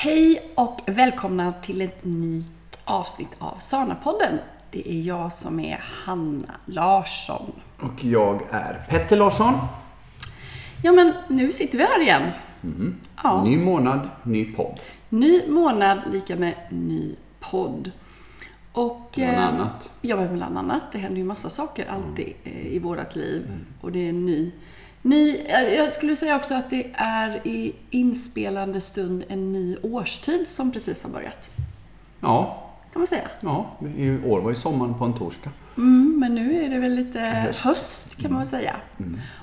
Hej 0.00 0.52
och 0.54 0.80
välkomna 0.86 1.52
till 1.52 1.80
ett 1.80 2.04
nytt 2.04 2.78
avsnitt 2.84 3.36
av 3.38 3.54
Sana-podden. 3.58 4.38
Det 4.70 4.90
är 4.92 5.00
jag 5.00 5.32
som 5.32 5.60
är 5.60 5.84
Hanna 6.04 6.54
Larsson. 6.66 7.52
Och 7.80 8.04
jag 8.04 8.42
är 8.50 8.86
Petter 8.88 9.16
Larsson. 9.16 9.54
Ja, 10.82 10.92
men 10.92 11.12
nu 11.28 11.52
sitter 11.52 11.78
vi 11.78 11.84
här 11.84 12.00
igen. 12.00 12.22
Ja. 13.22 13.44
Ny 13.44 13.56
månad, 13.56 14.08
ny 14.22 14.44
podd. 14.44 14.80
Ny 15.08 15.48
månad 15.48 15.98
lika 16.12 16.36
med 16.36 16.54
ny 16.70 17.16
podd. 17.40 17.90
Och, 18.72 19.10
Bland 19.14 19.32
eh, 19.32 19.48
annat. 19.48 19.90
Ja, 20.00 20.28
bland 20.28 20.58
annat. 20.58 20.82
Det 20.92 20.98
händer 20.98 21.18
ju 21.18 21.24
massa 21.24 21.50
saker 21.50 21.86
alltid 21.90 22.34
eh, 22.44 22.66
i 22.66 22.78
vårt 22.78 23.16
liv. 23.16 23.50
Och 23.80 23.92
det 23.92 24.04
är 24.04 24.08
en 24.08 24.26
ny, 24.26 24.52
ny... 25.02 25.36
eh, 25.46 25.74
Jag 25.74 25.94
skulle 25.94 26.16
säga 26.16 26.36
också 26.36 26.54
att 26.54 26.70
det 26.70 26.86
är 26.94 27.46
i 27.46 27.74
inspelande 27.90 28.80
stund 28.80 29.24
en 29.28 29.52
ny 29.52 29.76
årstid 29.82 30.48
som 30.48 30.72
precis 30.72 31.02
har 31.02 31.10
börjat. 31.10 31.50
Ja, 32.20 32.64
Kan 32.92 33.00
man 33.00 33.06
säga. 33.06 33.28
ja, 33.40 33.76
i 33.96 34.10
år 34.24 34.40
var 34.40 34.50
ju 34.50 34.56
sommaren 34.56 34.94
på 34.94 35.04
en 35.04 35.14
torsdag. 35.14 35.50
Mm, 35.76 36.16
men 36.20 36.34
nu 36.34 36.64
är 36.64 36.68
det 36.68 36.78
väl 36.78 36.94
lite 36.94 37.20
Höst. 37.20 37.64
höst, 37.64 38.16
kan 38.22 38.30
man 38.32 38.40
väl 38.40 38.48
säga. 38.48 38.76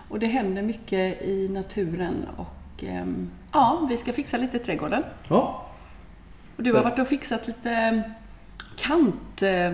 Och 0.10 0.20
det 0.20 0.26
händer 0.28 0.62
mycket 0.62 1.22
i 1.22 1.50
naturen 1.50 2.16
och 2.38 2.84
ehm, 2.84 3.30
ja, 3.52 3.86
vi 3.90 3.98
ska 3.98 4.14
fixa 4.14 4.38
lite 4.38 4.58
i 4.58 4.60
trädgården. 4.60 5.04
Ja. 5.28 5.66
Och 6.58 6.64
du 6.64 6.74
har 6.74 6.84
varit 6.84 7.00
och 7.00 7.08
fixat 7.08 7.48
lite 7.48 8.02
kant... 8.78 9.42
eh, 9.42 9.74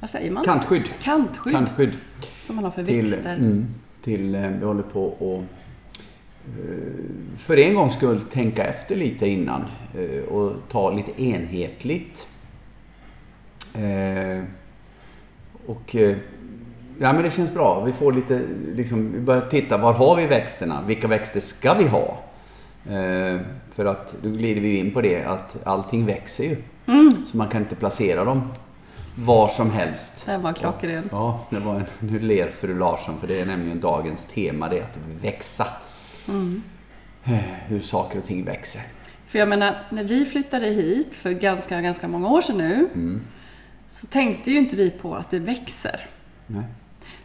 Vad 0.00 0.10
säger 0.10 0.30
man? 0.30 0.44
Kantskydd. 0.44 0.88
Kantskydd 1.02 1.52
Kantskydd. 1.52 1.98
som 2.38 2.56
man 2.56 2.64
har 2.64 2.70
för 2.70 2.84
Till, 2.84 3.04
växter. 3.10 3.36
mm, 3.36 3.66
till, 4.04 4.34
eh, 4.34 4.48
vi 4.48 4.64
håller 4.64 4.82
på 4.82 5.06
att 5.06 5.58
eh, 6.48 7.36
för 7.36 7.56
en 7.56 7.74
gångs 7.74 7.94
skull 7.94 8.20
tänka 8.20 8.64
efter 8.64 8.96
lite 8.96 9.26
innan 9.28 9.64
eh, 9.98 10.24
och 10.24 10.52
ta 10.68 10.90
lite 10.90 11.22
enhetligt. 11.22 12.26
Och 15.66 15.94
ja, 16.98 17.12
men 17.12 17.22
det 17.22 17.30
känns 17.30 17.54
bra. 17.54 17.84
Vi 17.84 17.92
får 17.92 18.12
lite, 18.12 18.40
liksom, 18.74 19.12
vi 19.12 19.20
börjar 19.20 19.40
titta, 19.40 19.78
var 19.78 19.92
har 19.92 20.16
vi 20.16 20.26
växterna? 20.26 20.82
Vilka 20.86 21.08
växter 21.08 21.40
ska 21.40 21.74
vi 21.74 21.86
ha? 21.86 22.18
För 23.70 23.84
att 23.84 24.16
då 24.22 24.30
glider 24.30 24.60
vi 24.60 24.78
in 24.78 24.90
på 24.90 25.00
det 25.00 25.24
att 25.24 25.56
allting 25.64 26.06
växer 26.06 26.44
ju. 26.44 26.56
Så 27.26 27.36
man 27.36 27.48
kan 27.48 27.62
inte 27.62 27.76
placera 27.76 28.24
dem 28.24 28.42
var 29.14 29.48
som 29.48 29.70
helst. 29.70 30.26
Den 30.26 30.42
var 30.42 30.52
klockren. 30.52 31.08
Ja, 31.12 31.46
det 31.50 31.58
var 31.58 31.74
en, 31.74 31.84
nu 31.98 32.18
ler 32.18 32.46
fru 32.48 32.78
Larsson 32.78 33.20
för 33.20 33.26
det 33.26 33.40
är 33.40 33.46
nämligen 33.46 33.80
dagens 33.80 34.26
tema, 34.26 34.68
det 34.68 34.78
är 34.78 34.82
att 34.82 34.98
växa. 35.22 35.66
Eh, 37.24 37.32
Hur 37.66 37.80
saker 37.80 38.18
och 38.18 38.24
ting 38.24 38.44
växer. 38.44 38.82
För 39.26 39.38
jag 39.38 39.48
menar, 39.48 39.82
när 39.90 40.04
vi 40.04 40.24
flyttade 40.26 40.66
hit 40.66 41.14
för 41.14 41.30
ganska, 41.30 41.80
ganska 41.80 42.08
många 42.08 42.28
år 42.28 42.40
sedan 42.40 42.58
nu 42.58 42.88
Mm. 42.94 43.20
så 43.88 44.06
tänkte 44.06 44.50
ju 44.50 44.58
inte 44.58 44.76
vi 44.76 44.90
på 44.90 45.14
att 45.14 45.30
det 45.30 45.38
växer. 45.38 46.06
Nej. 46.46 46.64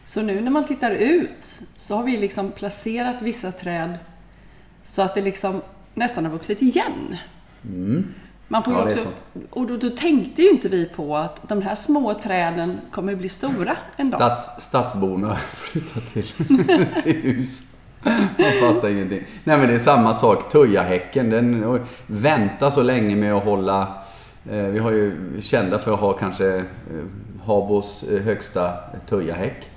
Så 0.04 0.22
nu 0.22 0.40
när 0.40 0.50
man 0.50 0.64
tittar 0.66 0.90
ut 0.90 1.60
så 1.76 1.96
har 1.96 2.04
vi 2.04 2.16
liksom 2.16 2.50
placerat 2.52 3.22
vissa 3.22 3.52
träd 3.52 3.98
så 4.84 5.02
att 5.02 5.14
det 5.14 5.20
liksom 5.20 5.62
nästan 5.94 6.24
har 6.24 6.32
vuxit 6.32 6.62
igen. 6.62 7.16
Man 8.52 8.62
får. 8.62 8.74
Ja, 8.74 8.84
också, 8.84 8.98
och 9.50 9.66
då, 9.66 9.76
då 9.76 9.90
tänkte 9.90 10.42
ju 10.42 10.50
inte 10.50 10.68
vi 10.68 10.88
på 10.96 11.16
att 11.16 11.48
de 11.48 11.62
här 11.62 11.74
små 11.74 12.14
träden 12.14 12.80
kommer 12.92 13.14
bli 13.14 13.28
stora 13.28 13.76
en 13.96 14.10
dag. 14.10 14.18
Stats, 14.18 14.66
stadsborna 14.66 15.28
har 15.28 15.36
flyttat 15.36 16.06
till, 16.12 16.26
till 17.02 17.22
hus. 17.22 17.64
Man 18.38 18.52
fattar 18.60 18.88
ingenting. 18.88 19.22
Nej 19.44 19.58
men 19.58 19.68
det 19.68 19.74
är 19.74 19.78
samma 19.78 20.14
sak. 20.14 20.52
Tujahäcken, 20.52 21.30
den 21.30 21.64
och 21.64 21.78
vänta 22.06 22.70
så 22.70 22.82
länge 22.82 23.16
med 23.16 23.34
att 23.34 23.44
hålla... 23.44 23.82
Eh, 24.50 24.56
vi 24.56 24.78
har 24.78 24.90
ju 24.90 25.40
kända 25.40 25.78
för 25.78 25.94
att 25.94 26.00
ha 26.00 26.12
kanske 26.12 26.56
eh, 26.56 26.64
Habos 27.44 28.02
eh, 28.02 28.22
högsta 28.22 28.72
tujahäck. 29.08 29.70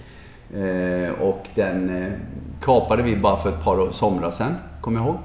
Eh, 0.55 1.21
och 1.21 1.47
den 1.55 2.11
kapade 2.61 3.03
vi 3.03 3.15
bara 3.15 3.37
för 3.37 3.49
ett 3.49 3.63
par 3.63 3.91
somrar 3.91 4.31
sedan, 4.31 4.55
kommer 4.81 4.99
jag 4.99 5.07
ihåg. 5.07 5.19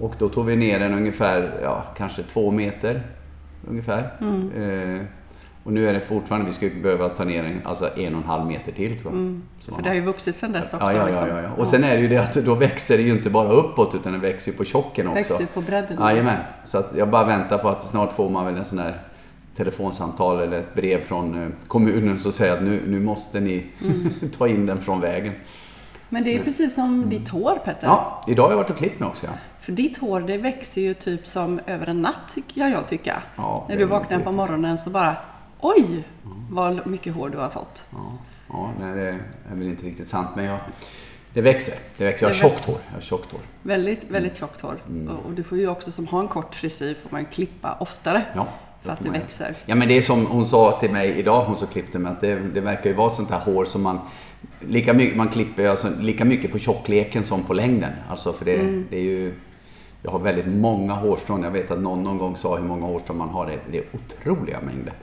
Och 0.00 0.14
då 0.18 0.28
tog 0.28 0.46
vi 0.46 0.56
ner 0.56 0.80
den 0.80 0.94
ungefär, 0.94 1.58
ja 1.62 1.84
kanske 1.96 2.22
två 2.22 2.50
meter. 2.50 3.02
Ungefär. 3.68 3.98
Eh, 4.56 5.02
och 5.64 5.72
nu 5.72 5.88
är 5.88 5.92
det 5.92 6.00
fortfarande, 6.00 6.46
vi 6.46 6.52
skulle 6.52 6.82
behöva 6.82 7.08
ta 7.08 7.24
ner 7.24 7.42
den 7.42 7.60
alltså 7.64 7.98
en 7.98 8.14
och 8.14 8.22
en 8.22 8.26
halv 8.28 8.46
meter 8.46 8.72
till 8.72 9.00
tror 9.00 9.12
jag. 9.14 9.40
Så 9.60 9.74
För 9.74 9.82
det 9.82 9.88
har 9.88 9.94
ju 9.94 10.00
vuxit 10.00 10.34
sedan 10.34 10.52
dess 10.52 10.74
också. 10.74 10.86
Ja, 10.86 10.92
ja, 10.92 10.98
ja, 10.98 11.06
liksom. 11.06 11.28
ja, 11.28 11.42
ja. 11.42 11.48
Och 11.58 11.68
sen 11.68 11.84
är 11.84 11.94
det 11.96 12.00
ju 12.00 12.08
det 12.08 12.16
att 12.16 12.34
då 12.34 12.54
växer 12.54 12.96
det 12.96 13.02
ju 13.02 13.10
inte 13.10 13.30
bara 13.30 13.48
uppåt 13.48 13.94
utan 13.94 14.12
det 14.12 14.18
växer 14.18 14.52
ju 14.52 14.58
på 14.58 14.64
tjocken 14.64 15.06
också. 15.06 15.18
Växer 15.18 15.40
ju 15.40 15.46
på 15.46 15.60
bredden. 15.60 15.98
Jajamän. 16.00 16.38
Så 16.64 16.78
att 16.78 16.94
jag 16.96 17.10
bara 17.10 17.24
väntar 17.24 17.58
på 17.58 17.68
att 17.68 17.88
snart 17.88 18.12
får 18.12 18.30
man 18.30 18.46
väl 18.46 18.56
en 18.56 18.64
sån 18.64 18.78
här 18.78 19.00
telefonsamtal 19.56 20.40
eller 20.40 20.56
ett 20.56 20.74
brev 20.74 21.00
från 21.00 21.42
eh, 21.42 21.48
kommunen 21.66 22.18
som 22.18 22.32
säger 22.32 22.52
att 22.52 22.62
nu, 22.62 22.82
nu 22.86 23.00
måste 23.00 23.40
ni 23.40 23.66
Mm. 23.82 24.10
ta 24.38 24.48
in 24.48 24.66
den 24.66 24.80
från 24.80 25.00
vägen. 25.00 25.32
Men 26.08 26.24
det 26.24 26.34
är 26.34 26.44
precis 26.44 26.74
som 26.74 27.08
ditt 27.10 27.28
hår 27.28 27.58
Petter. 27.64 27.86
Mm. 27.86 27.96
Ja, 27.96 28.24
idag 28.26 28.42
har 28.42 28.50
jag 28.50 28.56
varit 28.56 28.70
och 28.70 28.76
klippt 28.76 29.00
mig 29.00 29.08
också. 29.08 29.26
Ja. 29.26 29.32
För 29.66 29.72
ditt 29.72 29.98
hår 29.98 30.20
det 30.20 30.36
växer 30.38 30.80
ju 30.80 30.94
typ 30.94 31.26
som 31.26 31.60
över 31.66 31.86
en 31.86 32.02
natt 32.02 32.36
kan 32.54 32.70
jag 32.70 32.88
tycka. 32.88 33.22
Ja, 33.36 33.66
När 33.68 33.76
du 33.76 33.84
vaknar 33.84 34.20
på 34.20 34.32
morgonen 34.32 34.78
så 34.78 34.90
bara 34.90 35.16
Oj! 35.60 36.04
Vad 36.50 36.86
mycket 36.86 37.14
hår 37.14 37.28
du 37.28 37.38
har 37.38 37.48
fått. 37.48 37.84
Ja, 37.92 38.18
ja 38.48 38.70
nej, 38.80 38.94
det 38.96 39.08
är 39.50 39.54
väl 39.54 39.66
inte 39.68 39.86
riktigt 39.86 40.08
sant 40.08 40.28
men 40.36 40.44
jag, 40.44 40.58
det 41.34 41.40
växer. 41.40 41.74
Det 41.96 42.04
växer. 42.04 42.26
Jag 42.26 42.30
har 42.30 42.34
tjockt 42.34 42.64
hår. 42.64 42.78
Jag 42.88 42.94
har 42.94 43.00
tjockt 43.00 43.32
hår. 43.32 43.40
Väldigt, 43.62 44.04
väldigt 44.10 44.36
tjockt 44.36 44.60
hår. 44.60 44.82
Mm. 44.88 45.08
Och- 45.16 45.32
du 45.32 45.42
får 45.42 45.58
ju 45.58 45.68
också 45.68 45.92
som 45.92 46.06
har 46.06 46.20
en 46.20 46.28
kort 46.28 46.54
frisyr 46.54 46.94
får 46.94 47.10
man 47.12 47.24
klippa 47.24 47.76
oftare. 47.80 48.22
Ja, 48.34 48.48
För 48.82 48.90
att 48.92 49.04
det 49.04 49.10
växer. 49.10 49.54
Ja 49.66 49.74
men 49.74 49.88
det 49.88 49.96
är 49.96 50.02
som 50.02 50.26
hon 50.26 50.46
sa 50.46 50.78
till 50.80 50.90
mig 50.90 51.10
idag, 51.18 51.44
hon 51.44 51.56
som 51.56 51.68
klippte 51.68 51.98
mig, 51.98 52.12
att 52.12 52.20
det, 52.20 52.34
det 52.34 52.60
verkar 52.60 52.90
ju 52.90 52.96
vara 52.96 53.10
sånt 53.10 53.30
här 53.30 53.40
hår 53.40 53.64
som 53.64 53.82
man 53.82 53.98
lika 54.60 54.92
mycket, 54.92 55.16
man 55.16 55.28
klipper 55.28 55.66
alltså, 55.68 55.88
lika 56.00 56.24
mycket 56.24 56.52
på 56.52 56.58
tjockleken 56.58 57.24
som 57.24 57.42
på 57.44 57.54
längden. 57.54 57.92
Alltså 58.10 58.32
för 58.32 58.44
det, 58.44 58.54
Mm. 58.54 58.86
det 58.90 58.96
är 58.96 59.02
ju 59.02 59.34
jag 60.02 60.10
har 60.10 60.18
väldigt 60.18 60.46
många 60.46 60.92
hårstrån. 60.92 61.42
Jag 61.42 61.50
vet 61.50 61.70
att 61.70 61.80
någon 61.80 62.04
någon 62.04 62.18
gång 62.18 62.36
sa 62.36 62.56
hur 62.56 62.64
många 62.64 62.86
hårstrån 62.86 63.18
man 63.18 63.28
har. 63.28 63.58
Det, 63.70 63.78
är 63.78 63.84
otroliga 63.92 64.60
mängder. 64.60 64.94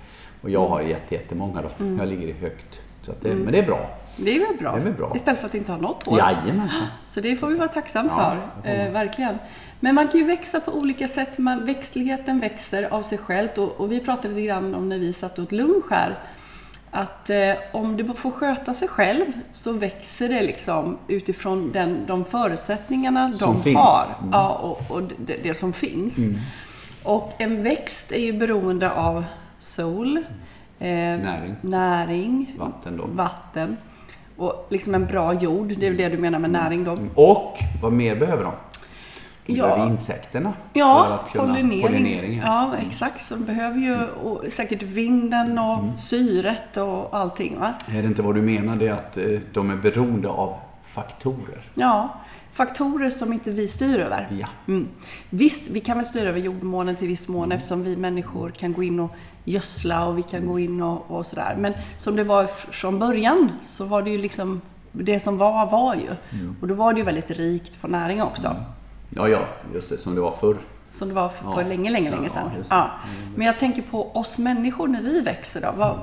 Och 0.41 0.49
jag 0.49 0.67
har 0.67 0.81
jätte, 0.81 1.15
jättemånga 1.15 1.61
då. 1.61 1.83
Mm. 1.83 1.99
Jag 1.99 2.07
ligger 2.07 2.27
i 2.27 2.33
högt. 2.33 2.81
Så 3.01 3.11
det, 3.21 3.35
Men 3.35 3.51
det 3.51 3.59
är 3.59 3.65
bra. 3.65 3.89
Det 4.17 4.35
är 4.35 4.39
väl 4.39 4.57
bra. 4.59 4.71
Det 4.71 4.81
är 4.81 4.83
väl 4.83 4.93
bra. 4.93 5.11
Istället 5.15 5.39
för 5.39 5.47
att 5.47 5.55
inte 5.55 5.71
ha 5.71 5.79
något 5.79 6.03
hår. 6.05 6.17
Jajamensan. 6.17 6.87
Så 7.03 7.21
det 7.21 7.35
får 7.35 7.47
vi 7.47 7.55
vara 7.55 7.67
tacksam 7.67 8.09
för. 8.09 8.37
Eh, 8.63 8.91
verkligen. 8.91 9.37
Men 9.79 9.95
man 9.95 10.07
kan 10.07 10.19
ju 10.19 10.25
växa 10.25 10.59
på 10.59 10.71
olika 10.71 11.07
sätt. 11.07 11.37
Man, 11.37 11.65
växtligheten 11.65 12.39
växer 12.39 12.93
av 12.93 13.03
sig 13.03 13.17
själv. 13.17 13.49
Och, 13.57 13.71
och 13.79 13.91
vi 13.91 13.99
pratade 13.99 14.33
lite 14.33 14.47
grann 14.47 14.75
om 14.75 14.89
när 14.89 14.99
vi 14.99 15.13
satt 15.13 15.39
åt 15.39 15.51
lunch 15.51 15.85
här. 15.91 16.15
Att 16.95 17.29
eh, 17.29 17.51
om 17.71 17.97
det 17.97 18.13
får 18.13 18.31
sköta 18.31 18.73
sig 18.73 18.87
själv 18.87 19.25
så 19.51 19.71
växer 19.71 20.29
det 20.29 20.41
liksom 20.41 20.97
utifrån 21.07 21.71
den, 21.71 22.05
de 22.07 22.25
förutsättningarna 22.25 23.33
Som 23.33 23.53
de 23.53 23.59
finns. 23.61 23.77
har. 23.77 24.05
Mm. 24.21 24.29
Ja, 24.31 24.49
och, 24.49 24.95
och 24.95 25.03
det, 25.25 25.37
det 25.43 25.53
som 25.53 25.73
finns. 25.73 26.17
Och 27.03 27.33
en 27.37 27.63
växt 27.63 28.11
är 28.11 28.19
ju 28.19 28.33
beroende 28.33 28.91
av 28.91 29.25
sol, 29.59 30.17
eh, 30.17 30.23
Näring. 30.79 31.55
näring 31.61 32.55
Vatten 32.59 32.97
då. 32.97 33.05
vatten 33.07 33.77
och 34.37 34.67
liksom 34.69 34.95
en 34.95 35.05
bra 35.05 35.33
jord. 35.33 35.67
Det 35.67 35.85
är 35.87 35.89
väl 35.89 35.97
det 35.97 36.09
du 36.09 36.17
menar 36.17 36.39
med 36.39 36.49
näring 36.49 36.83
då? 36.83 36.97
Och 37.15 37.57
vad 37.81 37.93
mer 37.93 38.15
behöver 38.15 38.43
de? 38.43 38.53
De 39.45 39.53
Ja. 39.53 39.63
behöver 39.67 39.91
insekterna. 39.91 40.53
för 40.73 40.79
Ja, 40.79 41.19
att 41.23 41.31
kunna, 41.31 41.43
pollinering. 41.45 41.81
pollinering 41.81 42.37
ja. 42.45 42.71
Exakt. 42.87 43.25
Så 43.25 43.35
de 43.35 43.43
behöver 43.45 43.79
ju 43.79 44.05
och 44.07 44.43
säkert 44.51 44.81
vinden 44.83 45.59
och 45.59 45.79
Mm. 45.79 45.97
syret 45.97 46.77
och 46.77 47.17
allting. 47.17 47.59
Va? 47.59 47.73
Är 47.87 48.01
det 48.01 48.07
inte 48.07 48.21
vad 48.21 48.35
du 48.35 48.41
menar? 48.41 48.75
Det 48.75 48.87
är 48.87 48.91
att 48.93 49.17
eh, 49.17 49.23
de 49.53 49.69
är 49.69 49.75
beroende 49.75 50.27
av 50.29 50.55
faktorer. 50.83 51.61
Ja, 51.75 52.09
faktorer 52.53 53.09
som 53.09 53.33
inte 53.33 53.51
vi 53.51 53.67
styr 53.67 53.99
över. 53.99 54.27
Ja. 54.39 54.47
Mm. 54.67 54.87
Visst, 55.29 55.69
vi 55.69 55.79
kan 55.79 55.97
väl 55.97 56.05
styra 56.05 56.29
över 56.29 56.39
jordmånen 56.39 56.95
till 56.95 57.07
viss 57.07 57.27
mån 57.27 57.51
eftersom 57.51 57.83
vi 57.83 57.97
människor 57.97 58.49
kan 58.49 58.73
gå 58.73 58.83
in 58.83 58.99
och 58.99 59.15
gödsla 59.45 60.05
och 60.05 60.17
vi 60.17 60.23
kan 60.23 60.47
gå 60.47 60.59
in 60.59 60.81
och, 60.81 61.11
och 61.11 61.25
sådär. 61.25 61.55
Men 61.59 61.73
som 61.97 62.15
det 62.15 62.23
var 62.23 62.45
från 62.71 62.99
början 62.99 63.51
så 63.61 63.85
var 63.85 64.01
det 64.01 64.09
ju 64.09 64.17
liksom 64.17 64.61
det 64.91 65.19
som 65.19 65.37
var, 65.37 65.65
var 65.71 65.95
ju. 65.95 66.09
Och 66.61 66.67
då 66.67 66.73
var 66.73 66.93
det 66.93 66.99
ju 66.99 67.05
väldigt 67.05 67.31
rikt 67.31 67.81
på 67.81 67.87
näring 67.87 68.21
också. 68.23 68.55
Ja, 69.15 69.27
ja, 69.27 69.39
just 69.73 69.89
det. 69.89 69.97
Som 69.97 70.15
det 70.15 70.21
var 70.21 70.31
förr. 70.31 70.57
Som 70.91 71.07
det 71.07 71.13
var 71.13 71.29
för, 71.29 71.45
Ja. 71.45 71.55
för 71.55 71.63
länge, 71.63 71.91
länge, 71.91 72.09
Ja, 72.09 72.15
länge 72.15 72.29
sedan. 72.29 72.49
det. 72.57 72.65
Ja. 72.69 72.91
Men 73.35 73.47
jag 73.47 73.59
tänker 73.59 73.81
på 73.81 74.11
oss 74.15 74.39
människor 74.39 74.87
när 74.87 75.01
vi 75.01 75.21
växer 75.21 75.61
då. 75.61 75.71
Vad, 75.77 75.99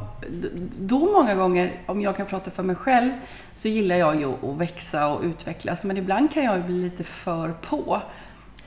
då 0.79 0.99
många 1.12 1.35
gånger, 1.35 1.73
om 1.87 2.01
jag 2.01 2.17
kan 2.17 2.27
prata 2.27 2.51
för 2.51 2.62
mig 2.62 2.77
själv, 2.77 3.11
så 3.55 3.69
gillar 3.69 3.97
jag 3.97 4.21
ju 4.21 4.33
att 4.53 4.57
växa 4.61 5.09
och 5.09 5.23
utvecklas. 5.23 5.85
Men 5.85 5.97
ibland 5.97 6.33
kan 6.33 6.45
jag 6.45 6.57
ju 6.57 6.62
bli 6.62 6.83
lite 6.83 7.05
för 7.05 7.49
på. 7.69 8.01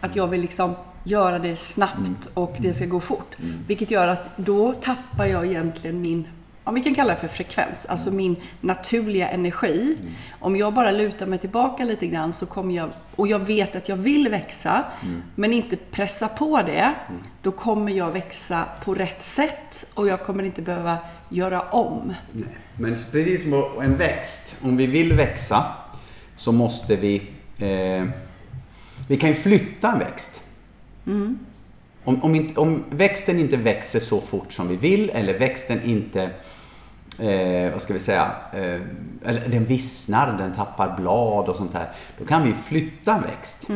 Att 0.01 0.15
jag 0.15 0.27
vill 0.27 0.41
liksom 0.41 0.75
göra 1.03 1.39
det 1.39 1.55
snabbt 1.55 2.29
och 2.33 2.55
det 2.59 2.73
ska 2.73 2.85
gå 2.85 2.99
fort. 2.99 3.35
Vilket 3.67 3.91
gör 3.91 4.07
att 4.07 4.29
då 4.37 4.73
tappar 4.73 5.25
jag 5.25 5.45
egentligen 5.45 6.01
min 6.01 6.27
om 6.63 6.75
vi 6.75 6.81
kan 6.81 6.95
kalla 6.95 7.13
det 7.13 7.19
för 7.19 7.27
frekvens, 7.27 7.85
alltså 7.85 8.11
min 8.11 8.35
naturliga 8.61 9.29
energi. 9.29 9.97
Mm. 10.01 10.13
Om 10.39 10.55
jag 10.55 10.73
bara 10.73 10.91
lutar 10.91 11.25
mig 11.25 11.39
tillbaka 11.39 11.83
lite 11.83 12.07
grann 12.07 12.33
så 12.33 12.45
kommer 12.45 12.75
jag, 12.75 12.89
och 13.15 13.27
jag 13.27 13.39
vet 13.39 13.75
att 13.75 13.89
jag 13.89 13.95
vill 13.95 14.27
växa, 14.29 14.83
Mm. 15.03 15.21
men 15.35 15.53
inte 15.53 15.75
pressa 15.91 16.27
på 16.27 16.61
det, 16.61 16.93
då 17.41 17.51
kommer 17.51 17.91
jag 17.91 18.11
växa 18.11 18.65
på 18.85 18.93
rätt 18.93 19.21
sätt 19.23 19.91
och 19.93 20.07
jag 20.07 20.23
kommer 20.23 20.43
inte 20.43 20.61
behöva 20.61 20.97
göra 21.29 21.61
om. 21.61 22.13
Nej. 22.31 22.47
Men 22.77 22.95
precis 23.11 23.43
som 23.43 23.53
en 23.81 23.97
växt, 23.97 24.57
om 24.61 24.77
vi 24.77 24.87
vill 24.87 25.13
växa 25.13 25.65
så 26.35 26.51
måste 26.51 26.95
vi... 26.95 27.15
Eh, 27.59 28.03
vi 29.07 29.17
kan 29.17 29.29
ju 29.29 29.35
flytta 29.35 29.91
en 29.91 29.99
växt. 29.99 30.41
Om, 32.03 32.23
om, 32.23 32.35
inte, 32.35 32.59
om 32.59 32.83
växten 32.89 33.39
inte 33.39 33.57
växer 33.57 33.99
så 33.99 34.21
fort 34.21 34.51
som 34.53 34.67
vi 34.67 34.75
vill 34.75 35.09
eller 35.09 35.39
växten 35.39 35.83
inte... 35.83 36.29
Eh, 37.19 37.71
vad 37.71 37.81
ska 37.81 37.93
vi 37.93 37.99
säga? 37.99 38.31
Eh, 38.53 38.59
eller 39.29 39.47
den 39.49 39.65
vissnar, 39.65 40.35
den 40.37 40.53
tappar 40.53 40.95
blad 40.97 41.49
och 41.49 41.55
sånt 41.55 41.73
här. 41.73 41.89
Då 42.19 42.25
kan 42.25 42.43
vi 42.43 42.51
flytta 42.51 43.15
en 43.15 43.21
växt. 43.21 43.67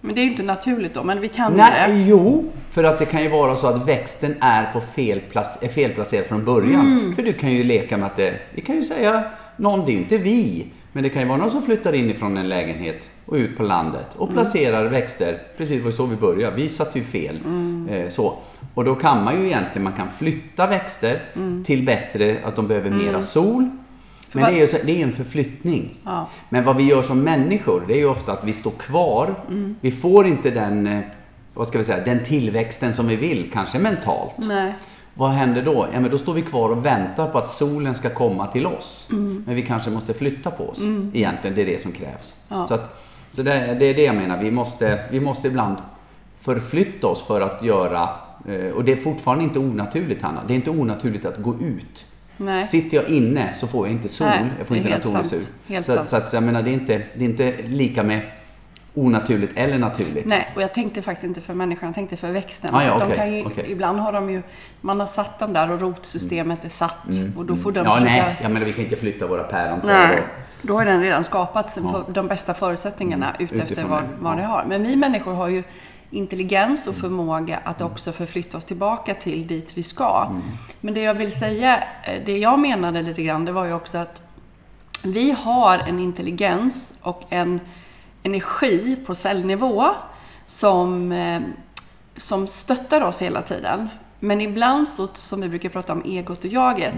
Men 0.00 0.14
det 0.14 0.20
är 0.20 0.22
ju 0.24 0.30
inte 0.30 0.42
naturligt 0.42 0.94
då, 0.94 1.04
men 1.04 1.20
vi 1.20 1.28
kan 1.28 1.50
det. 1.52 1.56
Nej, 1.56 2.04
jo, 2.08 2.44
för 2.70 2.84
att 2.84 2.98
det 2.98 3.04
kan 3.04 3.22
ju 3.22 3.28
vara 3.28 3.56
så 3.56 3.66
att 3.66 3.88
växten 3.88 4.34
är 4.40 4.72
på 4.72 4.80
fel 4.80 5.20
plac- 5.32 5.58
är 5.64 5.68
felplacerad 5.68 6.26
från 6.26 6.44
början. 6.44 6.86
Mm. 6.86 7.12
För 7.14 7.22
du 7.22 7.32
kan 7.32 7.52
ju 7.52 7.64
leka 7.64 7.96
med 7.96 8.06
att 8.06 8.16
det, 8.16 8.34
vi 8.54 8.60
kan 8.60 8.74
ju 8.76 8.82
säga 8.82 9.22
någon, 9.56 9.86
det 9.86 9.90
är 9.90 9.94
ju 9.94 9.98
inte 9.98 10.18
vi, 10.18 10.66
men 10.92 11.02
det 11.02 11.08
kan 11.08 11.22
ju 11.22 11.28
vara 11.28 11.38
någon 11.38 11.50
som 11.50 11.62
flyttar 11.62 11.92
in 11.92 12.10
ifrån 12.10 12.36
en 12.36 12.48
lägenhet 12.48 13.10
och 13.26 13.34
ut 13.34 13.56
på 13.56 13.62
landet 13.62 14.06
Mm. 14.14 14.22
och 14.28 14.32
placerar 14.34 14.84
växter. 14.84 15.38
Precis, 15.56 15.76
det 15.78 15.84
var 15.84 15.90
så 15.90 16.06
vi 16.06 16.16
började. 16.16 16.56
Vi 16.56 16.68
satte 16.68 16.98
ju 16.98 17.04
fel. 17.04 17.38
Mm. 17.44 17.88
Eh, 17.88 18.08
så. 18.08 18.34
Och 18.74 18.84
då 18.84 18.94
kan 18.94 19.24
man 19.24 19.40
ju 19.40 19.46
egentligen, 19.46 19.82
man 19.84 19.92
kan 19.92 20.08
flytta 20.08 20.66
växter 20.66 21.22
Mm. 21.36 21.64
till 21.64 21.84
bättre, 21.86 22.36
att 22.44 22.56
de 22.56 22.68
behöver 22.68 22.90
mera 22.90 23.22
sol. 23.22 23.70
Men 24.32 24.44
det 24.44 24.56
är 24.58 24.60
ju 24.60 24.66
så- 24.66 24.76
det 24.84 25.00
är 25.00 25.04
en 25.04 25.12
förflyttning. 25.12 26.00
Ja. 26.04 26.28
Men 26.48 26.64
vad 26.64 26.76
vi 26.76 26.82
gör 26.84 27.02
som 27.02 27.20
människor, 27.20 27.84
det 27.88 27.94
är 27.94 27.98
ju 27.98 28.08
ofta 28.08 28.32
att 28.32 28.44
vi 28.44 28.52
står 28.52 28.70
kvar. 28.70 29.34
Mm. 29.48 29.76
Vi 29.80 29.90
får 29.90 30.26
inte 30.26 30.50
den, 30.50 30.86
eh, 30.86 31.00
vad 31.54 31.68
ska 31.68 31.78
vi 31.78 31.84
säga, 31.84 32.04
den 32.04 32.24
tillväxten 32.24 32.92
som 32.92 33.06
vi 33.08 33.16
vill, 33.16 33.50
kanske 33.52 33.78
mentalt. 33.78 34.34
Nej. 34.38 34.74
Vad 35.18 35.30
händer 35.30 35.62
då? 35.62 35.86
Ja, 35.92 36.00
men 36.00 36.10
då 36.10 36.18
står 36.18 36.34
vi 36.34 36.42
kvar 36.42 36.70
och 36.70 36.86
väntar 36.86 37.28
på 37.28 37.38
att 37.38 37.48
solen 37.48 37.94
ska 37.94 38.10
komma 38.10 38.46
till 38.46 38.66
oss. 38.66 39.08
Mm. 39.12 39.42
Men 39.46 39.54
vi 39.54 39.62
kanske 39.62 39.90
måste 39.90 40.14
flytta 40.14 40.50
på 40.50 40.68
oss. 40.68 40.80
Egentligen, 41.12 41.56
det 41.56 41.62
är 41.62 41.66
det 41.66 41.80
som 41.80 41.92
krävs. 41.92 42.34
Ja. 42.48 42.66
Så, 42.66 42.74
att, 42.74 43.02
så 43.30 43.42
det, 43.42 43.50
det 43.80 43.86
är 43.86 43.94
det 43.94 44.02
jag 44.02 44.14
menar. 44.14 44.38
Vi 44.42 44.50
måste, 44.50 45.04
vi 45.10 45.20
måste 45.20 45.48
ibland 45.48 45.76
förflytta 46.36 47.06
oss 47.06 47.22
för 47.26 47.40
att 47.40 47.62
göra... 47.62 48.08
eh, 48.48 48.70
Och 48.74 48.84
det 48.84 48.92
är 48.92 48.96
fortfarande 48.96 49.44
inte 49.44 49.58
onaturligt, 49.58 50.22
Hanna. 50.22 50.40
Det 50.46 50.52
är 50.52 50.56
inte 50.56 50.70
onaturligt 50.70 51.24
att 51.24 51.38
gå 51.38 51.54
ut. 51.60 52.06
Nej. 52.36 52.64
Sitter 52.64 52.96
jag 52.96 53.08
inne 53.08 53.54
så 53.54 53.66
får 53.66 53.86
jag 53.86 53.92
inte 53.96 54.08
sol. 54.08 54.26
Nej, 54.26 54.44
jag 54.58 54.66
får 54.66 54.76
inte 54.76 54.88
naturlig 54.88 55.24
sol. 55.26 55.38
Så, 55.68 55.82
sant. 55.82 56.08
så 56.08 56.16
att, 56.16 56.32
jag 56.32 56.42
menar, 56.42 56.62
det 56.62 56.70
är, 56.70 56.74
inte, 56.74 57.02
det 57.14 57.24
är 57.24 57.28
inte 57.28 57.54
lika 57.68 58.02
med 58.02 58.20
onaturligt 58.98 59.52
eller 59.58 59.78
naturligt. 59.78 60.26
Nej, 60.26 60.48
och 60.56 60.62
jag 60.62 60.74
tänkte 60.74 61.02
faktiskt 61.02 61.24
inte 61.24 61.40
för 61.40 61.54
människan, 61.54 61.86
jag 61.88 61.94
tänkte 61.94 62.16
för 62.16 62.30
växten. 62.32 62.74
Ah, 62.74 62.82
ja, 62.84 62.98
de 62.98 63.04
okej, 63.04 63.16
kan 63.16 63.34
ju, 63.34 63.44
okej. 63.44 63.64
Ibland 63.72 63.98
har 64.00 64.12
de 64.12 64.30
ju, 64.30 64.42
man 64.80 65.00
har 65.00 65.06
satt 65.06 65.38
dem 65.38 65.52
där 65.52 65.70
och 65.72 65.80
rotsystemet 65.80 66.64
är 66.64 66.68
satt 66.68 66.96
och 67.36 67.44
då 67.44 67.56
får 67.56 67.72
de 67.72 67.80
Mm. 67.80 67.90
Ja, 67.92 67.94
försöka- 68.00 68.12
nej, 68.26 68.36
jag 68.42 68.50
menar, 68.50 68.66
vi 68.66 68.72
kan 68.72 68.84
inte 68.84 68.96
flytta 68.96 69.26
våra. 69.26 69.78
Nej, 69.84 70.18
och- 70.18 70.24
då 70.62 70.78
har 70.78 70.84
den 70.84 71.00
redan 71.02 71.24
skapats 71.24 71.74
för 71.74 72.04
de 72.12 72.28
bästa 72.28 72.54
förutsättningarna 72.54 73.36
utefter 73.38 73.64
Utifrån 73.64 73.90
vad, 73.90 74.02
vad 74.18 74.32
ja. 74.32 74.36
det 74.36 74.42
har. 74.46 74.64
Men 74.68 74.82
vi 74.82 74.96
människor 74.96 75.34
har 75.34 75.48
ju 75.48 75.62
intelligens 76.10 76.86
och 76.86 76.94
förmåga 76.94 77.60
att 77.64 77.80
också 77.82 78.12
förflytta 78.12 78.56
oss 78.58 78.64
tillbaka 78.64 79.14
till 79.14 79.46
dit 79.46 79.70
vi 79.74 79.82
ska. 79.82 80.30
Men 80.80 80.94
det 80.94 81.00
jag 81.00 81.14
vill 81.14 81.32
säga, 81.32 81.76
eh, 82.04 82.22
det 82.26 82.38
jag 82.38 82.58
menade 82.58 83.02
lite 83.02 83.22
grann, 83.22 83.44
det 83.44 83.52
var 83.52 83.64
ju 83.64 83.72
också 83.72 83.98
att 83.98 84.22
vi 85.04 85.30
har 85.30 85.78
en 85.88 85.98
intelligens 85.98 86.94
och 87.02 87.22
en 87.28 87.60
energi 88.28 88.96
på 89.06 89.14
cellnivå 89.14 89.86
som, 90.46 91.12
eh, 91.12 91.40
som 92.16 92.46
stöttar 92.46 93.00
oss 93.00 93.22
hela 93.22 93.42
tiden. 93.42 93.88
Men 94.20 94.40
ibland, 94.40 94.88
så, 94.88 95.08
som 95.14 95.40
vi 95.40 95.48
brukar 95.48 95.68
prata 95.68 95.92
om 95.92 96.02
egot 96.04 96.44
och 96.44 96.50
jaget, 96.50 96.94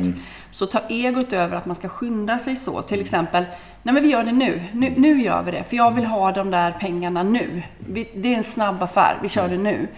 så 0.50 0.66
tar 0.66 0.82
egot 0.88 1.32
över 1.32 1.56
att 1.56 1.66
man 1.66 1.76
ska 1.76 1.88
skynda 1.88 2.38
sig 2.38 2.56
så. 2.56 2.82
Till 2.82 3.00
exempel, 3.00 3.44
nej 3.82 3.94
men 3.94 4.02
vi 4.02 4.08
gör 4.08 4.24
det 4.24 4.32
nu. 4.32 4.62
nu. 4.72 4.94
Nu 4.96 5.22
gör 5.22 5.42
vi 5.42 5.50
det, 5.50 5.64
för 5.64 5.76
jag 5.76 5.90
vill 5.90 6.04
ha 6.04 6.32
de 6.32 6.50
där 6.50 6.72
pengarna 6.80 7.22
nu. 7.22 7.62
Vi, 7.78 8.10
det 8.16 8.32
är 8.32 8.36
en 8.36 8.44
snabb 8.44 8.82
affär, 8.82 9.18
vi 9.22 9.28
kör 9.28 9.48
det 9.48 9.58
nu. 9.58 9.88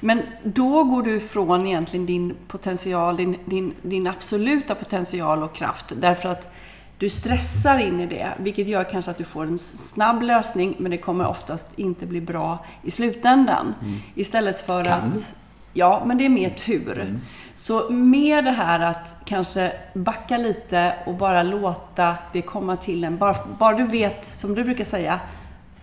Men 0.00 0.22
då 0.42 0.84
går 0.84 1.02
du 1.02 1.16
ifrån 1.16 1.66
egentligen 1.66 2.06
din 2.06 2.34
potential, 2.48 3.16
din, 3.16 3.36
din, 3.44 3.74
din 3.82 4.06
absoluta 4.06 4.74
potential 4.74 5.42
och 5.42 5.54
kraft. 5.54 5.92
Därför 5.96 6.28
att 6.28 6.54
du 6.98 7.08
stressar 7.08 7.78
in 7.78 8.00
i 8.00 8.06
det, 8.06 8.28
vilket 8.38 8.68
gör 8.68 8.84
kanske 8.84 9.10
att 9.10 9.18
du 9.18 9.24
får 9.24 9.46
en 9.46 9.58
snabb 9.58 10.22
lösning, 10.22 10.74
men 10.78 10.90
det 10.90 10.98
kommer 10.98 11.26
oftast 11.26 11.68
inte 11.76 12.06
bli 12.06 12.20
bra 12.20 12.64
i 12.82 12.90
slutändan. 12.90 13.74
Istället 14.14 14.66
för 14.66 14.84
Kan 14.84 15.12
att... 15.12 15.34
Ja, 15.72 16.02
men 16.06 16.18
det 16.18 16.24
är 16.24 16.28
mer 16.28 16.50
tur. 16.50 17.20
Så 17.54 17.92
med 17.92 18.44
det 18.44 18.50
här 18.50 18.80
att 18.80 19.16
kanske 19.24 19.72
backa 19.94 20.36
lite 20.36 20.94
och 21.06 21.14
bara 21.14 21.42
låta 21.42 22.14
det 22.32 22.42
komma 22.42 22.76
till 22.76 23.04
en. 23.04 23.18
Bara, 23.18 23.36
bara 23.58 23.76
du 23.76 23.84
vet, 23.84 24.24
som 24.24 24.54
du 24.54 24.64
brukar 24.64 24.84
säga, 24.84 25.20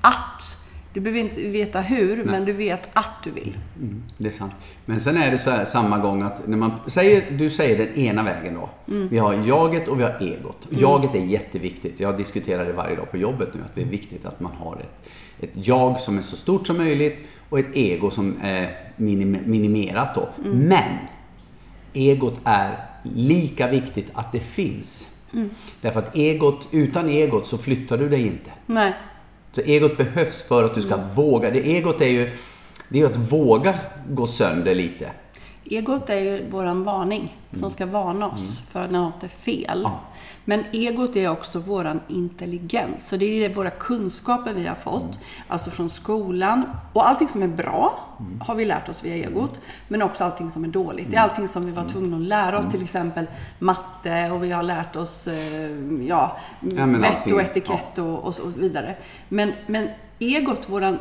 att. 0.01 0.54
Du 0.95 1.01
behöver 1.01 1.19
inte 1.19 1.41
veta 1.41 1.81
hur, 1.81 2.23
men 2.23 2.45
du 2.45 2.53
vet 2.53 2.89
att 2.93 3.23
du 3.23 3.31
vill. 3.31 3.57
Mm, 3.79 4.03
det 4.17 4.27
är 4.27 4.31
sant. 4.31 4.53
Men 4.85 4.99
sen 4.99 5.17
är 5.17 5.31
det 5.31 5.37
så 5.37 5.49
här 5.49 5.65
samma 5.65 5.97
gång 5.97 6.21
att 6.21 6.47
när 6.47 6.57
man 6.57 6.71
säger, 6.87 7.31
du 7.31 7.49
säger 7.49 7.77
den 7.77 7.95
ena 7.95 8.23
vägen 8.23 8.53
då. 8.53 8.69
Vi 8.85 9.17
har 9.17 9.33
jaget 9.33 9.87
och 9.87 9.99
vi 9.99 10.03
har 10.03 10.17
egot. 10.21 10.67
Jaget 10.69 11.15
är 11.15 11.25
jätteviktigt. 11.25 11.99
Jag 11.99 12.17
diskuterar 12.17 12.65
det 12.65 12.73
varje 12.73 12.95
dag 12.95 13.11
på 13.11 13.17
jobbet 13.17 13.53
nu, 13.53 13.61
att 13.65 13.75
det 13.75 13.81
är 13.81 13.85
viktigt 13.85 14.25
att 14.25 14.39
man 14.39 14.51
har 14.51 14.75
ett, 14.75 15.09
ett 15.39 15.67
jag 15.67 15.99
som 15.99 16.17
är 16.17 16.21
så 16.21 16.35
stort 16.35 16.67
som 16.67 16.77
möjligt 16.77 17.17
och 17.49 17.59
ett 17.59 17.69
ego 17.75 18.09
som 18.09 18.37
är 18.41 18.77
minim, 18.95 19.37
minimerat 19.45 20.15
då. 20.15 20.29
Men 20.43 20.97
egot 21.93 22.39
är 22.43 22.77
lika 23.03 23.67
viktigt 23.67 24.11
att 24.13 24.31
det 24.31 24.39
finns. 24.39 25.15
Därför 25.81 25.99
att 25.99 26.15
egot, 26.15 26.67
utan 26.71 27.09
egot 27.09 27.47
så 27.47 27.57
flyttar 27.57 27.97
du 27.97 28.09
dig 28.09 28.27
inte. 28.27 28.51
Nej. 28.65 28.93
Så 29.55 29.61
egot 29.61 29.97
behövs 29.97 30.41
för 30.41 30.63
att 30.63 30.75
du 30.75 30.81
ska 30.81 30.97
våga. 30.97 31.51
Det 31.51 31.59
egot 31.59 32.01
är 32.01 32.07
ju, 32.07 32.33
det 32.89 33.01
är 33.01 33.05
att 33.05 33.31
våga 33.31 33.75
gå 34.09 34.27
sönder 34.27 34.75
lite. 34.75 35.11
Egot 35.65 36.09
är 36.09 36.19
ju 36.19 36.49
våran 36.49 36.83
varning 36.83 37.37
som 37.53 37.71
ska 37.71 37.85
varna 37.85 38.29
oss 38.29 38.61
för 38.69 38.87
när 38.87 38.99
något 38.99 39.23
är 39.23 39.27
fel. 39.27 39.81
Ja. 39.83 39.99
Men 40.45 40.63
egot 40.71 41.15
är 41.15 41.29
också 41.29 41.59
våran 41.59 41.99
intelligens. 42.07 43.07
Så 43.09 43.17
det 43.17 43.45
är 43.45 43.49
våra 43.49 43.69
kunskaper 43.69 44.53
vi 44.53 44.67
har 44.67 44.75
fått, 44.75 45.19
alltså 45.47 45.69
från 45.69 45.89
skolan. 45.89 46.63
Och 46.93 47.07
allting 47.07 47.27
som 47.27 47.43
är 47.43 47.47
bra 47.47 47.99
har 48.39 48.55
vi 48.55 48.65
lärt 48.65 48.89
oss 48.89 49.03
via 49.03 49.15
egot. 49.15 49.59
Men 49.87 50.01
också 50.01 50.23
allting 50.23 50.51
som 50.51 50.63
är 50.63 50.67
dåligt. 50.67 51.11
Det 51.11 51.17
är 51.17 51.21
allting 51.21 51.47
som 51.47 51.65
vi 51.65 51.71
var 51.71 51.83
tvungna 51.83 52.17
att 52.17 52.23
lära 52.23 52.59
oss, 52.59 52.71
till 52.71 52.83
exempel 52.83 53.25
matte 53.59 54.31
och 54.31 54.43
vi 54.43 54.51
har 54.51 54.63
lärt 54.63 54.95
oss 54.95 55.27
eh, 55.27 55.69
ja, 56.07 56.37
men 56.59 57.01
vett 57.01 57.31
och 57.31 57.41
etikett 57.41 57.97
och, 57.97 58.23
och 58.23 58.35
så 58.35 58.47
vidare. 58.47 58.95
Men, 59.29 59.53
men 59.67 59.89
egot, 60.19 60.69
våran, 60.69 60.97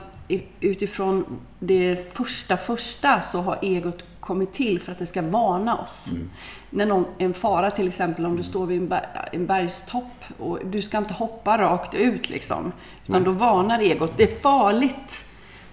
utifrån 0.61 1.25
det 1.59 2.15
första 2.15 2.57
första 2.57 3.21
så 3.21 3.41
har 3.41 3.59
egot 3.63 4.05
kommit 4.25 4.53
till 4.53 4.81
för 4.81 4.93
att 4.93 4.99
det 4.99 5.07
ska 5.07 5.23
varna 5.23 5.79
oss. 5.79 6.11
När 6.71 6.87
någon, 6.87 7.05
en 7.19 7.35
fara 7.35 7.71
till 7.71 7.89
exempel 7.89 8.27
om 8.27 8.37
du 8.37 8.43
står 8.43 8.67
vid 8.67 8.83
en, 8.83 8.89
ber, 8.89 9.29
en 9.33 9.47
bergstopp 9.47 10.25
och 10.39 10.59
du 10.65 10.83
ska 10.83 10.99
inte 10.99 11.15
hoppa 11.15 11.59
rakt 11.59 11.95
ut 11.95 12.31
liksom. 12.31 12.73
Utan 13.07 13.25
då 13.25 13.31
varnar 13.31 13.79
egot. 13.79 14.13
Det 14.17 14.23
är 14.23 14.41
farligt. 14.41 15.25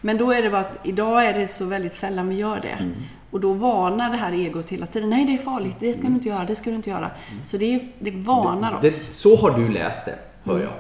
Men 0.02 0.18
då 0.18 0.32
är 0.32 0.42
det 0.42 0.50
bara 0.50 0.62
att 0.62 0.80
idag 0.84 1.26
är 1.26 1.34
det 1.34 1.48
så 1.48 1.66
väldigt 1.66 1.96
sällan 1.96 2.30
vi 2.30 2.36
gör 2.36 2.60
det. 2.60 2.92
Och 3.32 3.40
då 3.40 3.54
varnar 3.54 4.12
det 4.12 4.18
här 4.18 4.32
egot 4.32 4.70
hela 4.70 4.86
tiden. 4.86 5.10
Nej, 5.10 5.26
det 5.26 5.34
är 5.34 5.38
farligt. 5.38 5.76
Det 5.80 5.94
ska 5.94 6.02
du 6.02 6.14
inte 6.14 6.30
göra. 6.30 6.46
Det 6.46 6.56
ska 6.56 6.70
du 6.70 6.76
inte 6.76 6.90
göra. 6.90 7.12
Så 7.46 7.58
det, 7.58 7.74
är, 7.76 7.88
det 8.00 8.12
varnar 8.12 8.74
oss. 8.74 8.82
Det, 8.82 8.92
så 8.92 9.36
har 9.36 9.58
du 9.58 9.70
läst 9.70 10.06
det, 10.06 10.16
hör 10.44 10.60
jag. 10.60 10.72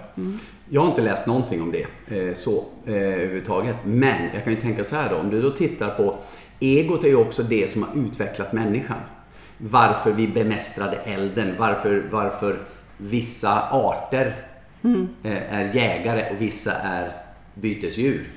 Jag 0.73 0.81
har 0.81 0.87
inte 0.87 1.01
läst 1.01 1.27
någonting 1.27 1.61
om 1.61 1.71
det 1.71 1.85
eh, 2.17 2.35
så 2.35 2.65
eh, 2.85 2.93
överhuvudtaget. 2.93 3.75
Men 3.83 4.29
jag 4.33 4.43
kan 4.43 4.53
ju 4.53 4.59
tänka 4.59 4.83
så 4.83 4.95
här 4.95 5.09
då, 5.09 5.15
om 5.15 5.29
du 5.29 5.41
då 5.41 5.49
tittar 5.49 5.89
på 5.89 6.19
Egot 6.61 7.03
är 7.03 7.07
ju 7.07 7.15
också 7.15 7.43
det 7.43 7.71
som 7.71 7.83
har 7.83 7.89
utvecklat 8.05 8.53
människan. 8.53 8.97
Varför 9.57 10.11
vi 10.11 10.27
bemästrade 10.27 10.95
elden, 10.95 11.55
varför, 11.59 12.03
varför 12.11 12.59
vissa 12.97 13.61
arter 13.71 14.35
eh, 15.23 15.53
är 15.55 15.75
jägare 15.75 16.31
och 16.33 16.41
vissa 16.41 16.71
är 16.73 17.11
bytesdjur. 17.55 18.29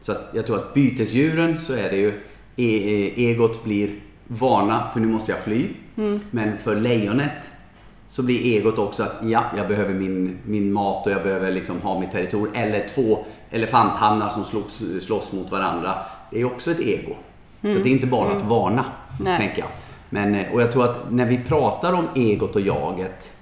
Så 0.00 0.12
att 0.12 0.28
jag 0.34 0.46
tror 0.46 0.56
att 0.56 0.74
bytesdjuren 0.74 1.60
så 1.60 1.72
är 1.72 1.90
det 1.90 1.96
ju, 1.96 2.08
e- 2.56 3.04
e- 3.06 3.12
egot 3.30 3.64
blir 3.64 3.90
vana 4.26 4.90
för 4.92 5.00
nu 5.00 5.06
måste 5.06 5.30
jag 5.32 5.40
fly. 5.40 5.66
Men 6.30 6.58
för 6.58 6.76
lejonet 6.76 7.50
så 8.08 8.22
blir 8.22 8.44
egot 8.56 8.78
också 8.78 9.02
att 9.02 9.16
ja, 9.22 9.44
jag 9.56 9.68
behöver 9.68 9.94
min, 9.94 10.38
min 10.44 10.72
mat 10.72 11.06
och 11.06 11.12
jag 11.12 11.22
behöver 11.22 11.50
liksom 11.50 11.80
ha 11.80 12.00
mitt 12.00 12.10
territorium. 12.12 12.54
Eller 12.54 12.88
två 12.88 13.24
elefanthannar 13.50 14.28
som 14.28 14.44
slåss, 14.44 14.82
slåss 15.00 15.32
mot 15.32 15.50
varandra. 15.52 15.94
Det 16.30 16.40
är 16.40 16.44
också 16.44 16.70
ett 16.70 16.80
ego. 16.80 17.16
Så 17.72 17.78
det 17.78 17.88
är 17.88 17.92
inte 17.92 18.06
bara 18.06 18.32
att 18.36 18.42
varna, 18.42 18.84
Nej. 19.20 19.38
tänker 19.38 19.58
jag. 19.58 19.68
Men, 20.10 20.34
eh, 20.34 20.52
och 20.52 20.62
jag 20.62 20.72
tror 20.72 20.84
att 20.84 21.12
när 21.12 21.26
vi 21.26 21.38
pratar 21.38 21.92
om 21.92 22.08
egot 22.14 22.56
och 22.56 22.62
jaget 22.62 23.32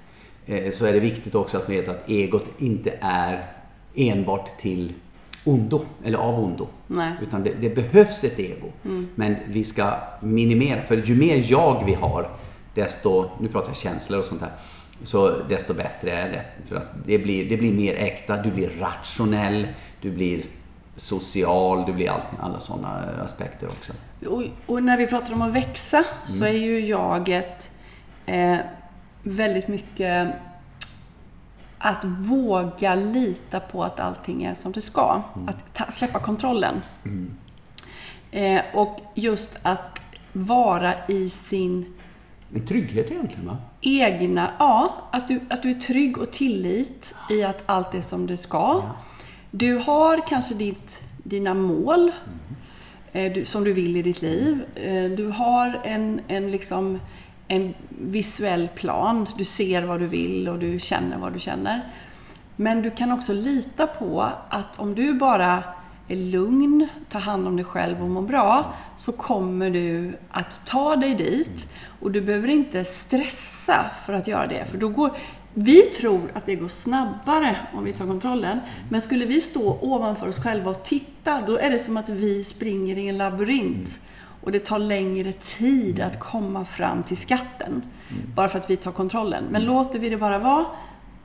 eh, 0.45 0.71
så 0.71 0.85
är 0.85 0.93
det 0.93 0.99
viktigt 0.99 1.35
också 1.35 1.57
att 1.57 1.69
veta 1.69 1.91
att 1.91 2.09
egot 2.09 2.45
inte 2.57 2.97
är 3.01 3.45
enbart 3.95 4.57
till 4.57 4.93
ondo, 5.43 5.81
eller 6.03 6.17
av 6.17 6.43
ondo. 6.43 6.67
Nej. 6.87 7.11
Utan 7.21 7.43
det, 7.43 7.53
det 7.61 7.69
behövs 7.69 8.23
ett 8.23 8.39
ego. 8.39 8.71
Men 9.15 9.35
vi 9.47 9.63
ska 9.63 9.93
minimera, 10.21 10.81
för 10.81 10.97
ju 10.97 11.15
mer 11.15 11.43
jag 11.51 11.83
vi 11.85 11.93
har, 11.93 12.29
desto, 12.73 13.29
nu 13.39 13.47
pratar 13.47 13.69
jag 13.69 13.75
känslor 13.75 14.19
och 14.19 14.25
sånt 14.25 14.41
här, 14.41 14.51
så 15.03 15.33
desto 15.49 15.73
bättre 15.73 16.11
är 16.11 16.29
det. 16.29 16.45
För 16.65 16.75
att 16.75 16.87
det 17.05 17.17
blir, 17.17 17.49
det 17.49 17.57
blir 17.57 17.73
mer 17.73 17.95
äkta, 17.95 18.41
du 18.41 18.51
blir 18.51 18.69
rationell, 18.79 19.67
du 20.01 20.11
blir 20.11 20.43
social, 20.95 21.85
du 21.85 21.93
blir 21.93 22.09
allting, 22.09 22.39
alla 22.41 22.59
sådana 22.59 23.03
aspekter 23.23 23.67
också. 23.67 23.93
Och, 24.27 24.43
och 24.65 24.83
när 24.83 24.97
vi 24.97 25.07
pratar 25.07 25.33
om 25.33 25.41
att 25.41 25.53
växa 25.53 26.03
så 26.25 26.45
är 26.45 26.51
ju 26.51 26.85
jaget 26.85 27.71
eh, 28.25 28.57
väldigt 29.23 29.67
mycket 29.67 30.35
att 31.77 32.03
våga 32.03 32.95
lita 32.95 33.59
på 33.59 33.83
att 33.83 33.99
allting 33.99 34.43
är 34.43 34.53
som 34.53 34.71
det 34.71 34.81
ska. 34.81 35.21
Att 35.47 35.73
ta, 35.73 35.91
släppa 35.91 36.19
kontrollen. 36.19 36.81
Eh, 38.31 38.61
och 38.73 38.99
just 39.13 39.59
att 39.61 40.01
vara 40.33 40.93
i 41.07 41.29
sin 41.29 41.93
En 42.53 42.65
trygghet 42.65 43.11
egentligen 43.11 43.47
va? 43.47 43.57
egna, 43.81 44.51
ja, 44.59 44.95
att 45.11 45.27
du, 45.27 45.39
att 45.49 45.63
du 45.63 45.69
är 45.69 45.79
trygg 45.79 46.17
och 46.17 46.31
tillit 46.31 47.15
i 47.29 47.43
att 47.43 47.63
allt 47.65 47.93
är 47.93 48.01
som 48.01 48.27
det 48.27 48.37
ska. 48.37 48.83
Du 49.57 49.77
har 49.77 50.27
kanske 50.27 50.53
ditt, 50.53 51.01
dina 51.23 51.53
mål 51.53 52.11
eh, 53.11 53.33
du, 53.33 53.45
som 53.45 53.63
du 53.63 53.73
vill 53.73 53.97
i 53.97 54.01
ditt 54.01 54.21
liv. 54.21 54.65
Eh, 54.75 55.11
du 55.17 55.27
har 55.27 55.81
en, 55.83 56.21
en, 56.27 56.51
liksom, 56.51 56.99
en 57.47 57.73
visuell 57.89 58.67
plan. 58.75 59.27
Du 59.37 59.45
ser 59.45 59.81
vad 59.81 59.99
du 59.99 60.07
vill 60.07 60.49
och 60.49 60.59
du 60.59 60.79
känner 60.79 61.17
vad 61.17 61.33
du 61.33 61.39
känner. 61.39 61.81
Men 62.55 62.81
du 62.81 62.91
kan 62.91 63.11
också 63.11 63.33
lita 63.33 63.87
på 63.87 64.21
att 64.49 64.79
om 64.79 64.95
du 64.95 65.13
bara 65.13 65.63
är 66.07 66.15
lugn, 66.15 66.87
tar 67.09 67.19
hand 67.19 67.47
om 67.47 67.55
dig 67.55 67.65
själv 67.65 68.01
och 68.03 68.09
mår 68.09 68.21
bra, 68.21 68.73
så 68.97 69.11
kommer 69.11 69.69
du 69.69 70.17
att 70.31 70.65
ta 70.65 70.95
dig 70.95 71.15
dit. 71.15 71.73
Och 72.01 72.11
du 72.11 72.21
behöver 72.21 72.47
inte 72.47 72.85
stressa 72.85 73.85
för 74.05 74.13
att 74.13 74.27
göra 74.27 74.47
det. 74.47 74.65
För 74.65 74.77
då 74.77 74.89
går, 74.89 75.17
vi 75.57 75.81
tror 75.81 76.31
att 76.33 76.45
det 76.45 76.55
går 76.55 76.67
snabbare 76.67 77.57
om 77.73 77.83
vi 77.83 77.93
tar 77.93 78.05
kontrollen. 78.05 78.59
Men 78.89 79.01
skulle 79.01 79.25
vi 79.25 79.41
stå 79.41 79.77
ovanför 79.81 80.27
oss 80.27 80.39
själva 80.39 80.71
och 80.71 80.83
titta, 80.83 81.41
då 81.47 81.57
är 81.57 81.69
det 81.69 81.79
som 81.79 81.97
att 81.97 82.09
vi 82.09 82.43
springer 82.43 82.97
i 82.97 83.07
en 83.07 83.17
labyrint. 83.17 83.99
Och 84.41 84.51
det 84.51 84.59
tar 84.59 84.79
längre 84.79 85.31
tid 85.31 85.99
att 85.99 86.19
komma 86.19 86.65
fram 86.65 87.03
till 87.03 87.17
skatten. 87.17 87.81
Bara 88.35 88.49
för 88.49 88.59
att 88.59 88.69
vi 88.69 88.77
tar 88.77 88.91
kontrollen. 88.91 89.43
Men 89.49 89.65
låter 89.65 89.99
vi 89.99 90.09
det 90.09 90.17
bara 90.17 90.39
vara, 90.39 90.65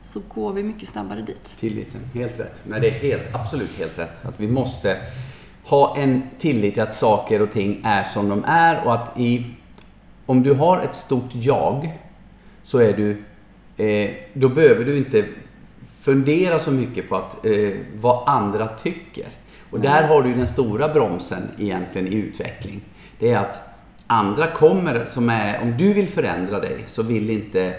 så 0.01 0.21
går 0.35 0.53
vi 0.53 0.63
mycket 0.63 0.89
snabbare 0.89 1.23
dit. 1.23 1.57
Tilliten, 1.57 2.01
helt 2.15 2.41
rätt. 2.41 2.63
Nej, 2.65 2.81
det 2.81 2.89
är 2.89 2.99
helt, 2.99 3.35
absolut 3.35 3.79
helt 3.79 3.99
rätt. 3.99 4.25
Att 4.25 4.41
vi 4.41 4.49
måste 4.49 4.97
ha 5.65 5.97
en 5.97 6.23
tillit 6.39 6.75
till 6.75 6.83
att 6.83 6.95
saker 6.95 7.43
och 7.43 7.51
ting 7.51 7.83
är 7.85 8.05
som 8.05 8.29
de 8.29 8.45
är 8.45 8.85
och 8.85 8.95
att 8.95 9.21
i, 9.21 9.47
om 10.27 10.43
du 10.43 10.55
har 10.55 10.81
ett 10.81 10.95
stort 10.95 11.35
jag 11.35 11.99
så 12.63 12.79
är 12.79 12.93
du, 12.93 13.25
eh, 13.81 14.11
då 14.33 14.49
behöver 14.49 14.85
du 14.85 14.97
inte 14.97 15.25
fundera 16.01 16.59
så 16.59 16.71
mycket 16.71 17.09
på 17.09 17.17
att, 17.17 17.47
eh, 17.47 17.71
vad 18.01 18.29
andra 18.29 18.69
tycker. 18.69 19.27
Och 19.71 19.81
där 19.81 20.09
har 20.09 20.23
du 20.23 20.35
den 20.35 20.49
stora 20.49 20.89
bromsen 20.89 21.43
egentligen 21.59 22.09
i 22.09 22.17
utveckling. 22.17 22.81
Det 23.19 23.31
är 23.31 23.39
att 23.39 23.61
andra 24.07 24.47
kommer 24.47 25.05
som 25.05 25.29
är, 25.29 25.63
om 25.63 25.75
du 25.79 25.93
vill 25.93 26.09
förändra 26.09 26.61
dig 26.61 26.79
så 26.87 27.03
vill 27.03 27.31
inte 27.31 27.75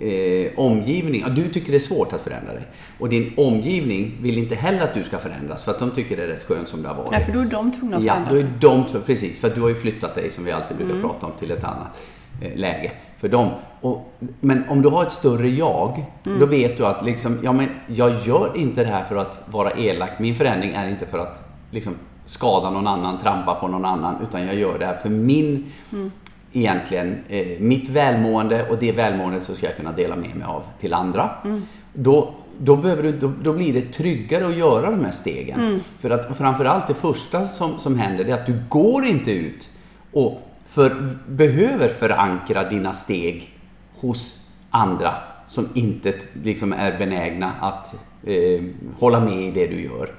eh, 0.00 0.52
omgivning, 0.56 1.20
ja, 1.26 1.28
du 1.28 1.48
tycker 1.48 1.70
det 1.70 1.76
är 1.76 1.78
svårt 1.78 2.12
att 2.12 2.20
förändra 2.20 2.52
dig. 2.52 2.62
Och 2.98 3.08
din 3.08 3.32
omgivning 3.36 4.18
vill 4.20 4.38
inte 4.38 4.54
heller 4.54 4.82
att 4.82 4.94
du 4.94 5.04
ska 5.04 5.18
förändras 5.18 5.64
för 5.64 5.72
att 5.72 5.78
de 5.78 5.90
tycker 5.90 6.16
det 6.16 6.22
är 6.22 6.28
rätt 6.28 6.44
skönt 6.44 6.68
som 6.68 6.82
det 6.82 6.88
har 6.88 6.96
varit. 6.96 7.12
Ja, 7.12 7.20
för 7.20 7.32
då 7.32 7.40
är 7.40 7.44
de 7.44 7.72
tvungna 7.72 7.96
att 7.96 8.04
Ja, 8.04 8.14
förändra 8.14 8.48
då 8.60 8.70
är 8.70 8.84
de 8.84 9.02
precis. 9.06 9.40
För 9.40 9.48
att 9.48 9.54
du 9.54 9.60
har 9.60 9.68
ju 9.68 9.74
flyttat 9.74 10.14
dig, 10.14 10.30
som 10.30 10.44
vi 10.44 10.52
alltid 10.52 10.76
brukar 10.76 11.00
prata 11.00 11.26
om, 11.26 11.32
till 11.32 11.50
ett 11.50 11.64
annat 11.64 11.98
läge 12.54 12.92
för 13.16 13.28
dem. 13.28 13.50
Och, 13.80 14.12
men 14.40 14.68
om 14.68 14.82
du 14.82 14.88
har 14.88 15.02
ett 15.02 15.12
större 15.12 15.48
jag, 15.48 16.04
då 16.22 16.46
vet 16.46 16.76
du 16.76 16.86
att 16.86 17.04
liksom, 17.04 17.38
ja 17.42 17.52
men 17.52 17.68
jag 17.86 18.14
gör 18.26 18.56
inte 18.56 18.84
det 18.84 18.90
här 18.90 19.04
för 19.04 19.16
att 19.16 19.42
vara 19.46 19.70
elak. 19.70 20.10
Min 20.18 20.34
förändring 20.34 20.70
är 20.70 20.88
inte 20.88 21.06
för 21.06 21.18
att 21.18 21.42
liksom 21.70 21.94
skada 22.24 22.70
någon 22.70 22.86
annan, 22.86 23.18
trampa 23.18 23.54
på 23.54 23.68
någon 23.68 23.84
annan, 23.84 24.16
utan 24.28 24.46
jag 24.46 24.54
gör 24.54 24.78
det 24.78 24.86
här 24.86 24.94
för 24.94 25.08
min, 25.08 25.64
egentligen, 26.52 27.18
eh, 27.28 27.60
mitt 27.60 27.88
välmående 27.88 28.68
och 28.68 28.76
det 28.78 28.92
välmåendet 28.92 29.42
så 29.42 29.54
ska 29.54 29.66
jag 29.66 29.76
kunna 29.76 29.92
dela 29.92 30.16
med 30.16 30.36
mig 30.36 30.46
av 30.46 30.62
till 30.78 30.94
andra. 30.94 31.30
Då, 31.92 32.34
då, 32.58 32.76
behöver 32.76 33.02
du, 33.02 33.12
då, 33.12 33.32
då 33.42 33.52
blir 33.52 33.72
det 33.74 33.92
tryggare 33.92 34.46
att 34.46 34.56
göra 34.56 34.90
de 34.90 35.04
här 35.04 35.12
stegen. 35.12 35.80
För 35.98 36.10
att 36.10 36.36
framförallt 36.36 36.86
det 36.86 36.94
första 36.94 37.46
som, 37.46 37.78
som 37.78 37.98
händer 37.98 38.24
det 38.24 38.32
är 38.32 38.34
att 38.34 38.46
du 38.46 38.62
går 38.68 39.06
inte 39.06 39.30
ut 39.30 39.70
och 40.12 40.49
för, 40.66 41.16
behöver 41.28 41.88
förankra 41.88 42.68
dina 42.68 42.92
steg 42.92 43.58
hos 44.00 44.34
andra 44.70 45.14
som 45.46 45.68
inte 45.74 46.14
liksom 46.42 46.72
är 46.72 46.98
benägna 46.98 47.52
att 47.60 47.94
eh, 48.26 48.62
hålla 48.98 49.20
med 49.20 49.42
i 49.42 49.50
det 49.50 49.66
du 49.66 49.82
gör. 49.82 50.10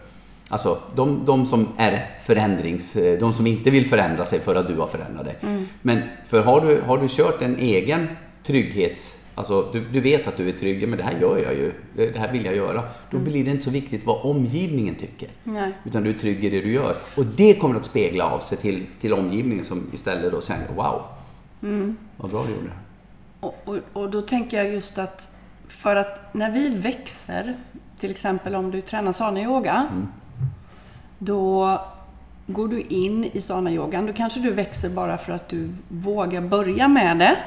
Alltså 0.50 0.78
de, 0.96 1.26
de 1.26 1.46
som 1.46 1.68
är 1.78 2.18
förändrings... 2.20 2.96
eh, 2.96 3.20
De 3.20 3.34
som 3.34 3.48
inte 3.48 3.70
vill 3.70 3.86
förändra 3.86 4.26
sig 4.26 4.40
för 4.40 4.56
att 4.56 4.68
du 4.68 4.76
har 4.76 4.88
förändrat 4.88 5.26
dig. 5.26 5.36
Men 5.82 6.02
för 6.26 6.42
har 6.42 6.62
du, 6.62 6.82
har 6.82 6.98
du 6.98 7.08
kört 7.10 7.42
en 7.42 7.58
egen 7.60 8.08
trygghets... 8.44 9.18
Alltså 9.42 9.70
du, 9.74 9.86
du 9.90 10.02
vet 10.02 10.28
att 10.28 10.38
du 10.38 10.50
är 10.50 10.54
trygg, 10.54 10.88
men 10.88 10.98
det 10.98 11.04
här 11.04 11.20
gör 11.20 11.38
jag 11.38 11.54
ju. 11.54 11.74
Det 11.96 12.18
här 12.18 12.32
vill 12.32 12.46
jag 12.46 12.56
göra. 12.56 12.84
Då 13.10 13.18
blir 13.18 13.46
det 13.46 13.52
inte 13.52 13.64
så 13.64 13.70
viktigt 13.70 14.06
vad 14.06 14.26
omgivningen 14.26 14.96
tycker. 14.96 15.30
Nej. 15.44 15.74
Utan 15.86 16.04
du 16.04 16.10
är 16.10 16.14
trygg 16.14 16.46
i 16.46 16.50
det 16.50 16.62
du 16.62 16.72
gör. 16.74 16.98
Och 17.16 17.26
det 17.26 17.56
kommer 17.56 17.76
att 17.76 17.84
spegla 17.86 18.26
av 18.26 18.40
sig 18.40 18.58
till, 18.58 18.86
till 19.00 19.14
omgivningen 19.14 19.66
som 19.66 19.90
istället 19.94 20.32
då 20.32 20.42
säger 20.42 20.68
Wow, 20.76 21.02
vad 22.18 22.32
bra 22.32 22.46
du 22.46 22.52
gjorde. 22.52 22.72
Och, 23.40 23.56
och, 23.66 23.78
och 23.94 24.10
då 24.10 24.22
tänker 24.22 24.58
jag 24.58 24.74
just 24.74 24.98
att 24.98 25.36
för 25.68 25.96
att 25.96 26.34
när 26.34 26.52
vi 26.52 26.70
växer, 26.70 27.56
till 28.00 28.12
exempel 28.12 28.56
om 28.56 28.72
du 28.72 28.82
tränar 28.82 29.12
sana-yoga, 29.12 29.88
då 31.20 31.80
går 32.54 32.68
du 32.68 32.82
in 32.82 33.24
i 33.34 33.42
sana-yogan. 33.42 34.06
Då 34.06 34.14
kanske 34.14 34.40
du 34.40 34.52
växer 34.52 34.90
bara 34.90 35.18
för 35.18 35.34
att 35.34 35.50
du 35.50 35.70
vågar 35.88 36.42
börja 36.42 36.88
med 36.88 37.20
det. 37.20 37.38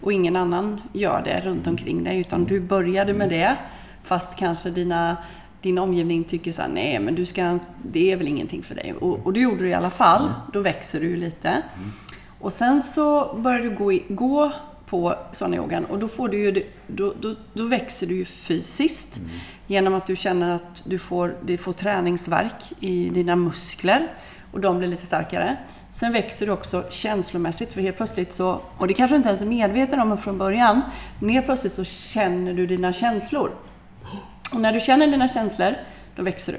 Och 0.00 0.12
ingen 0.12 0.36
annan 0.36 0.80
gör 0.92 1.22
det 1.24 1.40
runt 1.40 1.66
omkring 1.66 2.04
dig, 2.04 2.20
utan 2.20 2.44
du 2.44 2.60
började 2.60 3.14
med 3.14 3.28
det 3.28 3.56
fast 4.04 4.38
kanske 4.38 4.70
dina 4.70 5.16
din 5.62 5.78
omgivning 5.78 6.24
tycker 6.24 6.52
så 6.52 6.62
här, 6.62 6.68
nej 6.68 6.98
men 7.00 7.14
du 7.14 7.26
ska, 7.26 7.58
det 7.82 8.12
är 8.12 8.16
väl 8.16 8.28
ingenting 8.28 8.62
för 8.62 8.74
dig. 8.74 8.94
Och, 9.00 9.26
och 9.26 9.32
du 9.32 9.42
gjorde 9.42 9.62
det 9.62 9.68
i 9.68 9.74
alla 9.74 9.90
fall, 9.90 10.32
då 10.52 10.60
växer 10.60 11.00
du 11.00 11.06
ju 11.06 11.16
lite. 11.16 11.62
Och 12.40 12.52
sen 12.52 12.82
så 12.82 13.34
börjar 13.34 13.60
du 13.60 13.70
gå, 13.70 13.98
gå 14.08 14.52
på 14.86 15.14
sån 15.32 15.54
yogan 15.54 15.84
och 15.84 15.98
då, 15.98 16.08
får 16.08 16.28
du 16.28 16.38
ju, 16.38 16.64
då, 16.86 17.14
då, 17.20 17.34
då 17.52 17.64
växer 17.64 18.06
du 18.06 18.16
ju 18.16 18.24
fysiskt. 18.24 19.20
Genom 19.66 19.94
att 19.94 20.06
du 20.06 20.16
känner 20.16 20.50
att 20.50 20.84
du 20.86 20.98
får, 20.98 21.34
du 21.42 21.56
får 21.56 21.72
träningsverk 21.72 22.72
i 22.80 23.08
dina 23.08 23.36
muskler 23.36 24.08
och 24.52 24.60
de 24.60 24.78
blir 24.78 24.88
lite 24.88 25.06
starkare. 25.06 25.56
Sen 25.90 26.12
växer 26.12 26.46
du 26.46 26.52
också 26.52 26.84
känslomässigt 26.90 27.72
för 27.72 27.80
helt 27.80 27.96
plötsligt 27.96 28.32
så, 28.32 28.60
och 28.78 28.88
det 28.88 28.94
kanske 28.94 29.14
du 29.14 29.16
inte 29.16 29.28
ens 29.28 29.42
är 29.42 29.46
medveten 29.46 30.00
om 30.00 30.18
från 30.18 30.38
början, 30.38 30.82
men 31.18 31.30
helt 31.30 31.46
plötsligt 31.46 31.72
så 31.72 31.84
känner 31.84 32.54
du 32.54 32.66
dina 32.66 32.92
känslor. 32.92 33.50
Och 34.52 34.60
när 34.60 34.72
du 34.72 34.80
känner 34.80 35.06
dina 35.06 35.28
känslor, 35.28 35.74
då 36.16 36.22
växer 36.22 36.52
du. 36.52 36.58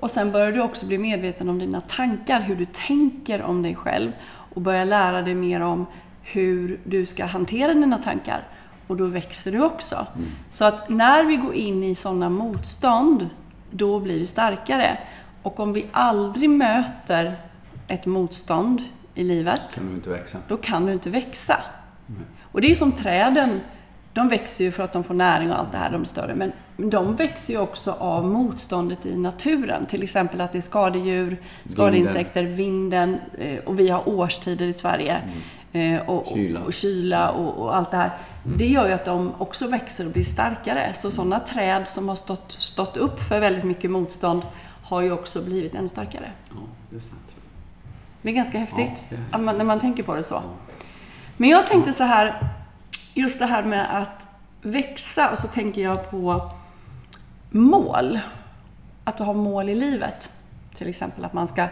Och 0.00 0.10
sen 0.10 0.32
börjar 0.32 0.52
du 0.52 0.60
också 0.60 0.86
bli 0.86 0.98
medveten 0.98 1.48
om 1.48 1.58
dina 1.58 1.80
tankar, 1.80 2.40
hur 2.40 2.56
du 2.56 2.66
tänker 2.66 3.42
om 3.42 3.62
dig 3.62 3.74
själv 3.74 4.12
och 4.54 4.60
börjar 4.60 4.84
lära 4.84 5.22
dig 5.22 5.34
mer 5.34 5.60
om 5.60 5.86
hur 6.22 6.80
du 6.84 7.06
ska 7.06 7.24
hantera 7.24 7.74
dina 7.74 7.98
tankar. 7.98 8.42
Och 8.86 8.96
då 8.96 9.06
växer 9.06 9.52
du 9.52 9.64
också. 9.64 10.06
Så 10.50 10.64
att 10.64 10.88
när 10.88 11.24
vi 11.24 11.36
går 11.36 11.54
in 11.54 11.84
i 11.84 11.94
sådana 11.94 12.28
motstånd, 12.28 13.28
då 13.70 14.00
blir 14.00 14.18
vi 14.18 14.26
starkare. 14.26 14.98
Och 15.46 15.60
om 15.60 15.72
vi 15.72 15.86
aldrig 15.92 16.50
möter 16.50 17.36
ett 17.88 18.06
motstånd 18.06 18.82
i 19.14 19.24
livet, 19.24 19.60
Kan 19.74 19.88
du 19.88 19.94
inte 19.94 20.10
växa. 20.10 20.38
då 20.48 20.56
kan 20.56 20.86
du 20.86 20.92
inte 20.92 21.10
växa. 21.10 21.56
Och 22.42 22.60
det 22.60 22.70
är 22.70 22.74
som 22.74 22.92
träden. 22.92 23.60
De 24.12 24.28
växer 24.28 24.64
ju 24.64 24.72
för 24.72 24.82
att 24.82 24.92
de 24.92 25.04
får 25.04 25.14
näring 25.14 25.50
och 25.50 25.58
allt 25.58 25.72
det 25.72 25.78
här, 25.78 25.90
de 25.92 26.00
är 26.00 26.06
större. 26.06 26.34
Men 26.34 26.52
de 26.90 27.16
växer 27.16 27.52
ju 27.52 27.58
också 27.60 27.92
av 27.98 28.24
motståndet 28.26 29.06
i 29.06 29.16
naturen. 29.16 29.86
Till 29.86 30.02
exempel 30.02 30.40
att 30.40 30.52
det 30.52 30.58
är 30.58 30.62
skadedjur, 30.62 31.36
skadeinsekter, 31.68 32.42
vinden 32.44 33.16
eh, 33.38 33.58
och 33.58 33.78
vi 33.80 33.88
har 33.88 34.08
årstider 34.08 34.66
i 34.66 34.72
Sverige. 34.72 35.20
eh, 35.72 36.00
Och, 36.08 36.26
Kyla. 36.26 36.60
och, 36.60 36.66
och 36.66 36.72
kyla 36.72 37.30
och, 37.30 37.62
och 37.62 37.76
allt 37.76 37.90
det 37.90 37.96
här. 37.96 38.10
Det 38.56 38.66
gör 38.66 38.86
ju 38.86 38.92
att 38.92 39.04
de 39.04 39.32
också 39.38 39.68
växer 39.68 40.06
och 40.06 40.12
blir 40.12 40.24
starkare. 40.24 40.92
Så 40.94 41.10
sådana 41.10 41.40
träd 41.40 41.88
som 41.88 42.08
har 42.08 42.16
stått, 42.16 42.52
stått 42.58 42.96
upp 42.96 43.22
för 43.22 43.40
väldigt 43.40 43.64
mycket 43.64 43.90
motstånd 43.90 44.42
har 44.86 45.00
ju 45.02 45.12
också 45.12 45.42
blivit 45.44 45.74
ännu 45.74 45.88
starkare. 45.88 46.30
Ja, 46.48 46.54
det 46.90 46.96
är 46.96 47.00
sant. 47.00 47.36
Det 48.22 48.28
är 48.28 48.32
ganska 48.32 48.58
häftigt 48.58 49.04
Ja, 49.08 49.16
är- 49.38 49.38
när 49.38 49.64
man 49.64 49.80
tänker 49.80 50.02
på 50.02 50.14
det 50.14 50.24
så. 50.24 50.42
Men 51.36 51.50
jag 51.50 51.66
tänkte 51.66 51.92
så 51.92 52.02
här, 52.04 52.50
just 53.14 53.38
det 53.38 53.46
här 53.46 53.64
med 53.64 53.96
att 54.02 54.26
växa 54.62 55.30
och 55.30 55.38
så 55.38 55.48
tänker 55.48 55.82
jag 55.82 56.10
på 56.10 56.50
mål. 57.50 58.18
Att 59.04 59.16
du 59.18 59.24
har 59.24 59.34
mål 59.34 59.68
i 59.68 59.74
livet. 59.74 60.32
Till 60.76 60.88
exempel 60.88 61.24
att 61.24 61.32
man 61.32 61.48
ska, 61.48 61.66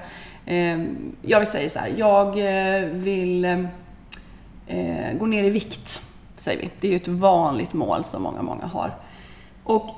eh, 0.46 0.84
jag 1.22 1.38
vill 1.38 1.48
säga 1.50 1.68
så 1.70 1.78
här, 1.78 1.92
jag 1.96 2.28
eh, 2.28 2.84
vill 2.88 3.44
eh, 4.66 5.12
gå 5.18 5.26
ner 5.26 5.44
i 5.44 5.50
vikt, 5.50 6.00
säger 6.36 6.60
vi. 6.62 6.70
Det 6.80 6.86
är 6.88 6.90
ju 6.90 6.96
ett 6.96 7.08
vanligt 7.08 7.72
mål 7.72 8.04
som 8.04 8.22
många, 8.22 8.42
många 8.42 8.66
har. 8.66 8.94
Och 9.64 9.90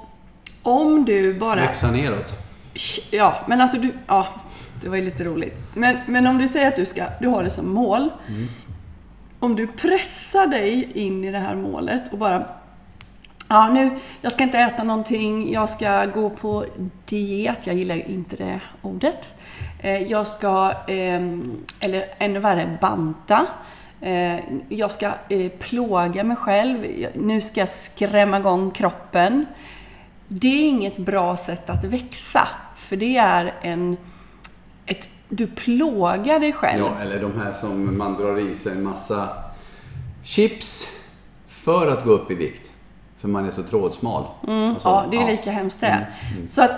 om 0.62 1.04
du 1.04 1.38
bara... 1.38 1.60
Växa 1.60 1.90
neråt. 1.90 2.45
Ja, 3.10 3.36
men 3.46 3.60
alltså 3.60 3.78
du, 3.78 3.92
ja, 4.06 4.28
det 4.82 4.88
var 4.88 4.96
ju 4.96 5.04
lite 5.04 5.24
roligt. 5.24 5.56
Men, 5.74 5.96
men 6.06 6.26
om 6.26 6.38
du 6.38 6.48
säger 6.48 6.68
att 6.68 6.76
du, 6.76 6.86
ska, 6.86 7.04
du 7.20 7.28
har 7.28 7.44
det 7.44 7.50
som 7.50 7.74
mål. 7.74 8.10
Mm. 8.28 8.48
Om 9.38 9.56
du 9.56 9.66
pressar 9.66 10.46
dig 10.46 10.90
in 10.94 11.24
i 11.24 11.32
det 11.32 11.38
här 11.38 11.54
målet 11.54 12.12
och 12.12 12.18
bara 12.18 12.46
Ja, 13.48 13.68
nu, 13.68 13.90
jag 14.20 14.32
ska 14.32 14.42
inte 14.42 14.58
äta 14.58 14.84
någonting, 14.84 15.52
jag 15.52 15.68
ska 15.68 16.04
gå 16.04 16.30
på 16.30 16.64
diet, 17.04 17.58
jag 17.64 17.76
gillar 17.76 18.10
inte 18.10 18.36
det 18.36 18.60
ordet. 18.82 19.38
Eh, 19.82 20.02
jag 20.02 20.26
ska, 20.26 20.72
ehm, 20.88 21.64
eller 21.80 22.04
ännu 22.18 22.38
värre, 22.38 22.78
banta. 22.80 23.46
Eh, 24.00 24.36
jag 24.68 24.90
ska 24.90 25.06
eh, 25.28 25.50
plåga 25.58 26.24
mig 26.24 26.36
själv, 26.36 26.86
nu 27.14 27.40
ska 27.40 27.60
jag 27.60 27.68
skrämma 27.68 28.38
igång 28.38 28.70
kroppen. 28.70 29.46
Det 30.28 30.48
är 30.48 30.68
inget 30.68 30.96
bra 30.96 31.36
sätt 31.36 31.70
att 31.70 31.84
växa, 31.84 32.48
för 32.86 32.96
det 32.96 33.16
är 33.16 33.54
en... 33.62 33.96
Ett, 34.86 35.08
du 35.28 35.46
plågar 35.46 36.40
dig 36.40 36.52
själv. 36.52 36.84
Ja, 36.84 37.00
eller 37.02 37.20
de 37.20 37.40
här 37.40 37.52
som 37.52 37.98
man 37.98 38.16
drar 38.16 38.38
i 38.38 38.54
sig 38.54 38.72
en 38.72 38.82
massa 38.84 39.28
chips 40.22 40.92
för 41.46 41.86
att 41.86 42.04
gå 42.04 42.10
upp 42.10 42.30
i 42.30 42.34
vikt. 42.34 42.70
För 43.16 43.28
man 43.28 43.46
är 43.46 43.50
så 43.50 43.62
trådsmal. 43.62 44.24
Mm, 44.48 44.70
alltså, 44.70 44.88
ja, 44.88 45.04
det 45.10 45.16
är 45.16 45.20
ja. 45.20 45.26
lika 45.26 45.50
hemskt 45.50 45.80
det. 45.80 45.86
Mm, 45.86 46.36
mm. 46.36 46.48
Så 46.48 46.62
att 46.62 46.70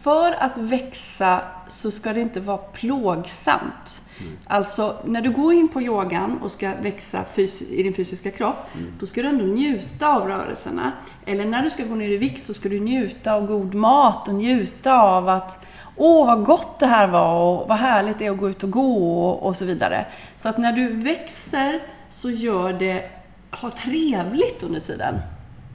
för 0.00 0.32
att 0.32 0.58
växa 0.58 1.40
så 1.68 1.90
ska 1.90 2.12
det 2.12 2.20
inte 2.20 2.40
vara 2.40 2.58
plågsamt. 2.58 4.02
Mm. 4.22 4.36
Alltså, 4.46 4.96
när 5.04 5.22
du 5.22 5.30
går 5.30 5.52
in 5.52 5.68
på 5.68 5.82
yogan 5.82 6.38
och 6.42 6.52
ska 6.52 6.72
växa 6.82 7.24
i 7.70 7.82
din 7.82 7.94
fysiska 7.94 8.30
kropp, 8.30 8.74
mm. 8.74 8.92
då 9.00 9.06
ska 9.06 9.22
du 9.22 9.28
ändå 9.28 9.44
njuta 9.44 10.16
av 10.16 10.28
rörelserna. 10.28 10.92
Eller 11.26 11.44
när 11.44 11.62
du 11.62 11.70
ska 11.70 11.84
gå 11.84 11.94
ner 11.94 12.08
i 12.08 12.16
vikt 12.16 12.42
så 12.42 12.54
ska 12.54 12.68
du 12.68 12.80
njuta 12.80 13.34
av 13.34 13.46
god 13.46 13.74
mat 13.74 14.28
och 14.28 14.34
njuta 14.34 15.02
av 15.02 15.28
att 15.28 15.64
Åh, 15.96 16.26
vad 16.26 16.44
gott 16.44 16.78
det 16.80 16.86
här 16.86 17.08
var 17.08 17.40
och 17.40 17.68
vad 17.68 17.78
härligt 17.78 18.18
det 18.18 18.26
är 18.26 18.30
att 18.30 18.38
gå 18.38 18.50
ut 18.50 18.62
och 18.62 18.70
gå 18.70 19.28
och, 19.28 19.46
och 19.46 19.56
så 19.56 19.64
vidare. 19.64 20.06
Så 20.36 20.48
att 20.48 20.58
när 20.58 20.72
du 20.72 20.88
växer 20.88 21.80
så 22.10 22.30
gör 22.30 22.72
det, 22.72 23.10
ha 23.50 23.70
trevligt 23.70 24.62
under 24.62 24.80
tiden. 24.80 25.18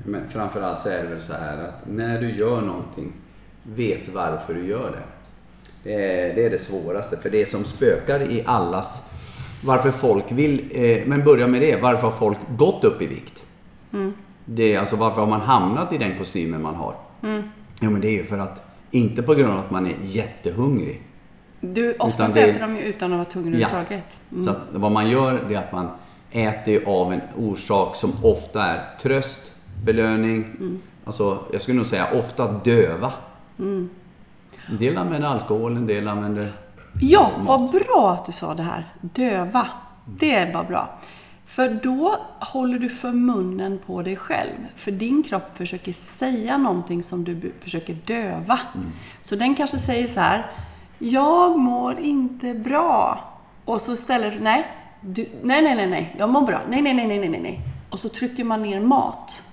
Men 0.05 0.29
framförallt 0.29 0.81
så 0.81 0.89
är 0.89 1.03
det 1.03 1.09
väl 1.09 1.21
så 1.21 1.33
här 1.33 1.57
att 1.57 1.87
när 1.87 2.21
du 2.21 2.31
gör 2.31 2.61
någonting, 2.61 3.13
vet 3.63 4.09
varför 4.09 4.53
du 4.53 4.67
gör 4.67 4.91
det. 4.91 5.16
Det 5.83 5.93
är, 5.93 6.35
det 6.35 6.45
är 6.45 6.49
det 6.49 6.59
svåraste, 6.59 7.17
för 7.17 7.29
det 7.29 7.49
som 7.49 7.63
spökar 7.63 8.31
i 8.31 8.43
allas... 8.45 9.03
Varför 9.63 9.91
folk 9.91 10.31
vill... 10.31 10.69
Eh, 10.71 11.05
men 11.05 11.23
börja 11.23 11.47
med 11.47 11.61
det. 11.61 11.81
Varför 11.81 12.03
har 12.03 12.11
folk 12.11 12.37
gått 12.57 12.83
upp 12.83 13.01
i 13.01 13.07
vikt? 13.07 13.43
Mm. 13.93 14.13
Det 14.45 14.73
är 14.73 14.79
alltså 14.79 14.95
varför 14.95 15.21
har 15.21 15.27
man 15.27 15.41
hamnat 15.41 15.93
i 15.93 15.97
den 15.97 16.17
kostymen 16.17 16.61
man 16.61 16.75
har? 16.75 16.95
Mm. 17.23 17.43
Ja, 17.81 17.89
men 17.89 18.01
det 18.01 18.07
är 18.07 18.17
ju 18.17 18.23
för 18.23 18.37
att... 18.37 18.63
Inte 18.91 19.23
på 19.23 19.33
grund 19.33 19.53
av 19.53 19.59
att 19.59 19.71
man 19.71 19.85
är 19.85 19.95
jättehungrig. 20.03 21.01
Du, 21.59 21.97
det, 22.17 22.23
äter 22.23 22.59
de 22.59 22.75
ju 22.75 22.81
utan 22.81 23.11
att 23.11 23.17
vara 23.17 23.25
tvungen 23.25 23.59
ja. 23.59 23.67
överhuvudtaget. 23.67 24.17
Mm. 24.31 24.43
Så 24.43 24.55
vad 24.71 24.91
man 24.91 25.09
gör, 25.09 25.43
det 25.49 25.55
är 25.55 25.59
att 25.59 25.71
man 25.71 25.89
äter 26.31 26.81
av 26.85 27.13
en 27.13 27.21
orsak 27.37 27.95
som 27.95 28.13
ofta 28.23 28.63
är 28.63 28.99
tröst, 29.01 29.51
belöning. 29.85 30.43
Mm. 30.43 30.81
Alltså, 31.05 31.39
jag 31.51 31.61
skulle 31.61 31.77
nog 31.77 31.87
säga 31.87 32.07
ofta 32.13 32.51
döva. 32.51 33.13
Mm. 33.59 33.89
En 34.69 34.77
del 34.77 34.97
använder 34.97 35.27
alkohol, 35.27 35.77
en 35.77 35.87
del 35.87 36.07
använder 36.07 36.51
Ja, 37.01 37.31
mat. 37.37 37.47
vad 37.47 37.71
bra 37.71 38.11
att 38.13 38.25
du 38.25 38.31
sa 38.31 38.53
det 38.53 38.63
här. 38.63 38.93
Döva. 39.01 39.67
Det 40.19 40.35
är 40.35 40.53
bara 40.53 40.63
bra. 40.63 40.89
För 41.45 41.79
då 41.83 42.15
håller 42.39 42.79
du 42.79 42.89
för 42.89 43.11
munnen 43.11 43.79
på 43.85 44.01
dig 44.01 44.15
själv. 44.15 44.57
För 44.75 44.91
din 44.91 45.23
kropp 45.23 45.57
försöker 45.57 45.93
säga 45.93 46.57
någonting 46.57 47.03
som 47.03 47.23
du 47.23 47.51
försöker 47.63 47.93
döva. 48.05 48.59
Mm. 48.75 48.87
Så 49.23 49.35
den 49.35 49.55
kanske 49.55 49.79
säger 49.79 50.07
så 50.07 50.19
här. 50.19 50.45
Jag 50.99 51.59
mår 51.59 51.99
inte 51.99 52.53
bra. 52.53 53.19
Och 53.65 53.81
så 53.81 53.95
ställer 53.95 54.31
du, 54.31 54.39
nej, 54.39 54.65
du, 55.01 55.25
nej, 55.41 55.61
nej, 55.61 55.75
nej, 55.75 55.87
nej, 55.87 56.15
jag 56.17 56.29
mår 56.29 56.41
bra. 56.41 56.59
Nej, 56.69 56.81
nej, 56.81 56.93
nej, 56.93 57.07
nej, 57.07 57.29
nej, 57.29 57.39
nej. 57.41 57.59
Och 57.89 57.99
så 57.99 58.09
trycker 58.09 58.43
man 58.43 58.61
ner 58.61 58.79
mat. 58.79 59.43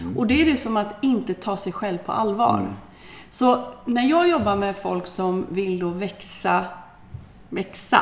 Mm. 0.00 0.18
Och 0.18 0.26
det 0.26 0.42
är 0.42 0.46
det 0.46 0.56
som 0.56 0.76
att 0.76 1.04
inte 1.04 1.34
ta 1.34 1.56
sig 1.56 1.72
själv 1.72 1.98
på 1.98 2.12
allvar. 2.12 2.58
Mm. 2.58 2.72
Så 3.38 3.64
när 3.84 4.02
jag 4.02 4.28
jobbar 4.28 4.56
med 4.56 4.76
folk 4.76 5.06
som 5.06 5.46
vill 5.50 5.78
då 5.78 5.88
växa, 5.88 6.64
växa 7.48 8.00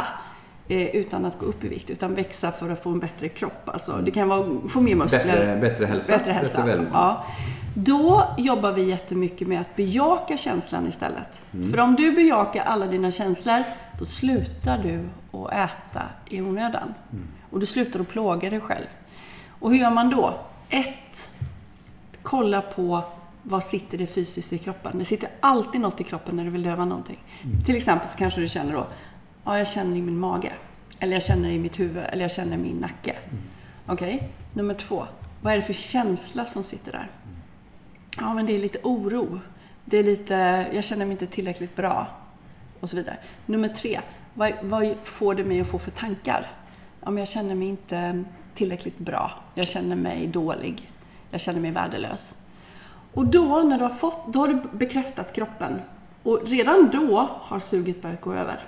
eh, 0.68 0.96
utan 0.96 1.25
att 1.25 1.38
gå 1.38 1.46
upp 1.46 1.64
i 1.64 1.68
vikt, 1.68 1.90
utan 1.90 2.14
växa 2.14 2.53
för 2.53 2.70
att 2.70 2.83
få 2.83 2.90
en 2.90 2.99
bättre 2.99 3.29
kropp. 3.29 3.68
Alltså, 3.68 3.92
det 3.92 4.11
kan 4.11 4.29
vara 4.29 4.68
få 4.68 4.81
mer 4.81 4.94
muskler. 4.94 5.25
Bättre, 5.25 5.57
bättre 5.61 5.87
hälsa. 5.87 6.18
Bättre 6.18 6.33
hälsa. 6.33 6.62
Bättre 6.62 6.87
ja. 6.92 7.27
Då 7.75 8.35
jobbar 8.38 8.72
vi 8.72 8.83
jättemycket 8.83 9.49
med 9.49 9.61
att 9.61 9.77
bejaka 9.77 10.37
känslan 10.37 10.87
istället. 10.87 11.42
Mm. 11.55 11.70
För 11.70 11.81
om 11.81 11.94
du 11.94 12.12
bejakar 12.12 12.64
alla 12.64 12.87
dina 12.87 13.11
känslor, 13.11 13.64
då 13.99 14.05
slutar 14.05 14.79
du 14.79 15.09
att 15.38 15.53
äta 15.53 16.03
i 16.29 16.40
onödan. 16.40 16.94
Mm. 17.12 17.29
Och 17.51 17.61
du 17.61 17.66
slutar 17.66 18.01
att 18.01 18.09
plåga 18.09 18.51
dig 18.51 18.61
själv. 18.61 18.87
Och 19.61 19.70
hur 19.70 19.79
gör 19.79 19.90
man 19.90 20.11
då? 20.11 20.35
Ett, 20.68 21.29
kolla 22.22 22.61
på 22.61 23.05
vad 23.48 23.64
sitter 23.64 23.98
det 23.98 24.06
fysiskt 24.06 24.52
i 24.52 24.59
kroppen. 24.59 24.98
Det 24.98 25.04
sitter 25.04 25.28
alltid 25.40 25.80
något 25.80 26.00
i 26.00 26.04
kroppen 26.04 26.37
när 26.37 26.44
du 26.44 26.50
vill 26.50 26.62
döva 26.62 26.85
någonting. 26.85 27.18
Mm. 27.42 27.64
Till 27.64 27.76
exempel 27.76 28.09
så 28.09 28.18
kanske 28.18 28.40
du 28.40 28.48
känner 28.48 28.72
då, 28.72 28.87
ja 29.44 29.59
jag 29.59 29.68
känner 29.68 29.96
i 29.96 30.02
min 30.02 30.18
mage. 30.18 30.52
Eller 30.98 31.12
jag 31.12 31.22
känner 31.22 31.50
i 31.50 31.59
mitt 31.59 31.80
huvud. 31.80 32.04
Eller 32.09 32.22
jag 32.22 32.32
känner 32.32 32.54
i 32.54 32.61
min 32.61 32.76
nacke. 32.76 33.11
Mm. 33.11 33.42
Okej, 33.87 34.14
okay? 34.14 34.28
nummer 34.54 34.74
två. 34.74 35.06
Vad 35.42 35.52
är 35.52 35.56
det 35.56 35.62
för 35.62 35.72
känsla 35.72 36.44
som 36.44 36.64
sitter 36.64 36.92
där? 36.92 36.98
Mm. 36.98 37.37
Ja, 38.16 38.35
men 38.35 38.46
det 38.46 38.52
är 38.52 38.59
lite 38.59 38.78
oro. 38.82 39.40
Det 39.85 39.98
är 39.98 40.02
lite, 40.02 40.66
jag 40.72 40.85
känner 40.85 41.06
mig 41.06 41.12
inte 41.12 41.26
tillräckligt 41.26 41.76
bra. 41.76 42.06
Och 42.80 42.90
så 42.90 42.96
vidare. 42.96 43.16
Nummer 43.46 43.68
tre. 43.68 44.00
Vad, 44.35 44.52
vad 44.62 44.94
får 45.04 45.35
det 45.35 45.44
mig 45.44 45.61
att 45.61 45.68
få 45.68 45.78
för 45.78 45.90
tankar? 45.90 46.50
Ja, 47.00 47.11
men 47.11 47.18
jag 47.18 47.28
känner 47.28 47.54
mig 47.54 47.68
inte 47.68 48.24
tillräckligt 48.54 48.98
bra. 48.98 49.30
Jag 49.54 49.68
känner 49.68 49.96
mig 49.96 50.26
dålig. 50.26 50.90
Jag 51.30 51.40
känner 51.40 51.61
mig 51.61 51.70
värdelös. 51.70 52.37
Och 53.16 53.26
då, 53.26 53.62
när 53.62 53.79
du 53.79 53.85
har 53.85 53.90
fått, 53.90 54.33
då 54.33 54.38
har 54.38 54.48
du 54.48 54.62
bekräftat 54.72 55.33
kroppen. 55.33 55.81
Och 56.22 56.40
redan 56.46 56.90
då 56.92 57.29
har 57.42 57.59
suget 57.59 58.02
börjat 58.02 58.20
gå 58.20 58.33
över. 58.33 58.64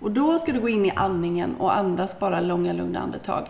Och 0.00 0.10
då 0.10 0.38
ska 0.38 0.52
du 0.52 0.60
gå 0.60 0.68
in 0.68 0.86
i 0.86 0.90
andningen 0.90 1.54
och 1.54 1.76
andas 1.76 2.18
bara 2.18 2.40
långa, 2.40 2.72
lugna 2.72 3.00
andetag. 3.00 3.46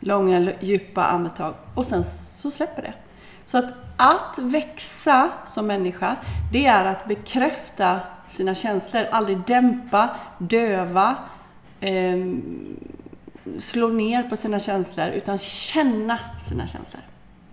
Långa, 0.00 0.52
djupa 0.60 1.04
andetag. 1.04 1.54
Och 1.74 1.86
sen 1.86 2.04
så 2.04 2.50
släpper 2.50 2.82
det. 2.82 2.94
Så 3.44 3.58
att, 3.58 3.72
att 3.96 4.38
växa 4.38 5.30
som 5.46 5.66
människa, 5.66 6.16
det 6.52 6.66
är 6.66 6.84
att 6.84 7.08
bekräfta 7.08 8.00
sina 8.28 8.54
känslor. 8.54 9.06
Aldrig 9.10 9.38
dämpa, 9.46 10.10
döva, 10.38 11.16
eh, 11.80 12.26
slå 13.58 13.88
ner 13.88 14.22
på 14.22 14.36
sina 14.36 14.58
känslor, 14.58 15.08
utan 15.08 15.38
känna 15.38 16.18
sina 16.38 16.66
känslor. 16.66 17.02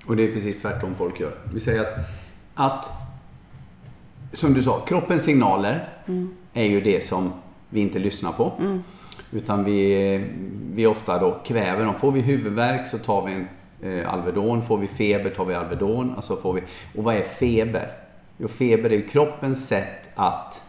Och 0.07 0.15
det 0.15 0.23
är 0.23 0.33
precis 0.33 0.61
tvärtom 0.61 0.95
folk 0.95 1.19
gör. 1.19 1.31
Vi 1.53 1.59
säger 1.59 1.81
att, 1.81 1.95
att 2.53 2.91
som 4.33 4.53
du 4.53 4.61
sa, 4.61 4.79
kroppens 4.79 5.23
signaler 5.23 5.89
mm. 6.07 6.35
är 6.53 6.65
ju 6.65 6.81
det 6.81 7.03
som 7.03 7.33
vi 7.69 7.81
inte 7.81 7.99
lyssnar 7.99 8.31
på. 8.31 8.51
Mm. 8.59 8.83
Utan 9.31 9.63
vi, 9.63 10.29
vi 10.73 10.85
ofta 10.85 11.19
då 11.19 11.39
kväver 11.45 11.85
dem. 11.85 11.95
Får 11.95 12.11
vi 12.11 12.21
huvudvärk 12.21 12.87
så 12.87 12.97
tar 12.97 13.25
vi 13.25 13.33
en 13.33 13.47
eh, 13.81 14.13
Alvedon. 14.13 14.61
Får 14.61 14.77
vi 14.77 14.87
feber 14.87 15.29
tar 15.29 15.45
vi 15.45 15.53
Alvedon. 15.53 16.13
Alltså 16.15 16.35
får 16.35 16.53
vi, 16.53 16.61
och 16.95 17.03
vad 17.03 17.15
är 17.15 17.21
feber? 17.21 17.91
Jo, 18.37 18.47
feber 18.47 18.89
är 18.89 18.95
ju 18.95 19.07
kroppens 19.07 19.67
sätt 19.67 20.09
att 20.15 20.61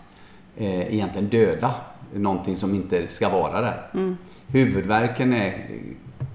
eh, 0.57 0.95
egentligen 0.95 1.29
döda 1.29 1.75
någonting 2.15 2.57
som 2.57 2.75
inte 2.75 3.09
ska 3.09 3.29
vara 3.29 3.61
där. 3.61 3.91
Mm. 3.95 4.17
Huvudvärken 4.47 5.33
är, 5.33 5.67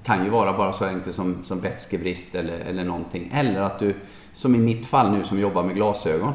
kan 0.09 0.23
ju 0.23 0.29
vara 0.29 0.53
bara 0.53 0.73
så 0.73 0.85
enkelt 0.85 1.15
som, 1.15 1.37
som 1.43 1.59
vätskebrist 1.59 2.35
eller, 2.35 2.59
eller 2.59 2.83
någonting. 2.83 3.31
Eller 3.33 3.61
att 3.61 3.79
du, 3.79 3.95
som 4.33 4.55
i 4.55 4.57
mitt 4.57 4.85
fall 4.85 5.11
nu 5.11 5.23
som 5.23 5.39
jobbar 5.39 5.63
med 5.63 5.75
glasögon, 5.75 6.33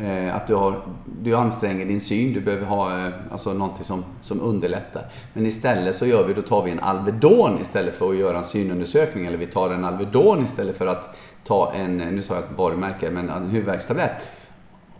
eh, 0.00 0.36
att 0.36 0.46
du, 0.46 0.54
har, 0.54 0.80
du 1.22 1.36
anstränger 1.36 1.86
din 1.86 2.00
syn, 2.00 2.32
du 2.32 2.40
behöver 2.40 2.66
ha 2.66 3.06
eh, 3.06 3.12
alltså 3.32 3.52
någonting 3.52 3.84
som, 3.84 4.04
som 4.20 4.40
underlättar. 4.40 5.02
Men 5.32 5.46
istället 5.46 5.96
så 5.96 6.06
gör 6.06 6.26
vi, 6.26 6.34
då 6.34 6.42
tar 6.42 6.62
vi 6.62 6.70
en 6.70 6.80
Alvedon 6.80 7.60
istället 7.60 7.94
för 7.94 8.10
att 8.10 8.16
göra 8.16 8.38
en 8.38 8.44
synundersökning. 8.44 9.26
Eller 9.26 9.38
vi 9.38 9.46
tar 9.46 9.70
en 9.70 9.84
Alvedon 9.84 10.44
istället 10.44 10.78
för 10.78 10.86
att 10.86 11.18
ta 11.44 11.72
en, 11.72 11.96
nu 11.96 12.22
tar 12.22 12.34
jag 12.34 12.44
ett 12.44 12.50
varumärke, 12.56 13.10
men 13.10 13.28
en 13.28 13.50
huvudvärkstablett. 13.50 14.30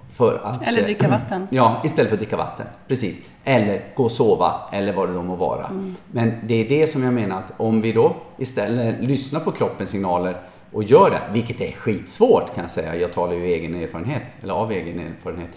För 0.09 0.41
att, 0.45 0.63
Eller 0.63 0.83
dricka 0.83 1.05
eh, 1.05 1.11
vatten. 1.11 1.49
Ja, 1.51 1.83
istället 1.85 2.09
för 2.09 2.17
att 2.17 2.21
dricka 2.21 2.37
vatten. 2.37 2.67
Precis. 2.89 3.21
Eller 3.45 3.85
gå 3.95 4.05
och 4.05 4.13
sova, 4.13 4.55
eller 4.73 4.93
vad 4.93 5.09
det 5.09 5.15
då 5.15 5.23
må 5.23 5.37
vara. 5.37 5.67
Mm. 5.67 5.95
Men 6.13 6.33
det 6.47 6.55
är 6.55 6.69
det 6.69 6.87
som 6.87 7.03
jag 7.03 7.15
menar 7.15 7.39
att 7.39 7.53
om 7.57 7.81
vi 7.81 7.93
då 7.93 8.17
istället 8.39 9.01
lyssnar 9.09 9.41
på 9.41 9.53
kroppens 9.53 9.91
signaler 9.91 10.41
och 10.73 10.85
gör 10.85 11.11
det, 11.11 11.21
vilket 11.33 11.61
är 11.61 11.73
skitsvårt 11.73 12.55
kan 12.55 12.65
jag 12.65 12.71
säga. 12.71 12.97
Jag 12.97 13.13
talar 13.13 13.35
ju 13.35 13.45
egen 13.45 13.75
erfarenhet, 13.75 14.23
eller 14.43 14.55
av 14.55 14.73
egen 14.73 15.01
erfarenhet. 15.01 15.51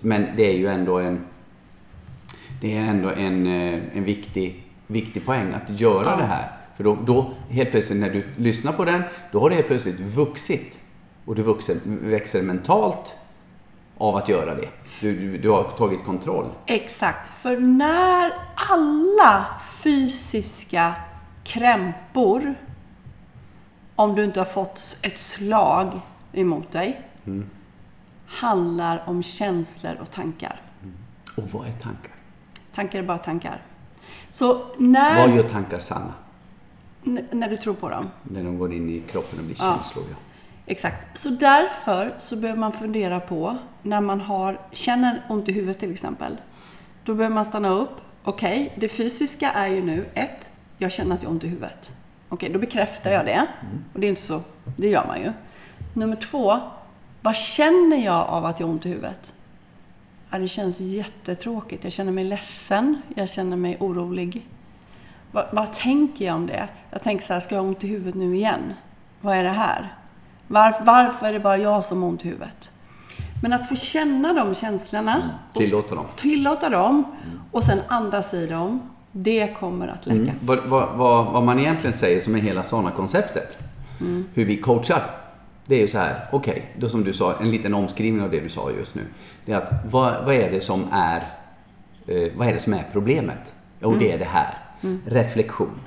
Men 0.00 0.26
det 0.36 0.42
är 0.42 0.56
ju 0.56 0.68
ändå 0.68 0.98
en 0.98 1.20
det 2.60 2.76
är 2.76 2.80
ändå 2.80 3.08
en, 3.08 3.46
eh, 3.46 3.80
en 3.92 4.04
viktig, 4.04 4.64
viktig 4.86 5.26
poäng 5.26 5.52
att 5.54 5.80
göra 5.80 6.10
Ja. 6.10 6.16
det 6.16 6.24
här. 6.24 6.52
För 6.76 6.84
då, 6.84 6.98
då 7.06 7.30
helt 7.50 7.70
plötsligt 7.70 8.00
när 8.00 8.10
du 8.10 8.24
lyssnar 8.36 8.72
på 8.72 8.84
den, 8.84 9.02
då 9.32 9.40
har 9.40 9.48
det 9.50 9.54
helt 9.56 9.66
plötsligt 9.68 10.00
vuxit. 10.00 10.80
Och 11.24 11.34
du 11.34 11.42
vuxer, 11.42 11.76
växer 11.84 12.42
mentalt 12.42 13.16
av 14.00 14.16
att 14.16 14.28
göra 14.28 14.54
det. 14.54 14.68
Du, 15.00 15.18
du, 15.18 15.38
du 15.38 15.48
har 15.50 15.62
tagit 15.64 16.04
kontroll. 16.04 16.46
Exakt, 16.66 17.38
för 17.38 17.56
när 17.60 18.32
alla 18.54 19.46
fysiska 19.82 20.94
krämpor, 21.44 22.54
om 23.96 24.14
du 24.14 24.24
inte 24.24 24.40
har 24.40 24.44
fått 24.44 24.80
ett 25.02 25.18
slag 25.18 26.00
emot 26.32 26.72
dig, 26.72 27.02
handlar 28.26 29.02
om 29.06 29.22
känslor 29.22 29.96
och 30.00 30.10
tankar. 30.10 30.60
Och 31.36 31.42
vad 31.50 31.66
är 31.66 31.72
tankar? 31.72 32.14
Tankar 32.74 32.98
är 32.98 33.02
bara 33.02 33.18
tankar. 33.18 33.62
Så 34.30 34.62
när, 34.78 35.26
Vad 35.26 35.36
gör 35.36 35.48
tankar 35.48 35.78
sanna? 35.78 36.14
n- 37.06 37.26
när 37.32 37.48
du 37.48 37.56
tror 37.56 37.74
på 37.74 37.88
dem. 37.88 38.10
När 38.22 38.44
de 38.44 38.58
går 38.58 38.72
in 38.72 38.90
i 38.90 39.00
kroppen 39.00 39.38
och 39.38 39.44
blir 39.44 39.56
Ja. 39.60 39.64
känslor. 39.74 40.04
Ja. 40.10 40.16
Exakt. 40.66 41.18
Så 41.18 41.28
därför 41.28 42.14
så 42.18 42.36
behöver 42.36 42.60
man 42.60 42.72
fundera 42.72 43.20
på 43.20 43.56
när 43.82 44.00
man 44.00 44.20
har, 44.20 44.60
känner 44.72 45.22
ont 45.28 45.48
i 45.48 45.52
huvudet 45.52 45.78
till 45.78 45.92
exempel. 45.92 46.36
Då 47.04 47.14
behöver 47.14 47.34
man 47.34 47.44
stanna 47.44 47.70
upp. 47.70 48.00
Okej, 48.24 48.72
det 48.76 48.88
fysiska 48.88 49.50
är 49.50 49.68
ju 49.68 49.82
nu 49.82 50.06
ett, 50.14 50.50
jag 50.78 50.92
känner 50.92 51.14
att 51.14 51.22
jag 51.22 51.28
har 51.28 51.34
ont 51.34 51.44
i 51.44 51.48
huvudet. 51.48 51.90
Okej, 52.28 52.50
då 52.50 52.58
bekräftar 52.58 53.10
jag 53.10 53.24
det. 53.24 53.46
Och 53.92 54.00
det 54.00 54.06
är 54.06 54.08
inte 54.08 54.20
så, 54.20 54.40
det 54.76 54.88
gör 54.88 55.06
man 55.06 55.20
ju. 55.20 55.32
Nummer 55.94 56.16
två, 56.16 56.58
vad 57.22 57.36
känner 57.36 58.04
jag 58.04 58.28
av 58.28 58.44
att 58.44 58.60
jag 58.60 58.66
har 58.66 58.72
ont 58.72 58.86
i 58.86 58.88
huvudet? 58.88 59.34
Ja, 60.30 60.38
det 60.38 60.48
känns 60.48 60.80
jättetråkigt. 60.80 61.84
Jag 61.84 61.92
känner 61.92 62.12
mig 62.12 62.24
ledsen. 62.24 63.02
Jag 63.14 63.28
känner 63.28 63.56
mig 63.56 63.76
orolig. 63.80 64.46
Vad, 65.32 65.46
vad 65.52 65.72
tänker 65.72 66.24
jag 66.24 66.36
om 66.36 66.46
det? 66.46 66.68
Jag 66.90 67.02
tänker 67.02 67.24
så 67.24 67.32
här, 67.32 67.40
ska 67.40 67.54
jag 67.54 67.62
ha 67.62 67.68
ont 67.68 67.84
i 67.84 67.86
huvudet 67.86 68.14
nu 68.14 68.34
igen? 68.34 68.74
Vad 69.20 69.36
är 69.36 69.44
det 69.44 69.50
här? 69.50 69.94
Var, 70.46 70.82
varför 70.84 71.26
är 71.26 71.32
det 71.32 71.40
bara 71.40 71.56
jag 71.56 71.84
som 71.84 72.02
har 72.02 72.08
ont 72.08 72.24
i 72.24 72.28
huvudet? 72.28 72.70
Men 73.42 73.52
att 73.52 73.68
få 73.68 73.74
känna 73.74 74.32
de 74.32 74.54
känslorna, 74.54 75.30
och 75.52 75.56
Tillåter 75.56 75.96
dem. 75.96 76.04
tillåta 76.16 76.68
dem 76.68 77.04
och 77.50 77.64
sen 77.64 77.78
andas 77.88 78.34
i 78.34 78.46
dem, 78.46 78.90
det 79.12 79.54
kommer 79.60 79.88
att 79.88 80.06
läka. 80.06 80.20
Mm. 80.20 80.34
Vad, 80.40 80.58
vad, 80.66 80.96
vad, 81.32 81.44
man 81.44 81.58
egentligen 81.58 81.92
säger 81.96 82.20
som 82.20 82.34
är 82.34 82.38
hela 82.40 82.62
sådana 82.62 82.90
konceptet 82.90 83.58
hur 84.34 84.44
vi 84.44 84.56
coachar. 84.56 85.02
Det 85.66 85.74
är 85.74 85.80
ju 85.80 85.88
så 85.88 85.98
här, 85.98 86.28
okej, 86.32 86.74
då 86.78 86.88
som 86.88 87.04
du 87.04 87.12
sa, 87.12 87.34
en 87.40 87.50
liten 87.50 87.74
omskrivning 87.74 88.22
av 88.22 88.30
det 88.30 88.40
du 88.40 88.48
sa 88.48 88.70
just 88.78 88.94
nu. 88.94 89.02
Det 89.44 89.52
är 89.52 89.56
att 89.56 89.92
vad, 89.92 90.24
vad 90.24 90.34
är 90.34 90.50
det 90.50 90.60
som 90.60 90.84
är, 90.92 91.16
eh, 92.06 92.28
vad 92.36 92.48
är 92.48 92.52
det 92.52 92.58
som 92.58 92.74
är 92.74 92.84
problemet? 92.92 93.54
Jo, 93.82 93.94
det 93.98 94.12
är 94.12 94.18
det 94.18 94.24
här. 94.24 94.54
Reflektion. 95.06 95.80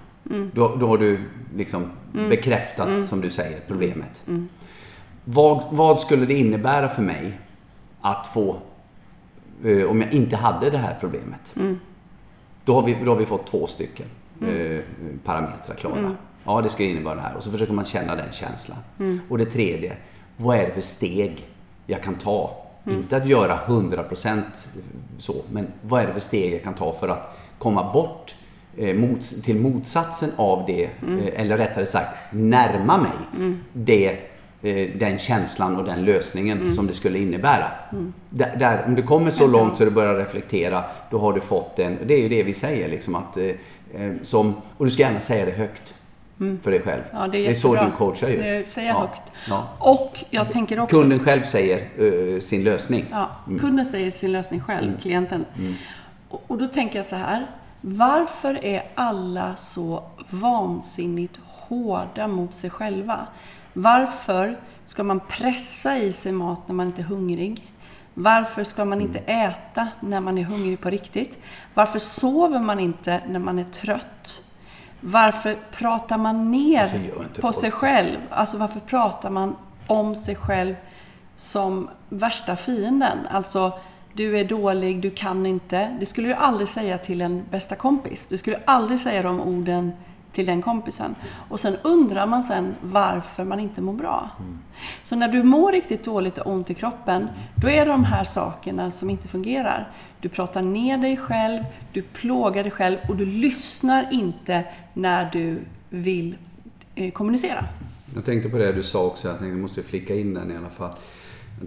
Då, 0.53 0.75
då 0.75 0.87
har 0.87 0.97
du 0.97 1.19
liksom 1.55 1.91
bekräftat, 2.29 3.05
som 3.05 3.21
du 3.21 3.29
säger, 3.29 3.59
problemet. 3.67 4.23
Vad, 5.25 5.63
vad 5.71 5.99
skulle 5.99 6.25
det 6.25 6.33
innebära 6.33 6.89
för 6.89 7.01
mig 7.01 7.39
att 8.01 8.27
få, 8.27 8.57
eh, 9.63 9.89
om 9.89 10.01
jag 10.01 10.13
inte 10.13 10.35
hade 10.35 10.69
det 10.69 10.77
här 10.77 10.97
problemet? 10.99 11.53
Då 12.65 12.73
har, 12.73 12.83
vi, 12.83 12.97
då 13.05 13.11
har 13.11 13.15
vi 13.15 13.25
fått 13.25 13.47
två 13.47 13.67
stycken 13.67 14.05
eh, 14.41 14.79
parametrar 15.23 15.75
klara. 15.75 16.15
Ja, 16.43 16.61
det 16.61 16.69
ska 16.69 16.83
innebära 16.83 17.15
det 17.15 17.21
här. 17.21 17.35
Och 17.35 17.43
så 17.43 17.51
försöker 17.51 17.73
man 17.73 17.85
känna 17.85 18.15
den 18.15 18.31
känslan. 18.31 18.77
Och 19.29 19.37
det 19.37 19.45
tredje, 19.45 19.97
vad 20.37 20.57
är 20.57 20.65
det 20.65 20.71
för 20.71 20.81
steg 20.81 21.45
jag 21.87 22.03
kan 22.03 22.15
ta? 22.15 22.57
Inte 22.89 23.17
att 23.17 23.27
göra 23.27 23.59
100% 23.67 24.41
så, 25.17 25.35
men 25.51 25.67
vad 25.81 26.01
är 26.01 26.07
det 26.07 26.13
för 26.13 26.19
steg 26.19 26.53
jag 26.53 26.63
kan 26.63 26.73
ta 26.73 26.93
för 26.93 27.09
att 27.09 27.37
komma 27.57 27.93
bort 27.93 28.35
eh, 28.77 28.95
mot, 28.95 29.21
till 29.43 29.59
motsatsen 29.59 30.31
av 30.35 30.63
det, 30.67 30.83
eh, 30.83 31.41
eller 31.41 31.57
rättare 31.57 31.85
sagt 31.85 32.17
närma 32.31 32.97
mig 32.97 33.11
det, 33.73 34.09
eh, 34.09 34.17
den 34.95 35.17
känslan 35.17 35.77
och 35.77 35.83
den 35.83 36.05
lösningen 36.05 36.73
som 36.73 36.87
det 36.87 36.93
skulle 36.93 37.19
innebära. 37.19 37.67
Där, 38.29 38.55
där, 38.59 38.83
om 38.87 38.95
du 38.95 39.03
kommer 39.03 39.29
så 39.31 39.47
långt 39.47 39.77
så 39.77 39.85
du 39.85 39.91
börjar 39.91 40.15
reflektera, 40.15 40.83
då 41.09 41.19
har 41.19 41.33
du 41.33 41.41
fått 41.41 41.79
en, 41.79 41.97
det 42.05 42.13
är 42.13 42.21
ju 42.21 42.29
det 42.29 42.43
vi 42.43 42.53
säger 42.53 42.89
liksom 42.89 43.15
att, 43.15 43.37
eh, 43.37 43.45
eh, 43.45 44.11
som, 44.21 44.55
och 44.77 44.85
du 44.85 44.91
ska 44.91 45.03
gärna 45.03 45.19
säga 45.19 45.45
det 45.45 45.51
högt 45.51 45.93
för 46.61 46.71
dig 46.71 46.81
själv. 46.81 47.01
Ja, 47.13 47.27
det 47.27 47.45
är, 47.45 47.49
är 47.49 47.53
så 47.53 47.75
du 47.75 47.91
coachar 47.97 48.29
ju. 48.29 48.41
Det 48.41 48.67
säger 48.67 48.87
jag 48.87 48.95
Ja, 48.95 48.99
högt. 49.01 49.31
ja. 49.49 49.67
Och 49.79 50.17
jag 50.29 50.51
tänker 50.51 50.79
också... 50.79 50.99
Kunden 50.99 51.19
själv 51.19 51.43
säger 51.43 51.77
eh, 52.33 52.39
sin 52.39 52.63
lösning. 52.63 53.05
Ja, 53.11 53.29
kunden 53.59 53.85
säger 53.85 54.11
sin 54.11 54.31
lösning 54.31 54.61
själv, 54.61 54.97
klienten. 55.01 55.45
Och, 56.29 56.43
och 56.47 56.57
då 56.57 56.67
tänker 56.67 56.99
jag 56.99 57.05
så 57.05 57.15
här. 57.15 57.45
Varför 57.81 58.65
är 58.65 58.83
alla 58.95 59.55
så 59.55 60.03
vansinnigt 60.29 61.39
hårda 61.45 62.27
mot 62.27 62.53
sig 62.53 62.69
själva? 62.69 63.27
Varför 63.73 64.59
ska 64.85 65.03
man 65.03 65.19
pressa 65.19 65.97
i 65.97 66.13
sig 66.13 66.31
mat 66.31 66.67
när 66.67 66.75
man 66.75 66.87
inte 66.87 67.01
är 67.01 67.05
hungrig? 67.05 67.73
Varför 68.13 68.63
ska 68.63 68.85
man 68.85 69.01
inte 69.01 69.19
äta 69.19 69.87
när 69.99 70.19
man 70.19 70.37
är 70.37 70.43
hungrig 70.43 70.79
på 70.79 70.89
riktigt? 70.89 71.37
Varför 71.73 71.99
sover 71.99 72.59
man 72.59 72.79
inte 72.79 73.21
när 73.27 73.39
man 73.39 73.59
är 73.59 73.63
trött? 73.63 74.49
Varför 74.99 75.57
pratar 75.71 76.17
man 76.17 76.51
ner 76.51 76.87
på 77.35 77.41
folk 77.41 77.55
sig 77.55 77.71
själv? 77.71 78.17
Alltså 78.29 78.57
varför 78.57 78.79
pratar 78.79 79.29
man 79.29 79.55
om 79.87 80.15
sig 80.15 80.35
själv 80.35 80.75
som 81.35 81.89
värsta 82.09 82.55
fienden? 82.55 83.17
Alltså, 83.31 83.79
du 84.13 84.37
är 84.39 84.43
dålig, 84.43 85.01
du 85.01 85.11
kan 85.11 85.45
inte. 85.45 85.97
Det 85.99 86.05
skulle 86.05 86.27
du 86.27 86.33
aldrig 86.33 86.69
säga 86.69 86.97
till 86.97 87.21
en 87.21 87.43
bästa 87.51 87.75
kompis. 87.75 88.27
Du 88.27 88.37
skulle 88.37 88.59
aldrig 88.65 88.99
säga 88.99 89.23
de 89.23 89.41
orden 89.41 89.91
till 90.33 90.45
den 90.45 90.61
kompisen. 90.61 91.15
Och 91.49 91.59
sen 91.59 91.75
undrar 91.83 92.27
man 92.27 92.43
sen 92.43 92.75
varför 92.81 93.43
man 93.43 93.59
inte 93.59 93.81
mår 93.81 93.93
bra. 93.93 94.29
Så 95.03 95.15
när 95.15 95.27
du 95.27 95.43
mår 95.43 95.71
riktigt 95.71 96.03
dåligt 96.03 96.37
och 96.37 96.51
ont 96.51 96.69
i 96.69 96.73
kroppen, 96.73 97.27
då 97.55 97.69
är 97.69 97.85
det 97.85 97.91
de 97.91 98.03
här 98.03 98.23
sakerna 98.23 98.91
som 98.91 99.09
inte 99.09 99.27
fungerar. 99.27 99.91
Du 100.19 100.29
pratar 100.29 100.61
ner 100.61 100.97
dig 100.97 101.17
själv, 101.17 101.63
du 101.93 102.01
plågar 102.01 102.63
dig 102.63 102.71
själv 102.71 102.97
och 103.09 103.15
du 103.15 103.25
lyssnar 103.25 104.07
inte 104.11 104.65
när 104.93 105.29
du 105.31 105.59
vill 105.89 106.35
eh, 106.95 107.11
kommunicera. 107.11 107.65
Jag 108.15 108.25
tänkte 108.25 108.49
på 108.49 108.57
det 108.57 108.71
du 108.71 108.83
sa 108.83 109.05
också, 109.05 109.27
jag 109.27 109.37
tänkte 109.37 109.53
jag 109.53 109.61
måste 109.61 109.83
flicka 109.83 110.15
in 110.15 110.33
den 110.33 110.51
i 110.51 110.57
alla 110.57 110.69
fall. 110.69 110.91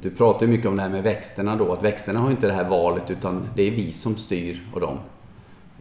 Du 0.02 0.10
pratar 0.10 0.46
ju 0.46 0.52
mycket 0.52 0.66
om 0.66 0.76
det 0.76 0.82
här 0.82 0.88
med 0.88 1.02
växterna 1.02 1.56
då, 1.56 1.72
att 1.72 1.82
växterna 1.82 2.20
har 2.20 2.30
inte 2.30 2.46
det 2.46 2.52
här 2.52 2.64
valet 2.64 3.10
utan 3.10 3.48
det 3.56 3.62
är 3.62 3.70
vi 3.70 3.92
som 3.92 4.16
styr 4.16 4.62
och 4.74 4.80
dem. 4.80 4.98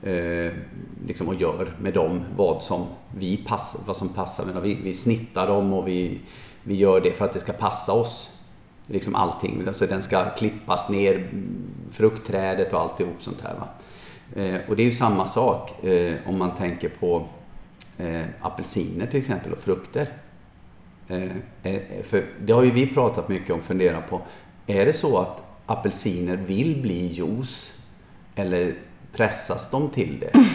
Eh, 0.05 0.53
liksom 1.07 1.27
och 1.27 1.35
gör 1.35 1.75
med 1.81 1.93
dem 1.93 2.23
vad 2.35 2.63
som 2.63 2.85
vi 3.17 3.37
passar, 3.37 3.81
vad 3.85 3.97
som 3.97 4.09
passar. 4.09 4.45
Men 4.45 4.63
vi, 4.63 4.75
vi 4.83 4.93
snittar 4.93 5.47
dem 5.47 5.73
och 5.73 5.87
vi, 5.87 6.19
vi 6.63 6.75
gör 6.75 7.01
det 7.01 7.11
för 7.11 7.25
att 7.25 7.33
det 7.33 7.39
ska 7.39 7.53
passa 7.53 7.93
oss. 7.93 8.31
Liksom 8.87 9.15
allting. 9.15 9.63
Alltså 9.67 9.87
den 9.87 10.03
ska 10.03 10.29
klippas 10.29 10.89
ner, 10.89 11.29
fruktträdet 11.91 12.73
och 12.73 12.81
alltihop 12.81 13.21
sånt 13.21 13.41
här. 13.41 13.55
Va? 13.55 13.67
Eh, 14.41 14.69
och 14.69 14.75
det 14.75 14.83
är 14.83 14.85
ju 14.85 14.91
samma 14.91 15.27
sak 15.27 15.85
eh, 15.85 16.15
om 16.25 16.39
man 16.39 16.55
tänker 16.55 16.89
på 16.89 17.27
eh, 17.97 18.25
apelsiner 18.41 19.05
till 19.05 19.19
exempel 19.19 19.51
och 19.51 19.59
frukter. 19.59 20.07
Eh, 21.07 21.23
eh 21.63 21.81
för 22.03 22.25
det 22.45 22.53
har 22.53 22.63
ju 22.63 22.71
vi 22.71 22.87
pratat 22.87 23.29
mycket 23.29 23.51
om, 23.51 23.61
funderat 23.61 24.09
på. 24.09 24.21
Är 24.67 24.85
det 24.85 24.93
så 24.93 25.17
att 25.17 25.43
apelsiner 25.65 26.35
vill 26.35 26.81
bli 26.81 27.07
juice? 27.07 27.73
Eller 28.35 28.75
pressas 29.17 29.69
de 29.71 29.89
till 29.89 30.19
det? 30.19 30.31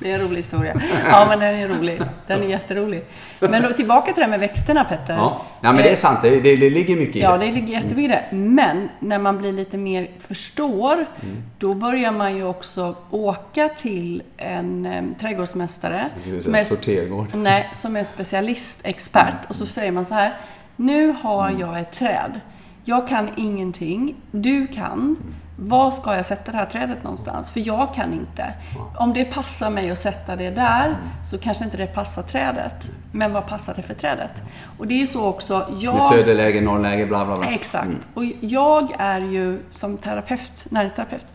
Det 0.00 0.10
är 0.10 0.14
en 0.14 0.20
rolig 0.20 0.36
historia. 0.36 0.82
Ja, 1.10 1.26
men 1.28 1.38
den 1.38 1.54
är 1.54 1.68
rolig. 1.68 2.00
Den 2.26 2.42
är 2.42 2.46
jätterolig. 2.46 3.04
Men 3.40 3.62
då, 3.62 3.68
tillbaka 3.72 4.06
till 4.06 4.14
det 4.14 4.22
här 4.22 4.30
med 4.30 4.40
växterna, 4.40 4.84
Petter. 4.84 5.14
Ja, 5.14 5.42
ja 5.60 5.72
men 5.72 5.82
det 5.82 5.88
är 5.90 5.96
sant. 5.96 6.18
Det, 6.22 6.30
det, 6.30 6.56
det 6.56 6.70
ligger 6.70 6.96
mycket 6.96 7.16
i 7.16 7.20
Ja, 7.20 7.36
det. 7.36 7.46
det 7.46 7.52
ligger 7.52 7.68
jättemycket 7.68 8.04
i 8.04 8.08
det. 8.08 8.36
Men 8.36 8.88
när 9.00 9.18
man 9.18 9.38
blir 9.38 9.52
lite 9.52 9.78
mer 9.78 10.08
förstår, 10.20 10.94
Mm. 10.94 11.42
då 11.58 11.74
börjar 11.74 12.12
man 12.12 12.36
ju 12.36 12.44
också 12.44 12.94
åka 13.10 13.68
till 13.68 14.22
en 14.36 14.86
um, 14.86 15.14
trädgårdsmästare. 15.14 16.04
Som 16.40 16.54
är, 16.54 16.64
sortergård. 16.64 17.26
nej, 17.34 17.68
som 17.72 17.96
är 17.96 18.04
specialist, 18.04 18.80
expert. 18.84 19.34
Och 19.48 19.56
så 19.56 19.66
säger 19.66 19.92
man 19.92 20.04
så 20.04 20.14
här. 20.14 20.32
Nu 20.76 21.12
har 21.22 21.48
Mm. 21.48 21.60
jag 21.60 21.80
ett 21.80 21.92
träd. 21.92 22.40
Jag 22.84 23.08
kan 23.08 23.28
ingenting. 23.36 24.14
Du 24.30 24.66
kan. 24.66 25.16
Var 25.56 25.90
ska 25.90 26.16
jag 26.16 26.26
sätta 26.26 26.52
det 26.52 26.58
här 26.58 26.66
trädet 26.66 27.02
någonstans? 27.02 27.50
För 27.50 27.60
jag 27.60 27.94
kan 27.94 28.12
inte. 28.12 28.54
Om 28.98 29.12
det 29.12 29.24
passar 29.24 29.70
mig 29.70 29.90
att 29.90 29.98
sätta 29.98 30.36
det 30.36 30.50
där 30.50 30.96
så 31.30 31.38
kanske 31.38 31.64
inte 31.64 31.76
det 31.76 31.86
passar 31.86 32.22
trädet. 32.22 32.90
Men 33.12 33.32
vad 33.32 33.46
passar 33.46 33.74
det 33.74 33.82
för 33.82 33.94
trädet? 33.94 34.42
Och 34.78 34.86
det 34.86 35.02
är 35.02 35.06
så 35.06 35.26
också. 35.26 35.66
Jag... 35.80 35.94
Med 35.94 36.02
söderläge, 36.02 36.60
norrläge, 36.60 37.06
bla 37.06 37.24
bla 37.24 37.34
bla. 37.34 37.46
Exakt. 37.46 37.84
Mm. 37.84 37.98
Och 38.14 38.24
jag 38.40 38.92
är 38.98 39.20
ju 39.20 39.62
som 39.70 39.98
terapeut, 39.98 40.66
näringsterapeut, 40.70 41.26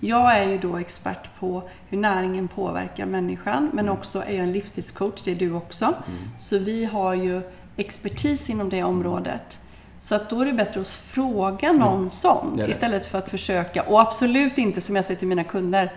jag 0.00 0.36
är 0.36 0.44
ju 0.44 0.58
då 0.58 0.76
expert 0.76 1.30
på 1.40 1.62
hur 1.88 1.98
näringen 1.98 2.48
påverkar 2.48 3.06
människan, 3.06 3.70
men 3.72 3.88
också 3.88 4.22
är 4.26 4.32
jag 4.32 4.44
en 4.44 4.52
livsstilscoach, 4.52 5.22
det 5.24 5.30
är 5.30 5.36
du 5.36 5.52
också. 5.52 5.84
Mm. 5.84 6.30
Så 6.38 6.58
vi 6.58 6.84
har 6.84 7.14
ju 7.14 7.42
expertis 7.76 8.50
inom 8.50 8.68
det 8.68 8.82
området. 8.82 9.58
Så 10.00 10.14
att 10.14 10.30
då 10.30 10.40
är 10.40 10.46
det 10.46 10.52
bättre 10.52 10.80
att 10.80 10.88
fråga 10.88 11.72
någon 11.72 11.96
mm. 11.96 12.10
sån 12.10 12.60
istället 12.68 13.06
för 13.06 13.18
att 13.18 13.30
försöka. 13.30 13.82
Och 13.82 14.00
absolut 14.00 14.58
inte, 14.58 14.80
som 14.80 14.96
jag 14.96 15.04
säger 15.04 15.18
till 15.18 15.28
mina 15.28 15.44
kunder, 15.44 15.92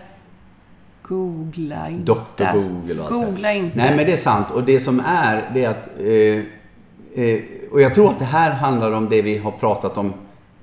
googla 1.02 1.88
inte. 1.88 2.12
Dr 2.12 2.52
Google 2.52 3.02
och 3.02 3.08
Googla 3.08 3.52
inte. 3.52 3.76
Nej, 3.76 3.96
men 3.96 4.06
det 4.06 4.12
är 4.12 4.16
sant. 4.16 4.46
Och 4.50 4.64
det 4.64 4.80
som 4.80 5.00
är, 5.06 5.50
det 5.54 5.64
är 5.64 5.70
att... 5.70 5.88
Eh, 5.98 7.24
eh, 7.24 7.40
och 7.72 7.80
jag 7.80 7.94
tror 7.94 8.10
att 8.10 8.18
det 8.18 8.24
här 8.24 8.50
handlar 8.50 8.92
om 8.92 9.08
det 9.08 9.22
vi 9.22 9.38
har 9.38 9.50
pratat 9.50 9.98
om 9.98 10.14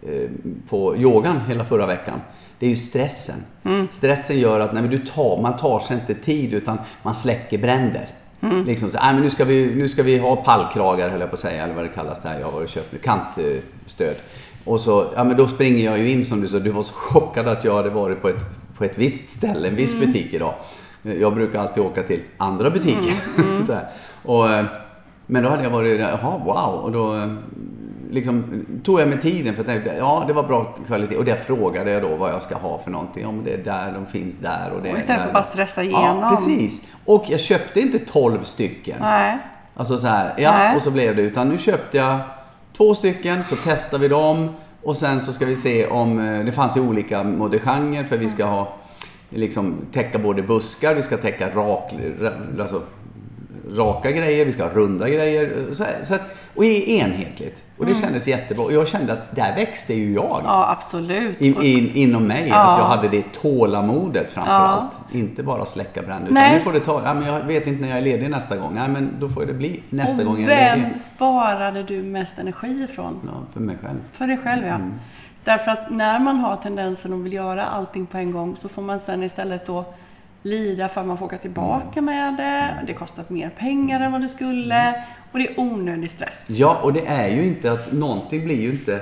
eh, 0.02 0.30
på 0.70 0.98
yogan 0.98 1.40
hela 1.48 1.66
förra 1.66 1.88
veckan. 1.88 2.22
Det 2.60 2.66
är 2.66 2.70
ju 2.70 2.76
stressen. 2.76 3.44
Mm. 3.64 3.88
Stressen 3.92 4.40
gör 4.40 4.60
att 4.60 4.74
nej, 4.74 4.84
du 4.88 5.00
tar, 5.00 5.42
man 5.42 5.56
tar 5.56 5.80
sig 5.80 5.96
inte 5.96 6.14
tid 6.14 6.54
utan 6.54 6.80
man 7.04 7.16
släcker 7.16 7.58
bränder. 7.58 8.08
Mm. 8.42 8.66
Liksom 8.66 8.90
så, 8.90 8.98
men 9.02 9.22
nu, 9.22 9.30
ska 9.30 9.46
vi, 9.46 9.76
nu 9.76 9.88
ska 9.88 10.04
vi 10.04 10.18
ha 10.18 10.36
pallkragar, 10.36 11.10
höll 11.10 11.20
jag 11.20 11.30
på 11.30 11.34
att 11.34 11.40
säga, 11.40 11.64
eller 11.64 11.76
vad 11.76 11.86
det 11.86 11.90
kallas 11.90 12.22
där. 12.22 12.40
Jag 12.40 12.46
har 12.46 12.52
varit 12.52 12.64
och 12.64 12.70
köpt 12.70 13.04
kantstöd. 13.04 14.16
Och 14.64 14.80
så, 14.80 15.06
ja 15.16 15.24
men 15.24 15.38
då 15.38 15.48
springer 15.48 15.86
jag 15.86 16.00
ju 16.00 16.12
in 16.12 16.26
som 16.26 16.42
du 16.42 16.48
sa, 16.48 16.60
du 16.60 16.70
var 16.70 16.84
så 16.84 16.94
chockad 16.94 17.48
att 17.48 17.64
jag 17.64 17.76
hade 17.76 17.90
varit 17.90 18.22
på 18.22 18.30
ett, 18.30 18.46
på 18.78 18.84
ett 18.84 18.98
visst 18.98 19.30
ställe, 19.30 19.68
en 19.68 19.76
viss 19.76 19.94
mm. 19.94 20.06
butik 20.06 20.34
idag. 20.34 20.54
Jag 21.02 21.36
brukar 21.36 21.60
alltid 21.60 21.84
åka 21.84 22.04
till 22.04 22.22
andra 22.38 22.70
butiker. 22.70 23.14
Mm. 23.38 23.56
mm. 23.56 23.80
och, 24.24 24.50
eh, 24.50 24.66
men 25.26 25.44
då 25.44 25.50
hade 25.50 25.64
jag 25.64 25.70
varit, 25.70 26.00
jaha 26.00 26.38
wow. 26.38 26.80
Och 26.84 26.92
då 26.92 27.16
eh, 27.16 27.34
liksom, 28.10 28.66
tog 28.84 29.02
jag 29.02 29.08
mig 29.08 29.20
tiden 29.20 29.54
för 29.54 29.62
att 29.62 29.68
tänkte, 29.68 29.96
ja 29.98 30.24
det 30.28 30.34
var 30.34 30.44
bra 30.44 30.64
kvalitet. 30.88 31.18
Och 31.18 31.26
det 31.26 31.36
frågade 31.36 31.92
jag 31.92 32.02
då 32.02 32.16
vad 32.16 32.32
jag 32.32 32.42
ska 32.42 32.56
ha 32.56 32.78
för 32.78 32.92
någonting. 32.92 33.26
Om 33.26 33.44
det 33.44 33.54
är 33.54 33.58
där, 33.58 33.92
de 33.92 34.06
finns 34.06 34.38
där 34.38 34.72
och 34.76 34.82
det 34.82 34.92
och 34.92 34.98
Istället 34.98 35.22
för 35.22 35.28
att 35.28 35.34
bara 35.34 35.44
stressa 35.44 35.84
igenom. 35.84 36.20
Ja, 36.20 36.30
precis. 36.30 36.82
Och 37.06 37.26
jag 37.28 37.40
köpte 37.40 37.80
inte 37.80 38.00
12 38.00 38.44
stycken. 38.44 38.98
Nej. 39.02 39.38
Alltså 39.76 39.98
så 39.98 40.08
här, 40.08 40.34
ja, 40.38 40.52
Nej. 40.52 40.76
och 40.76 40.82
så 40.82 40.92
blev 40.92 41.16
det. 41.16 41.22
Utan 41.22 41.50
nu 41.50 41.58
köpte 41.58 41.98
jag 41.98 42.20
två 42.78 42.96
stycken, 42.96 43.44
så 43.44 43.56
testar 43.64 43.98
vi 43.98 44.08
dem. 44.08 44.50
Och 44.84 44.98
sen 44.98 45.22
så 45.22 45.34
ska 45.34 45.46
vi 45.46 45.56
se 45.56 45.88
om, 45.88 46.20
eh, 46.20 46.46
det 46.46 46.52
fanns 46.52 46.78
ju 46.78 46.82
olika 46.82 47.24
modegenrer 47.24 48.04
för 48.04 48.18
vi 48.18 48.30
ska 48.30 48.46
ha 48.46 48.74
liksom 49.30 49.76
täcka 49.92 50.20
både 50.20 50.42
buskar, 50.44 50.94
vi 50.94 51.02
ska 51.02 51.18
täcka 51.18 51.50
rak, 51.50 51.94
alltså 52.60 52.82
raka 53.76 54.12
grejer, 54.12 54.46
vi 54.46 54.52
ska 54.52 54.64
ha 54.64 54.70
runda 54.70 55.10
grejer. 55.10 55.66
Så, 55.72 55.84
så 56.04 56.16
att, 56.16 56.22
och 56.56 56.66
enhetligt. 56.66 57.64
Och 57.78 57.86
det 57.86 57.92
mm. 57.92 58.04
kändes 58.04 58.28
jättebra. 58.28 58.66
Och 58.66 58.74
jag 58.74 58.88
kände 58.88 59.14
att 59.14 59.36
där 59.36 59.56
växte 59.56 59.94
ju 59.94 60.14
jag. 60.14 60.42
Ja, 60.46 60.72
absolut. 60.78 61.42
In, 61.42 61.62
in, 61.62 61.92
inom 61.94 62.28
mig. 62.28 62.48
Ja. 62.50 62.56
Att 62.56 62.80
jag 62.80 62.86
hade 62.86 63.08
det 63.08 63.34
tålamodet 63.34 64.32
framför 64.32 64.54
ja. 64.54 64.60
allt. 64.60 65.00
Inte 65.12 65.44
bara 65.44 65.66
släcka 65.66 66.02
bränder. 66.02 66.32
Utan 66.32 66.54
nu 66.54 66.60
får 66.60 66.74
det 66.74 66.80
ta, 66.80 67.02
ja, 67.06 67.14
men 67.14 67.34
jag 67.34 67.44
vet 67.44 67.68
inte 67.68 67.82
när 67.82 67.90
jag 67.90 67.98
är 67.98 68.02
ledig 68.02 68.30
nästa 68.30 68.58
gång. 68.58 68.76
Nej, 68.76 68.90
men 68.90 69.16
då 69.20 69.30
får 69.30 69.46
det 69.46 69.54
bli 69.54 69.84
nästa 69.90 70.22
och 70.22 70.26
gång 70.28 70.42
jag 70.42 70.52
är 70.52 70.76
ledig. 70.76 70.90
vem 70.90 71.00
sparade 71.00 71.84
du 71.84 72.04
mest 72.04 72.40
energi 72.40 72.88
ifrån? 72.90 73.20
Ja, 73.26 73.44
för 73.54 73.60
mig 73.60 73.78
själv. 73.84 74.00
För 74.14 74.28
dig 74.28 74.38
själv, 74.38 74.66
ja. 74.66 74.76
Mm. 74.76 74.94
Därför 75.44 75.72
att 75.72 75.90
när 75.92 76.20
man 76.20 76.38
har 76.40 76.56
tendensen 76.56 77.14
att 77.14 77.20
vilja 77.20 77.42
göra 77.42 77.66
allting 77.66 78.06
på 78.06 78.18
en 78.18 78.32
gång 78.32 78.56
så 78.56 78.70
får 78.70 78.82
man 78.82 79.00
sen 79.00 79.24
istället 79.24 79.66
då 79.66 79.86
lida 80.48 80.90
för 80.90 81.02
att 81.02 81.08
man 81.08 81.18
får 81.18 81.26
åka 81.26 81.38
tillbaka 81.38 82.02
med 82.02 82.38
det. 82.38 82.84
Det 82.88 82.94
kostar 82.94 83.24
mer 83.28 83.50
pengar 83.50 84.00
än 84.00 84.12
vad 84.12 84.22
det 84.22 84.30
skulle. 84.30 85.04
Och 85.32 85.40
det 85.40 85.48
är 85.48 85.60
onödig 85.60 86.10
stress. 86.10 86.48
Ja, 86.50 86.80
och 86.84 86.94
det 86.94 87.06
är 87.06 87.30
ju 87.30 87.46
inte 87.46 87.72
att 87.72 87.92
någonting 87.92 88.46
blir 88.46 88.62
ju 88.62 88.72
inte 88.72 89.02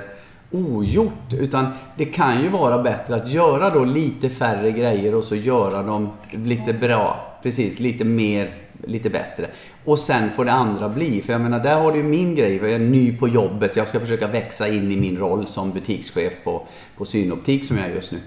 ogjort. 0.50 1.32
Utan 1.32 1.66
det 1.96 2.04
kan 2.04 2.42
ju 2.42 2.48
vara 2.48 2.82
bättre 2.82 3.14
att 3.14 3.28
göra 3.28 3.70
då 3.70 3.84
lite 3.84 4.28
färre 4.28 4.70
grejer 4.70 5.14
och 5.14 5.24
så 5.24 5.36
göra 5.36 5.82
dem 5.82 6.10
lite 6.30 6.72
bra. 6.72 7.38
Precis, 7.42 7.80
lite 7.80 8.04
mer, 8.04 8.54
lite 8.84 9.10
bättre. 9.10 9.46
Och 9.84 9.98
sen 9.98 10.30
får 10.30 10.44
det 10.44 10.52
andra 10.52 10.88
bli. 10.88 11.20
För 11.20 11.32
jag 11.32 11.40
menar, 11.40 11.60
där 11.60 11.80
har 11.80 11.92
du 11.92 11.98
ju 11.98 12.04
min 12.04 12.34
grej. 12.34 12.56
Jag 12.56 12.72
är 12.72 12.78
ny 12.78 13.16
på 13.16 13.28
jobbet. 13.28 13.76
Jag 13.76 13.88
ska 13.88 14.00
försöka 14.00 14.26
växa 14.26 14.68
in 14.68 14.90
i 14.92 14.96
min 14.96 15.18
roll 15.18 15.46
som 15.46 15.70
butikschef 15.70 16.44
på, 16.44 16.66
på 16.96 17.04
Synoptik 17.04 17.64
som 17.64 17.78
jag 17.78 17.86
är 17.86 17.94
just 17.94 18.12
nu. 18.12 18.18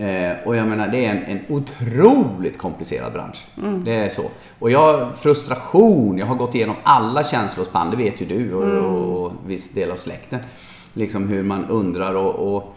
Eh, 0.00 0.32
och 0.44 0.56
jag 0.56 0.68
menar, 0.68 0.88
det 0.88 1.04
är 1.04 1.10
en, 1.10 1.24
en 1.24 1.40
otroligt 1.48 2.58
komplicerad 2.58 3.12
bransch. 3.12 3.46
Mm. 3.58 3.84
Det 3.84 3.92
är 3.92 4.08
så. 4.08 4.22
Och 4.58 4.70
jag, 4.70 5.16
frustration, 5.16 6.18
jag 6.18 6.26
har 6.26 6.34
gått 6.34 6.54
igenom 6.54 6.76
alla 6.82 7.24
känslospann, 7.24 7.90
det 7.90 7.96
vet 7.96 8.20
ju 8.20 8.26
du 8.26 8.54
och, 8.54 8.64
mm. 8.64 8.84
och, 8.84 9.26
och 9.26 9.32
viss 9.46 9.70
del 9.70 9.90
av 9.90 9.96
släkten. 9.96 10.38
Liksom 10.94 11.28
hur 11.28 11.42
man 11.42 11.64
undrar 11.64 12.14
och, 12.14 12.54
och, 12.54 12.74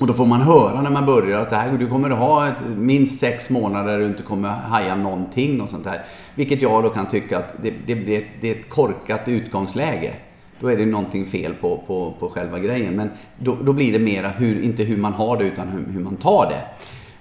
och 0.00 0.06
då 0.06 0.12
får 0.12 0.26
man 0.26 0.40
höra 0.40 0.82
när 0.82 0.90
man 0.90 1.06
börjar 1.06 1.40
att 1.40 1.50
det 1.50 1.56
här, 1.56 1.72
du 1.72 1.88
kommer 1.88 2.10
att 2.10 2.18
ha 2.18 2.48
ett, 2.48 2.64
minst 2.76 3.20
sex 3.20 3.50
månader 3.50 3.92
där 3.92 3.98
du 3.98 4.06
inte 4.06 4.22
kommer 4.22 4.48
haja 4.48 4.96
någonting 4.96 5.60
och 5.60 5.68
sånt 5.68 5.84
där. 5.84 6.04
Vilket 6.34 6.62
jag 6.62 6.82
då 6.82 6.88
kan 6.90 7.06
tycka 7.06 7.38
att 7.38 7.54
det, 7.62 7.74
det, 7.86 7.94
det, 7.94 8.24
det 8.40 8.50
är 8.50 8.60
ett 8.60 8.70
korkat 8.70 9.28
utgångsläge 9.28 10.14
då 10.60 10.68
är 10.68 10.76
det 10.76 10.86
någonting 10.86 11.24
fel 11.24 11.54
på, 11.54 11.82
på, 11.86 12.14
på 12.18 12.28
själva 12.28 12.58
grejen. 12.58 12.96
Men 12.96 13.10
då, 13.38 13.56
då 13.62 13.72
blir 13.72 13.92
det 13.92 13.98
mera, 13.98 14.28
hur, 14.28 14.62
inte 14.62 14.82
hur 14.82 14.96
man 14.96 15.12
har 15.12 15.36
det, 15.36 15.44
utan 15.44 15.68
hur, 15.68 15.92
hur 15.92 16.00
man 16.00 16.16
tar 16.16 16.46
det. 16.50 16.60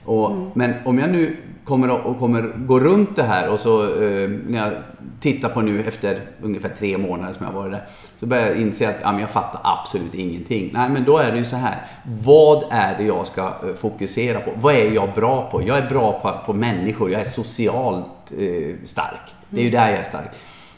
Och, 0.06 0.32
mm. 0.32 0.50
Men 0.54 0.74
om 0.86 1.00
jag 1.00 1.10
nu 1.10 1.38
kommer, 1.66 2.08
och 2.08 2.20
kommer 2.20 2.42
gå 2.42 2.80
runt 2.80 3.16
det 3.16 3.24
här 3.24 3.50
och 3.50 3.60
så 3.60 3.84
eh, 3.84 4.30
när 4.48 4.58
jag 4.58 4.74
tittar 5.20 5.50
på 5.50 5.62
nu 5.62 5.84
efter 5.84 6.20
ungefär 6.42 6.70
tre 6.70 6.98
månader 6.98 7.34
som 7.34 7.46
jag 7.46 7.54
varit 7.54 7.72
där. 7.72 7.86
Så 8.20 8.26
börjar 8.26 8.48
jag 8.48 8.62
inse 8.62 8.90
att 8.90 8.96
ja, 9.02 9.12
men 9.12 9.22
jag 9.22 9.30
fattar 9.30 9.62
absolut 9.64 10.16
ingenting. 10.16 10.70
Nej, 10.74 10.90
men 10.90 11.04
då 11.04 11.18
är 11.18 11.32
det 11.32 11.38
ju 11.38 11.46
så 11.46 11.56
här. 11.56 11.82
Vad 12.26 12.64
är 12.70 12.98
det 12.98 13.04
jag 13.04 13.28
ska 13.28 13.42
eh, 13.42 13.74
fokusera 13.76 14.40
på? 14.40 14.52
Vad 14.56 14.74
är 14.74 14.92
jag 14.92 15.14
bra 15.14 15.50
på? 15.52 15.64
Jag 15.68 15.78
är 15.78 15.90
bra 15.90 16.20
på, 16.20 16.46
på 16.46 16.54
människor. 16.54 17.12
Jag 17.12 17.22
är 17.22 17.26
socialt 17.26 18.32
eh, 18.38 18.76
stark. 18.84 19.34
Det 19.50 19.60
är 19.60 19.64
ju 19.64 19.70
där 19.70 19.90
jag 19.90 20.00
är 20.00 20.04
stark. 20.04 20.32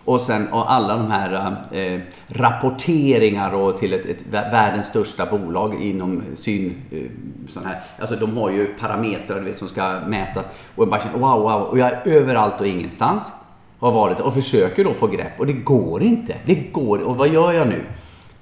Och 0.08 0.22
sen 0.22 0.48
och 0.48 0.72
alla 0.72 0.98
de 0.98 1.12
här 1.12 1.58
eh, 1.72 2.00
rapporteringar 2.28 3.52
och 3.52 3.78
till 3.78 3.94
ett, 3.94 4.06
ett, 4.06 4.28
världens 4.32 4.88
största 4.88 5.26
bolag 5.26 5.82
inom 5.82 6.24
syn... 6.34 6.82
Eh, 6.92 7.02
sån 7.48 7.66
här. 7.66 7.82
Alltså 8.00 8.16
de 8.16 8.38
har 8.38 8.50
ju 8.50 8.66
parametrar 8.66 9.40
vet, 9.40 9.58
som 9.58 9.68
ska 9.68 10.00
mätas. 10.08 10.50
Och 10.76 10.82
jag 10.84 10.90
bara 10.90 11.02
känner 11.02 11.18
wow, 11.18 11.42
wow. 11.42 11.62
Och 11.62 11.80
jag 11.80 11.92
är 11.92 12.02
överallt 12.06 12.62
och 12.62 12.68
ingenstans. 12.68 13.32
Har 13.80 13.92
varit 13.92 14.20
och 14.20 14.34
försöker 14.34 14.84
då 14.84 14.94
få 14.94 15.08
grepp. 15.08 15.40
Och 15.40 15.48
det 15.48 15.54
går 15.54 16.04
inte. 16.04 16.36
Det 16.46 16.56
går 16.56 16.98
Och 16.98 17.18
vad 17.18 17.30
gör 17.30 17.54
jag 17.54 17.68
nu? 17.68 17.84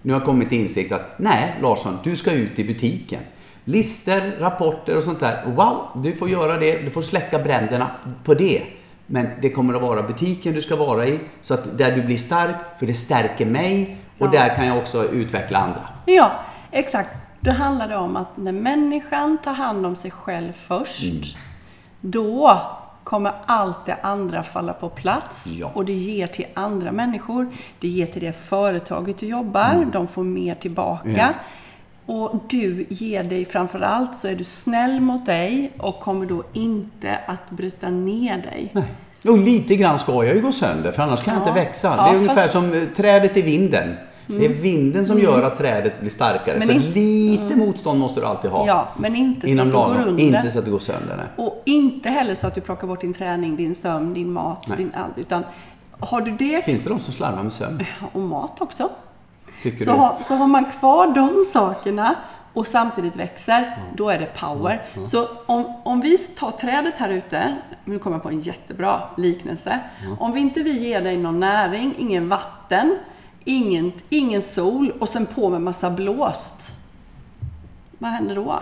Nu 0.01 0.13
har 0.13 0.19
jag 0.19 0.25
kommit 0.25 0.49
till 0.49 0.61
insikt 0.61 0.91
att 0.91 1.19
nej 1.19 1.55
Larsson, 1.61 1.97
du 2.03 2.15
ska 2.15 2.31
ut 2.31 2.59
i 2.59 2.63
butiken. 2.63 3.21
Lister, 3.63 4.37
rapporter 4.39 4.97
och 4.97 5.03
sånt 5.03 5.19
där. 5.19 5.45
Wow, 5.55 6.01
du 6.03 6.15
får 6.15 6.29
göra 6.29 6.57
det. 6.59 6.79
Du 6.79 6.89
får 6.89 7.01
släcka 7.01 7.39
bränderna 7.39 7.91
på 8.23 8.33
det. 8.33 8.61
Men 9.07 9.27
det 9.41 9.49
kommer 9.49 9.73
att 9.73 9.81
vara 9.81 10.03
butiken 10.03 10.53
du 10.53 10.61
ska 10.61 10.75
vara 10.75 11.07
i, 11.07 11.19
så 11.41 11.53
att 11.53 11.77
där 11.77 11.95
du 11.95 12.03
blir 12.03 12.17
stark, 12.17 12.55
för 12.75 12.85
det 12.85 12.93
stärker 12.93 13.45
mig 13.45 13.97
och 14.19 14.27
ja. 14.27 14.31
där 14.31 14.55
kan 14.55 14.67
jag 14.67 14.77
också 14.77 15.05
utveckla 15.05 15.59
andra. 15.59 15.81
Ja, 16.05 16.31
exakt. 16.71 17.09
Det 17.39 17.51
handlar 17.51 17.91
om 17.91 18.15
att 18.15 18.37
när 18.37 18.51
människan 18.51 19.37
tar 19.43 19.53
hand 19.53 19.85
om 19.85 19.95
sig 19.95 20.11
själv 20.11 20.51
först, 20.53 21.03
mm. 21.03 21.21
då 22.01 22.61
kommer 23.03 23.33
allt 23.45 23.85
det 23.85 23.97
andra 24.01 24.43
falla 24.43 24.73
på 24.73 24.89
plats 24.89 25.47
ja. 25.47 25.71
och 25.73 25.85
det 25.85 25.93
ger 25.93 26.27
till 26.27 26.45
andra 26.53 26.91
människor. 26.91 27.53
Det 27.79 27.87
ger 27.87 28.05
till 28.05 28.21
det 28.21 28.33
företaget 28.33 29.17
du 29.17 29.27
jobbar, 29.27 29.71
mm. 29.73 29.91
de 29.91 30.07
får 30.07 30.23
mer 30.23 30.55
tillbaka. 30.55 31.09
Ja. 31.09 31.29
Och 32.05 32.35
du 32.49 32.85
ger 32.89 33.23
dig 33.23 33.45
framförallt 33.45 34.15
så 34.15 34.27
är 34.27 34.35
du 34.35 34.43
snäll 34.43 34.99
mot 34.99 35.25
dig 35.25 35.71
och 35.77 35.99
kommer 35.99 36.25
då 36.25 36.43
inte 36.53 37.19
att 37.27 37.49
bryta 37.49 37.89
ner 37.89 38.37
dig. 38.37 38.71
Nej. 38.73 38.85
Och 39.27 39.37
lite 39.37 39.75
grann 39.75 39.99
ska 39.99 40.25
jag 40.25 40.35
ju 40.35 40.41
gå 40.41 40.51
sönder 40.51 40.91
för 40.91 41.03
annars 41.03 41.23
kan 41.23 41.33
ja. 41.33 41.39
jag 41.39 41.49
inte 41.49 41.59
växa. 41.59 41.87
Ja, 41.87 41.95
det 41.95 42.01
är 42.01 42.05
fast... 42.05 42.15
ungefär 42.15 42.47
som 42.47 42.73
eh, 42.73 42.87
trädet 42.95 43.37
i 43.37 43.41
vinden. 43.41 43.95
Mm. 44.27 44.39
Det 44.39 44.45
är 44.45 44.49
mm. 44.49 44.61
vinden 44.61 45.05
som 45.05 45.17
mm. 45.17 45.29
gör 45.29 45.43
att 45.43 45.57
trädet 45.57 45.99
blir 45.99 46.09
starkare. 46.09 46.59
Men 46.59 46.67
så 46.67 46.73
in... 46.73 46.79
lite 46.79 47.53
mm. 47.53 47.59
motstånd 47.59 47.99
måste 47.99 48.19
du 48.19 48.25
alltid 48.25 48.51
ha. 48.51 48.67
Ja, 48.67 48.87
men 48.97 49.15
inte 49.15 49.55
så 49.55 49.61
att 49.61 49.65
du 49.65 49.71
går 49.71 50.07
under. 50.07 50.23
Inte 50.23 50.51
så 50.51 50.59
att 50.59 50.65
du 50.65 50.71
går 50.71 50.79
sönder. 50.79 51.17
Nej. 51.17 51.45
Och 51.45 51.61
inte 51.65 52.09
heller 52.09 52.35
så 52.35 52.47
att 52.47 52.55
du 52.55 52.61
plockar 52.61 52.87
bort 52.87 53.01
din 53.01 53.13
träning, 53.13 53.55
din 53.55 53.75
sömn, 53.75 54.13
din 54.13 54.31
mat, 54.31 54.77
din 54.77 54.91
allt. 54.95 55.17
Utan 55.17 55.43
har 55.99 56.21
du 56.21 56.31
det... 56.31 56.65
Finns 56.65 56.83
det 56.83 56.89
de 56.89 56.99
som 56.99 57.13
slarvar 57.13 57.43
med 57.43 57.53
sömn? 57.53 57.83
Och 58.13 58.21
mat 58.21 58.61
också. 58.61 58.89
Tycker 59.65 59.85
så, 59.85 59.91
du? 59.91 59.97
Har, 59.97 60.17
så 60.23 60.35
har 60.35 60.47
man 60.47 60.65
kvar 60.65 61.07
de 61.07 61.45
sakerna 61.53 62.15
och 62.53 62.67
samtidigt 62.67 63.15
växer, 63.15 63.57
mm. 63.57 63.95
då 63.95 64.09
är 64.09 64.19
det 64.19 64.39
power. 64.39 64.81
Mm. 64.93 65.07
Så 65.07 65.27
om, 65.45 65.73
om 65.83 66.01
vi 66.01 66.17
tar 66.17 66.51
trädet 66.51 66.93
här 66.97 67.09
ute, 67.09 67.55
nu 67.85 67.99
kommer 67.99 68.15
jag 68.15 68.23
på 68.23 68.29
en 68.29 68.39
jättebra 68.39 69.01
liknelse. 69.17 69.79
Mm. 70.03 70.17
Om 70.19 70.31
vi 70.31 70.39
inte 70.39 70.63
vi 70.63 70.87
ger 70.87 71.01
dig 71.01 71.17
någon 71.17 71.39
näring, 71.39 71.95
ingen 71.97 72.29
vatten, 72.29 72.97
ingen, 73.43 73.91
ingen 74.09 74.41
sol 74.41 74.93
och 74.99 75.09
sen 75.09 75.25
på 75.25 75.49
med 75.49 75.61
massa 75.61 75.89
blåst. 75.89 76.73
Vad 77.97 78.11
händer 78.11 78.35
då? 78.35 78.59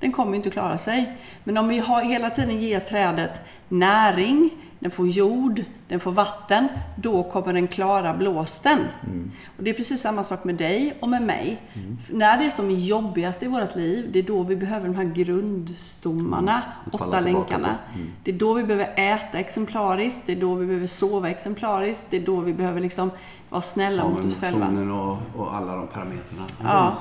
den 0.00 0.12
kommer 0.12 0.36
inte 0.36 0.50
klara 0.50 0.78
sig. 0.78 1.12
Men 1.44 1.56
om 1.56 1.68
vi 1.68 1.78
har, 1.78 2.02
hela 2.02 2.30
tiden 2.30 2.60
ger 2.60 2.80
trädet 2.80 3.40
näring, 3.68 4.50
den 4.80 4.90
får 4.90 5.08
jord, 5.08 5.64
den 5.88 6.00
får 6.00 6.12
vatten, 6.12 6.68
då 6.96 7.22
kommer 7.22 7.52
den 7.52 7.68
klara 7.68 8.14
blåsten. 8.14 8.78
Mm. 9.06 9.30
Och 9.56 9.64
det 9.64 9.70
är 9.70 9.74
precis 9.74 10.00
samma 10.00 10.24
sak 10.24 10.44
med 10.44 10.54
dig 10.54 10.96
och 11.00 11.08
med 11.08 11.22
mig. 11.22 11.62
Mm. 11.72 11.98
När 12.10 12.38
det 12.38 12.44
är 12.44 12.50
som 12.50 12.70
jobbigast 12.70 13.42
i 13.42 13.46
vårt 13.46 13.76
liv, 13.76 14.08
det 14.12 14.18
är 14.18 14.22
då 14.22 14.42
vi 14.42 14.56
behöver 14.56 14.88
de 14.88 14.94
här 14.94 15.04
grundstommarna, 15.04 16.52
mm. 16.52 16.90
åtta 16.92 17.20
länkarna. 17.20 17.78
Mm. 17.94 18.12
Det 18.24 18.30
är 18.30 18.38
då 18.38 18.54
vi 18.54 18.62
behöver 18.62 18.92
äta 18.96 19.38
exemplariskt, 19.38 20.22
det 20.26 20.32
är 20.32 20.40
då 20.40 20.54
vi 20.54 20.66
behöver 20.66 20.86
sova 20.86 21.30
exemplariskt, 21.30 22.06
det 22.10 22.16
är 22.16 22.26
då 22.26 22.40
vi 22.40 22.54
behöver 22.54 22.80
liksom 22.80 23.10
vara 23.48 23.62
snälla 23.62 24.02
ja, 24.02 24.08
mot 24.08 24.24
oss 24.24 24.40
själva. 24.40 24.66
Och, 24.94 25.40
och 25.40 25.56
alla 25.56 25.76
de 25.76 25.86
parametrarna. 25.86 26.46
Ja. 26.62 26.94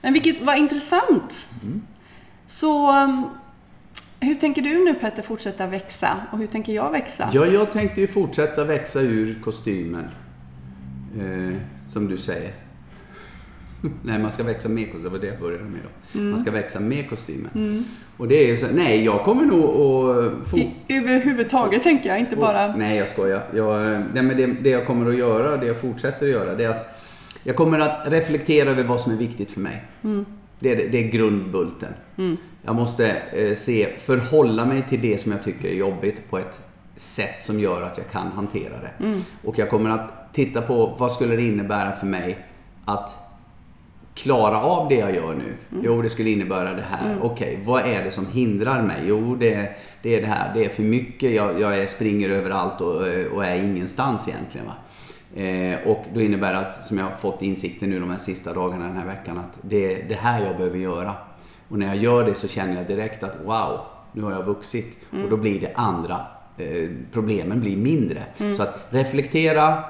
Men 0.00 0.12
vilket 0.12 0.42
var 0.42 0.54
intressant. 0.54 1.48
Mm. 1.62 1.82
Så 2.46 3.02
um, 3.02 3.26
hur 4.26 4.34
tänker 4.34 4.62
du 4.62 4.84
nu 4.84 4.94
Petter 4.94 5.22
fortsätta 5.22 5.66
växa 5.66 6.16
och 6.32 6.38
hur 6.38 6.46
tänker 6.46 6.72
jag 6.72 6.90
växa? 6.90 7.30
Ja, 7.32 7.46
jag 7.46 7.72
tänkte 7.72 8.00
ju 8.00 8.06
fortsätta 8.06 8.64
växa 8.64 9.00
ur 9.00 9.40
kostymen. 9.44 10.04
Eh, 11.18 11.56
som 11.90 12.08
du 12.08 12.18
säger. 12.18 12.52
nej, 14.02 14.18
man 14.18 14.30
ska 14.30 14.42
växa 14.42 14.68
med 14.68 14.92
kostymen. 14.92 15.12
Det 15.12 15.18
var 15.18 15.26
det 15.26 15.32
jag 15.32 15.40
började 15.40 15.64
med 15.64 15.80
då. 15.82 16.18
Mm. 16.18 16.30
Man 16.30 16.40
ska 16.40 16.50
växa 16.50 16.80
med 16.80 17.08
kostymen. 17.10 17.50
Mm. 17.54 17.84
Och 18.16 18.28
det 18.28 18.50
är 18.50 18.56
så, 18.56 18.66
nej, 18.72 19.04
jag 19.04 19.24
kommer 19.24 19.42
nog 19.42 19.64
att... 19.64 20.48
Fort... 20.48 20.60
överhuvudtaget 20.88 21.82
tänker 21.82 22.08
jag, 22.08 22.18
inte 22.18 22.36
bara... 22.36 22.76
Nej, 22.76 22.96
jag 22.96 23.08
skojar. 23.08 23.44
Jag, 23.54 24.02
nej, 24.14 24.22
men 24.22 24.36
det, 24.36 24.46
det 24.46 24.70
jag 24.70 24.86
kommer 24.86 25.10
att 25.10 25.16
göra, 25.16 25.56
det 25.56 25.66
jag 25.66 25.80
fortsätter 25.80 26.26
att 26.26 26.32
göra, 26.32 26.54
det 26.54 26.64
är 26.64 26.70
att 26.70 27.02
jag 27.42 27.56
kommer 27.56 27.78
att 27.78 28.08
reflektera 28.08 28.70
över 28.70 28.84
vad 28.84 29.00
som 29.00 29.12
är 29.12 29.16
viktigt 29.16 29.52
för 29.52 29.60
mig. 29.60 29.84
Mm. 30.04 30.24
Det, 30.58 30.72
är, 30.72 30.90
det 30.90 30.98
är 30.98 31.10
grundbulten. 31.10 31.92
Jag 32.66 32.76
måste 32.76 33.16
eh, 33.32 33.54
se, 33.54 33.88
förhålla 33.96 34.64
mig 34.64 34.82
till 34.88 35.00
det 35.00 35.20
som 35.20 35.32
jag 35.32 35.42
tycker 35.42 35.68
är 35.68 35.74
jobbigt 35.74 36.30
på 36.30 36.38
ett 36.38 36.60
sätt 36.96 37.40
som 37.40 37.60
gör 37.60 37.82
att 37.82 37.98
jag 37.98 38.08
kan 38.10 38.32
hantera 38.32 38.74
det. 38.80 39.04
Mm. 39.04 39.20
Och 39.44 39.58
jag 39.58 39.70
kommer 39.70 39.90
att 39.90 40.32
titta 40.32 40.62
på 40.62 40.96
vad 40.98 41.12
skulle 41.12 41.36
det 41.36 41.42
innebära 41.42 41.92
för 41.92 42.06
mig 42.06 42.38
att 42.84 43.14
klara 44.14 44.62
av 44.62 44.88
det 44.88 44.94
jag 44.94 45.14
gör 45.14 45.34
nu? 45.34 45.54
Mm. 45.72 45.84
Jo, 45.84 46.02
det 46.02 46.10
skulle 46.10 46.30
innebära 46.30 46.72
det 46.72 46.84
här. 46.90 47.06
Mm. 47.06 47.22
Okej, 47.22 47.52
okay, 47.52 47.64
vad 47.66 47.82
är 47.82 48.04
det 48.04 48.10
som 48.10 48.26
hindrar 48.26 48.82
mig? 48.82 49.02
Jo, 49.06 49.36
det, 49.36 49.76
det 50.02 50.16
är 50.16 50.20
det 50.20 50.26
här. 50.26 50.54
Det 50.54 50.64
är 50.64 50.68
för 50.68 50.82
mycket. 50.82 51.32
Jag, 51.32 51.60
jag 51.60 51.90
springer 51.90 52.30
överallt 52.30 52.80
och, 52.80 53.02
och 53.34 53.44
är 53.44 53.56
ingenstans 53.56 54.28
egentligen. 54.28 54.66
Va? 54.66 54.74
Eh, 55.42 55.88
och 55.88 56.04
då 56.14 56.20
innebär 56.20 56.52
det 56.52 56.58
att, 56.58 56.86
som 56.86 56.98
jag 56.98 57.04
har 57.04 57.16
fått 57.16 57.42
insikten 57.42 57.90
nu 57.90 58.00
de 58.00 58.10
här 58.10 58.18
sista 58.18 58.52
dagarna 58.52 58.86
den 58.86 58.96
här 58.96 59.06
veckan, 59.06 59.38
att 59.38 59.58
det 59.62 59.94
är 59.94 60.08
det 60.08 60.14
här 60.14 60.46
jag 60.46 60.56
behöver 60.56 60.78
göra. 60.78 61.14
Och 61.68 61.78
när 61.78 61.86
jag 61.86 61.96
gör 61.96 62.24
det 62.24 62.34
så 62.34 62.48
känner 62.48 62.76
jag 62.76 62.86
direkt 62.86 63.22
att 63.22 63.38
wow, 63.44 63.80
nu 64.12 64.22
har 64.22 64.32
jag 64.32 64.44
vuxit. 64.44 64.98
Mm. 65.12 65.24
Och 65.24 65.30
då 65.30 65.36
blir 65.36 65.60
det 65.60 65.72
andra, 65.74 66.20
eh, 66.58 66.90
problemen 67.12 67.60
blir 67.60 67.76
mindre. 67.76 68.22
Mm. 68.38 68.56
Så 68.56 68.62
att 68.62 68.86
reflektera 68.90 69.84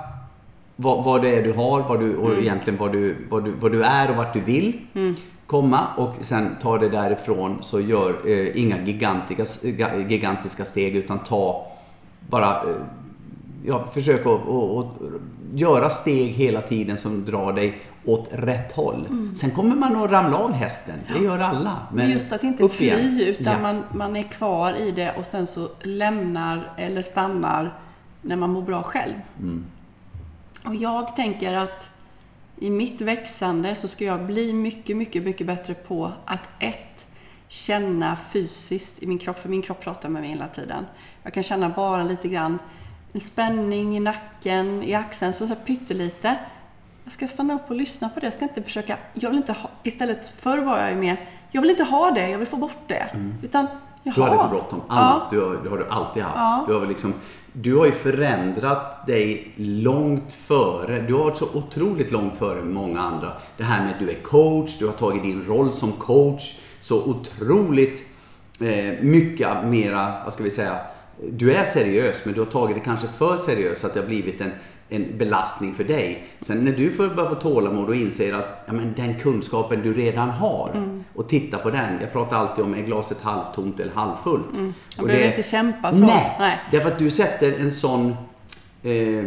vad, 0.77 1.05
vad 1.05 1.23
det 1.23 1.37
är 1.37 1.43
du 1.43 1.53
har 1.53 1.83
vad 1.89 2.01
du, 2.01 2.17
och 2.17 2.31
mm. 2.31 2.43
egentligen 2.43 2.79
vad 2.79 2.93
du, 2.93 3.17
vad, 3.29 3.45
du, 3.45 3.51
vad 3.51 3.73
du 3.73 3.83
är 3.83 4.11
och 4.11 4.17
vart 4.17 4.33
du 4.33 4.41
vill 4.41 4.81
mm. 4.95 5.15
komma. 5.47 5.87
Och 5.97 6.15
sen 6.21 6.57
ta 6.63 6.79
det 6.79 6.89
därifrån 6.89 7.59
så 7.63 7.81
gör 7.81 8.17
eh, 8.27 8.61
inga 8.61 8.85
gigantiska, 8.85 9.97
gigantiska 10.09 10.65
steg 10.65 10.97
utan 10.97 11.19
ta 11.19 11.73
bara 12.31 12.51
eh, 12.51 12.77
ja, 13.65 13.85
försök 13.93 14.27
att, 14.27 14.49
att, 14.49 14.79
att, 14.79 14.87
göra 15.55 15.91
steg 15.91 16.31
hela 16.31 16.61
tiden 16.61 16.97
som 16.97 17.25
drar 17.25 17.53
dig 17.53 17.79
åt 18.07 18.29
rätt 18.33 18.73
håll. 18.73 19.07
Mm. 19.07 19.35
Sen 19.35 19.51
kommer 19.51 19.77
man 19.77 19.97
att 19.97 20.11
ramla 20.11 20.37
av 20.37 20.53
hästen, 20.53 20.95
det 21.13 21.25
gör 21.25 21.39
alla. 21.39 21.87
Men 21.93 22.11
just 22.11 22.33
att 22.33 22.45
inte 22.45 22.69
fly, 22.69 23.25
utan 23.25 23.53
ja. 23.53 23.59
man, 23.59 23.83
man 23.95 24.17
är 24.17 24.23
kvar 24.23 24.75
i 24.75 24.91
det 24.91 25.13
och 25.13 25.27
sen 25.27 25.47
så 25.47 25.69
lämnar 25.83 26.73
eller 26.77 27.03
stannar 27.03 27.79
när 28.23 28.37
man 28.37 28.51
mår 28.51 28.63
bra 28.63 28.83
själv. 28.83 29.15
Mm. 29.39 29.65
Och 30.65 30.75
jag 30.75 31.17
tänker 31.17 31.57
att 31.57 31.89
i 32.59 32.71
mitt 32.71 33.01
växande 33.01 33.75
så 33.75 33.89
ska 33.89 34.05
jag 34.05 34.27
bli 34.27 34.53
mycket, 34.53 34.97
mycket, 34.97 35.23
mycket 35.23 35.47
bättre 35.47 35.75
på 35.75 36.13
att 36.25 36.49
ett, 36.59 37.07
känna 37.49 38.17
fysiskt 38.33 39.03
i 39.03 39.07
min 39.07 39.19
kropp, 39.19 39.39
för 39.39 39.49
min 39.49 39.63
kropp 39.63 39.81
pratar 39.81 40.09
med 40.09 40.23
mig 40.23 40.31
hela 40.31 40.49
tiden. 40.49 40.87
Jag 41.23 41.35
kan 41.35 41.43
känna 41.43 41.69
bara 41.69 42.05
lite 42.05 42.29
grann 42.29 42.59
en 43.13 43.21
spänning 43.21 43.97
i 43.97 44.01
nacken, 44.01 44.83
i 44.83 44.95
axeln, 44.95 45.33
så, 45.33 45.47
så 45.47 45.55
pyttelite. 45.55 46.37
Jag 47.07 47.13
ska 47.13 47.29
stanna 47.29 47.55
upp 47.55 47.63
och 47.69 47.77
lyssna 47.77 48.09
på 48.09 48.21
det. 48.21 48.27
Jag 48.27 48.33
ska 48.33 48.43
inte 48.43 48.63
försöka, 48.63 48.99
jag 49.15 49.31
vill 49.31 49.39
inte 49.39 49.53
ha, 49.53 49.71
istället 49.83 50.33
förr 50.39 50.59
var 50.59 50.79
jag 50.79 50.91
ju 50.91 50.97
mer, 50.97 51.21
jag 51.51 51.61
vill 51.61 51.71
inte 51.71 51.85
ha 51.85 52.11
det, 52.11 52.29
jag 52.29 52.39
vill 52.39 52.49
få 52.49 52.57
bort 52.57 52.79
det. 52.87 53.09
Mm. 53.15 53.35
Utan, 53.43 53.67
jaha. 54.03 54.15
Du 54.15 54.23
hade 54.23 54.39
för 54.39 54.49
bråttom. 54.49 54.83
Ja. 54.89 55.29
Du 55.31 55.41
har, 55.41 55.57
det 55.63 55.69
har 55.69 55.79
du 55.79 55.89
alltid 55.89 56.23
haft. 56.23 56.37
Ja. 56.37 56.65
Du, 56.69 56.75
har 56.75 56.87
liksom, 56.87 57.15
du 57.53 57.77
har 57.77 57.87
ju 57.87 57.93
förändrat 57.93 59.07
dig 59.07 59.53
långt 59.57 60.33
före. 60.33 61.01
Du 61.01 61.15
har 61.15 61.25
varit 61.25 61.37
så 61.37 61.47
otroligt 61.55 62.11
långt 62.11 62.39
före 62.39 62.63
många 62.63 63.01
andra. 63.01 63.33
Det 63.57 63.65
här 63.65 63.83
med 63.83 63.93
att 63.93 63.99
du 63.99 64.11
är 64.11 64.23
coach, 64.23 64.79
du 64.79 64.87
har 64.87 64.93
tagit 64.93 65.23
din 65.23 65.45
roll 65.45 65.73
som 65.73 65.93
coach 65.93 66.59
så 66.81 67.05
otroligt 67.05 68.03
eh, 68.61 69.03
mycket 69.03 69.65
mera, 69.65 70.15
vad 70.25 70.33
ska 70.33 70.45
vi 70.45 70.51
säga, 70.51 70.79
du 71.31 71.55
är 71.55 71.65
seriös 71.65 72.25
men 72.25 72.35
du 72.35 72.41
har 72.41 72.47
tagit 72.47 72.77
det 72.77 72.83
kanske 72.83 73.09
för 73.09 73.37
seriöst 73.37 73.81
så 73.81 73.87
att 73.87 73.95
det 73.95 74.01
har 74.01 74.07
blivit 74.07 74.41
en, 74.41 74.53
en 74.89 75.19
belastning 75.19 75.73
för 75.73 75.85
dig. 75.85 76.27
Sen 76.41 76.65
när 76.65 76.73
du 76.73 76.91
får 76.91 77.09
börja 77.09 77.29
få 77.29 77.35
tålamod 77.35 77.89
och 77.89 77.95
inser 77.95 78.35
att 78.35 78.65
ja, 78.67 78.73
men 78.73 78.95
den 78.97 79.15
kunskapen 79.15 79.83
du 79.83 79.95
redan 79.95 80.31
har 80.31 80.71
mm. 80.75 81.05
och 81.15 81.29
titta 81.29 81.59
på 81.59 81.71
den. 81.71 82.01
Jag 82.01 82.13
pratar 82.13 82.37
alltid 82.37 82.65
om 82.65 82.75
är 82.75 82.83
glaset 82.83 83.21
halvtomt 83.21 83.81
eller 83.81 83.93
halvfullt. 83.93 84.57
Mm. 84.57 84.75
Jag 84.97 85.07
behöver 85.07 85.27
inte 85.27 85.51
kämpa 85.51 85.93
så. 85.93 86.01
Nej, 86.01 86.37
nej, 86.39 86.59
därför 86.71 86.89
att 86.89 86.99
du 86.99 87.11
sätter 87.11 87.59
en 87.59 87.73
sån 87.73 88.17
eh, 88.83 89.25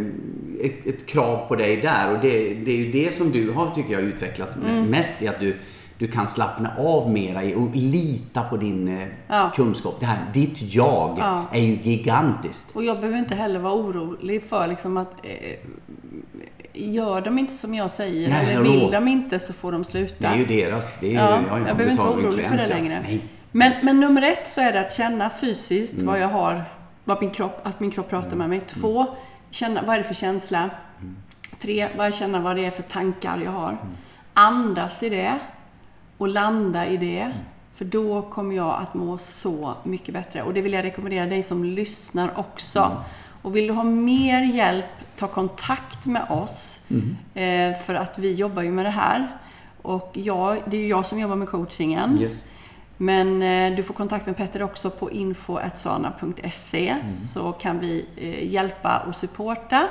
ett, 0.62 0.86
ett, 0.86 1.06
krav 1.06 1.48
på 1.48 1.56
dig 1.56 1.78
där 1.78 2.12
och 2.14 2.20
det, 2.22 2.54
det 2.54 2.72
är 2.72 2.78
ju 2.78 2.92
det 2.92 3.14
som 3.14 3.32
du 3.32 3.52
har, 3.52 3.72
tycker 3.72 3.94
jag, 3.94 4.02
utvecklats 4.02 4.56
mm. 4.56 4.86
mest 4.86 5.22
i 5.22 5.28
att 5.28 5.40
du 5.40 5.58
du 6.00 6.08
kan 6.08 6.28
slappna 6.28 6.72
av 6.78 7.12
mera 7.12 7.58
och 7.58 7.70
lita 7.74 8.44
på 8.44 8.58
din 8.58 8.88
eh, 8.88 9.08
ja. 9.28 9.52
kunskap. 9.56 10.00
Det 10.00 10.06
här, 10.06 10.18
ditt 10.34 10.62
jag 10.62 11.16
ja. 11.20 11.46
är 11.52 11.60
ju 11.60 11.76
gigantiskt. 11.76 12.76
Och 12.76 12.84
jag 12.84 12.98
behöver 13.00 13.18
inte 13.18 13.36
heller 13.36 13.60
vara 13.60 13.74
orolig 13.74 14.44
för 14.44 14.68
liksom 14.68 14.98
att 14.98 15.14
eh, 15.24 15.60
gör 16.74 17.22
de 17.22 17.40
inte 17.40 17.54
som 17.54 17.74
jag 17.74 17.92
säger 17.92 18.30
Nej, 18.30 18.54
eller 18.54 18.64
vill 18.64 18.92
de 18.92 19.08
inte 19.08 19.40
så 19.40 19.54
får 19.54 19.72
de 19.72 19.84
sluta. 19.84 20.16
Det 20.20 20.28
är 20.28 20.36
ju 20.36 20.46
deras. 20.46 21.00
Det 21.00 21.16
är 21.16 21.20
ja, 21.20 21.40
jag, 21.50 21.60
jag 21.60 21.64
behöver 21.64 21.90
inte 21.92 22.04
vara 22.04 22.14
orolig 22.14 22.48
för 22.48 22.58
det 22.58 22.68
längre. 22.68 23.02
Nej. 23.04 23.24
Men, 23.52 23.74
men 23.84 24.00
nummer 24.00 24.22
ett 24.22 24.48
så 24.48 24.62
är 24.62 24.74
det 24.74 24.80
att 24.80 24.94
känna 24.94 25.30
fysiskt 25.42 25.94
mm. 25.94 26.06
vad 26.06 26.20
jag 26.20 26.28
har, 26.28 26.64
vad 27.04 27.22
min 27.22 27.32
kropp, 27.32 27.62
att 27.64 27.80
min 27.80 27.92
kropp 27.92 28.10
pratar 28.10 28.28
mm. 28.28 28.38
med 28.38 28.50
mig. 28.50 28.62
Två, 28.68 29.06
känna, 29.50 29.82
vad 29.82 29.96
är 29.96 29.98
det 29.98 30.04
för 30.04 30.14
känsla? 30.14 30.70
Mm. 31.00 31.16
Tre, 31.60 31.88
vad 31.98 32.14
känna 32.14 32.40
vad 32.40 32.56
det 32.56 32.66
är 32.66 32.72
för 32.72 32.84
tankar 32.84 33.42
jag 33.44 33.52
har. 33.52 33.70
Mm. 33.70 33.98
Andas 34.34 35.04
i 35.04 35.10
det 35.10 35.40
och 36.20 36.28
landa 36.28 36.88
i 36.88 36.98
det. 36.98 37.20
Mm. 37.20 37.38
För 37.76 37.86
då 37.86 38.22
kommer 38.22 38.56
jag 38.56 38.76
att 38.82 38.94
må 38.94 39.18
så 39.18 39.74
mycket 39.84 40.14
bättre. 40.14 40.44
Och 40.44 40.54
det 40.54 40.62
vill 40.62 40.74
jag 40.74 40.84
rekommendera 40.84 41.26
dig 41.26 41.44
som 41.44 41.64
lyssnar 41.64 42.40
också. 42.40 42.80
Mm. 42.80 42.98
Och 43.42 43.56
vill 43.56 43.68
du 43.68 43.74
ha 43.74 43.84
mer 43.84 44.42
hjälp, 44.42 44.86
ta 45.18 45.28
kontakt 45.28 46.06
med 46.06 46.26
oss. 46.30 46.80
Mm. 46.90 47.16
Eh, 47.34 47.80
för 47.80 47.96
att 47.96 48.20
vi 48.20 48.34
jobbar 48.34 48.62
ju 48.62 48.72
med 48.72 48.86
det 48.86 48.90
här. 48.90 49.38
Och 49.82 50.12
jag, 50.14 50.58
det 50.66 50.78
är 50.78 50.82
ju 50.82 50.88
jag 50.88 51.06
som 51.06 51.20
jobbar 51.20 51.36
med 51.36 51.50
coachingen. 51.50 52.22
Yes. 52.22 52.46
Men 52.98 53.42
eh, 53.42 53.76
du 53.76 53.84
får 53.84 53.94
kontakt 53.94 54.26
med 54.26 54.38
Petter 54.38 54.64
också 54.64 54.90
på 54.90 55.12
info.sana.se 55.12 56.90
mm. 56.90 57.10
så 57.10 57.52
kan 57.52 57.80
vi 57.80 58.06
eh, 58.18 58.54
hjälpa 58.54 59.04
och 59.08 59.16
supporta. 59.16 59.88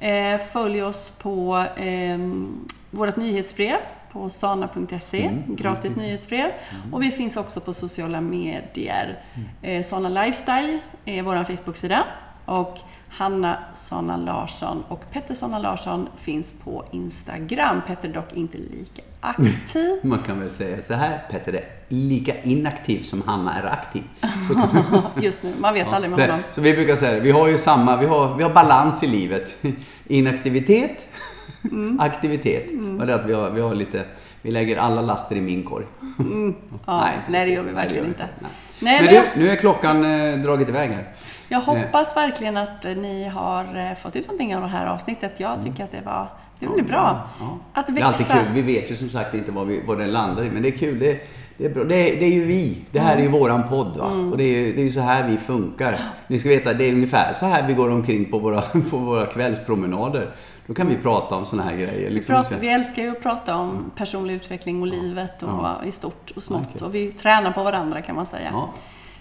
Eh, 0.00 0.40
följ 0.52 0.82
oss 0.82 1.18
på 1.22 1.64
eh, 1.76 2.18
vårt 2.90 3.16
nyhetsbrev 3.16 3.78
på 4.12 4.30
stana.se, 4.30 5.26
mm. 5.26 5.56
gratis 5.56 5.92
mm. 5.92 6.04
nyhetsbrev. 6.04 6.50
Mm. 6.70 6.94
Och 6.94 7.02
vi 7.02 7.10
finns 7.10 7.36
också 7.36 7.60
på 7.60 7.74
sociala 7.74 8.20
medier. 8.20 9.22
Mm. 9.34 9.48
Eh, 9.62 9.84
Sana 9.84 10.08
Lifestyle 10.08 10.78
är 11.04 11.22
vår 11.22 11.44
Facebook-sida. 11.44 12.04
Och 12.44 12.78
Hanna 13.08 13.58
Sanna 13.74 14.16
Larsson 14.16 14.84
och 14.88 15.10
Petter 15.12 15.34
Sanna 15.34 15.58
Larsson 15.58 16.08
finns 16.16 16.52
på 16.64 16.84
Instagram. 16.92 17.82
Petter 17.86 18.08
dock 18.08 18.32
inte 18.32 18.58
lika 18.58 19.02
aktiv. 19.20 19.98
Man 20.02 20.18
kan 20.18 20.40
väl 20.40 20.50
säga 20.50 20.80
så 20.80 20.94
här, 20.94 21.24
Petter 21.30 21.52
är 21.52 21.64
lika 21.88 22.40
inaktiv 22.42 23.02
som 23.02 23.22
Hanna 23.22 23.54
är 23.54 23.66
aktiv. 23.66 24.02
Just 25.20 25.42
nu, 25.42 25.52
man 25.60 25.74
vet 25.74 25.86
ja, 25.90 25.96
aldrig 25.96 26.10
med 26.10 26.18
så, 26.18 26.26
honom. 26.26 26.40
Så 26.50 26.60
vi 26.60 26.74
brukar 26.74 26.96
säga 26.96 27.20
vi 27.20 27.30
har 27.30 27.48
ju 27.48 27.58
samma, 27.58 27.96
vi 27.96 28.06
har, 28.06 28.36
vi 28.36 28.42
har 28.42 28.54
balans 28.54 29.02
i 29.02 29.06
livet. 29.06 29.56
Inaktivitet 30.06 31.08
Mm. 31.64 32.00
Aktivitet. 32.00 32.70
Mm. 32.70 33.00
Och 33.00 33.06
det 33.06 33.14
att 33.14 33.26
vi 33.26 33.32
har, 33.32 33.50
vi 33.50 33.60
har 33.60 33.74
lite, 33.74 34.04
vi 34.42 34.50
lägger 34.50 34.76
alla 34.76 35.00
laster 35.00 35.36
i 35.36 35.40
min 35.40 35.62
korg. 35.62 35.86
Mm. 36.18 36.54
Ja, 36.86 37.00
nej, 37.00 37.18
nej, 37.28 37.46
det 37.46 37.52
gör 37.54 37.62
vi 37.62 37.72
verkligen 37.72 38.06
inte. 38.06 38.28
Nej. 38.38 38.50
Nej, 38.80 39.02
men, 39.02 39.14
men 39.14 39.24
du, 39.34 39.44
nu 39.44 39.50
är 39.50 39.56
klockan 39.56 40.04
eh, 40.04 40.38
dragit 40.38 40.68
iväg 40.68 40.90
här. 40.90 41.08
Jag 41.48 41.60
hoppas 41.60 42.16
verkligen 42.16 42.56
att 42.56 42.84
ni 42.84 43.28
har 43.28 43.76
eh, 43.76 43.94
fått 43.94 44.16
ut 44.16 44.26
någonting 44.26 44.56
av 44.56 44.62
det 44.62 44.68
här 44.68 44.86
avsnittet. 44.86 45.32
Jag 45.36 45.52
mm. 45.52 45.64
tycker 45.64 45.84
att 45.84 45.90
det 45.90 46.02
var 46.04 46.28
det 46.60 46.66
blir 46.68 46.82
bra. 46.82 47.28
Att 47.72 47.88
växa. 47.88 47.94
Det 47.94 48.00
är 48.00 48.04
alltid 48.04 48.26
kul. 48.26 48.44
Vi 48.54 48.62
vet 48.62 48.90
ju 48.90 48.96
som 48.96 49.08
sagt 49.08 49.34
inte 49.34 49.52
vad, 49.52 49.66
vi, 49.66 49.82
vad 49.86 49.98
det 49.98 50.06
landar 50.06 50.44
i, 50.44 50.50
men 50.50 50.62
det 50.62 50.68
är 50.68 50.78
kul. 50.78 50.98
Det, 50.98 51.20
det 51.56 51.64
är 51.64 51.70
bra. 51.70 51.84
Det 51.84 51.94
är, 51.94 52.20
det 52.20 52.26
är 52.26 52.34
ju 52.34 52.44
vi. 52.44 52.78
Det 52.92 53.00
här 53.00 53.16
är 53.16 53.22
ju 53.22 53.28
våran 53.28 53.68
podd. 53.68 53.96
Va? 53.96 54.04
Och 54.30 54.36
det 54.36 54.44
är 54.44 54.58
ju 54.58 54.72
det 54.72 54.80
är 54.80 54.84
ju 54.84 54.90
så 54.90 55.00
här 55.00 55.28
vi 55.28 55.36
funkar. 55.36 56.00
Ni 56.28 56.38
ska 56.38 56.48
veta, 56.48 56.74
det 56.74 56.84
är 56.84 56.92
ungefär 56.92 57.32
så 57.32 57.46
här 57.46 57.66
vi 57.66 57.74
går 57.74 57.90
omkring 57.90 58.24
på 58.30 58.38
våra, 58.38 58.60
på 58.90 58.96
våra 58.96 59.26
kvällspromenader. 59.26 60.30
Då 60.66 60.74
kan 60.74 60.88
vi 60.88 60.96
prata 60.96 61.34
om 61.34 61.46
såna 61.46 61.62
här 61.62 61.76
grejer. 61.76 62.10
Liksom. 62.10 62.34
Prata, 62.34 62.54
vi 62.60 62.68
älskar 62.68 63.02
ju 63.02 63.10
att 63.10 63.22
prata 63.22 63.56
om 63.56 63.90
personlig 63.96 64.34
utveckling 64.34 64.80
och 64.80 64.86
livet 64.86 65.42
och 65.42 65.48
Ja. 65.48 65.80
i 65.86 65.92
stort 65.92 66.30
och 66.36 66.42
smått. 66.42 66.68
Okej. 66.74 66.86
Och 66.86 66.94
vi 66.94 67.12
tränar 67.12 67.52
på 67.52 67.62
varandra 67.62 68.02
kan 68.02 68.16
man 68.16 68.26
säga. 68.26 68.48
Ja. 68.52 68.70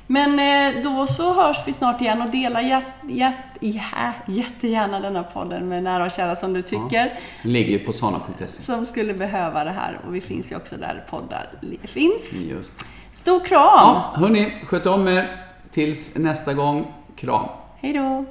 Men 0.07 0.39
eh, 0.39 0.81
då 0.83 1.07
så 1.07 1.33
hörs 1.33 1.57
vi 1.65 1.73
snart 1.73 2.01
igen 2.01 2.21
och 2.21 2.29
dela 2.29 2.61
jät, 2.61 2.85
jät, 3.09 3.35
jä, 3.59 4.13
jättegärna 4.27 4.99
denna 4.99 5.23
podden 5.23 5.67
med 5.67 5.83
nära 5.83 6.05
och 6.05 6.11
kära 6.11 6.35
som 6.35 6.53
du 6.53 6.61
tycker. 6.61 7.13
Ligger 7.41 7.79
på 7.79 7.93
sana.se. 7.93 8.61
Som 8.61 8.85
skulle 8.85 9.13
behöva 9.13 9.63
det 9.63 9.71
här. 9.71 9.99
Och 10.07 10.15
vi 10.15 10.21
finns 10.21 10.51
ju 10.51 10.55
också 10.55 10.77
där 10.77 11.05
poddar 11.09 11.49
finns. 11.83 12.33
Just. 12.33 12.85
Stor 13.11 13.39
kram! 13.39 13.59
Ja, 13.61 14.13
hörni, 14.15 14.53
sköt 14.65 14.85
om 14.85 15.07
er. 15.07 15.43
Tills 15.71 16.15
nästa 16.15 16.53
gång. 16.53 16.93
Kram. 17.15 17.49
Hej 17.79 17.93
då! 17.93 18.25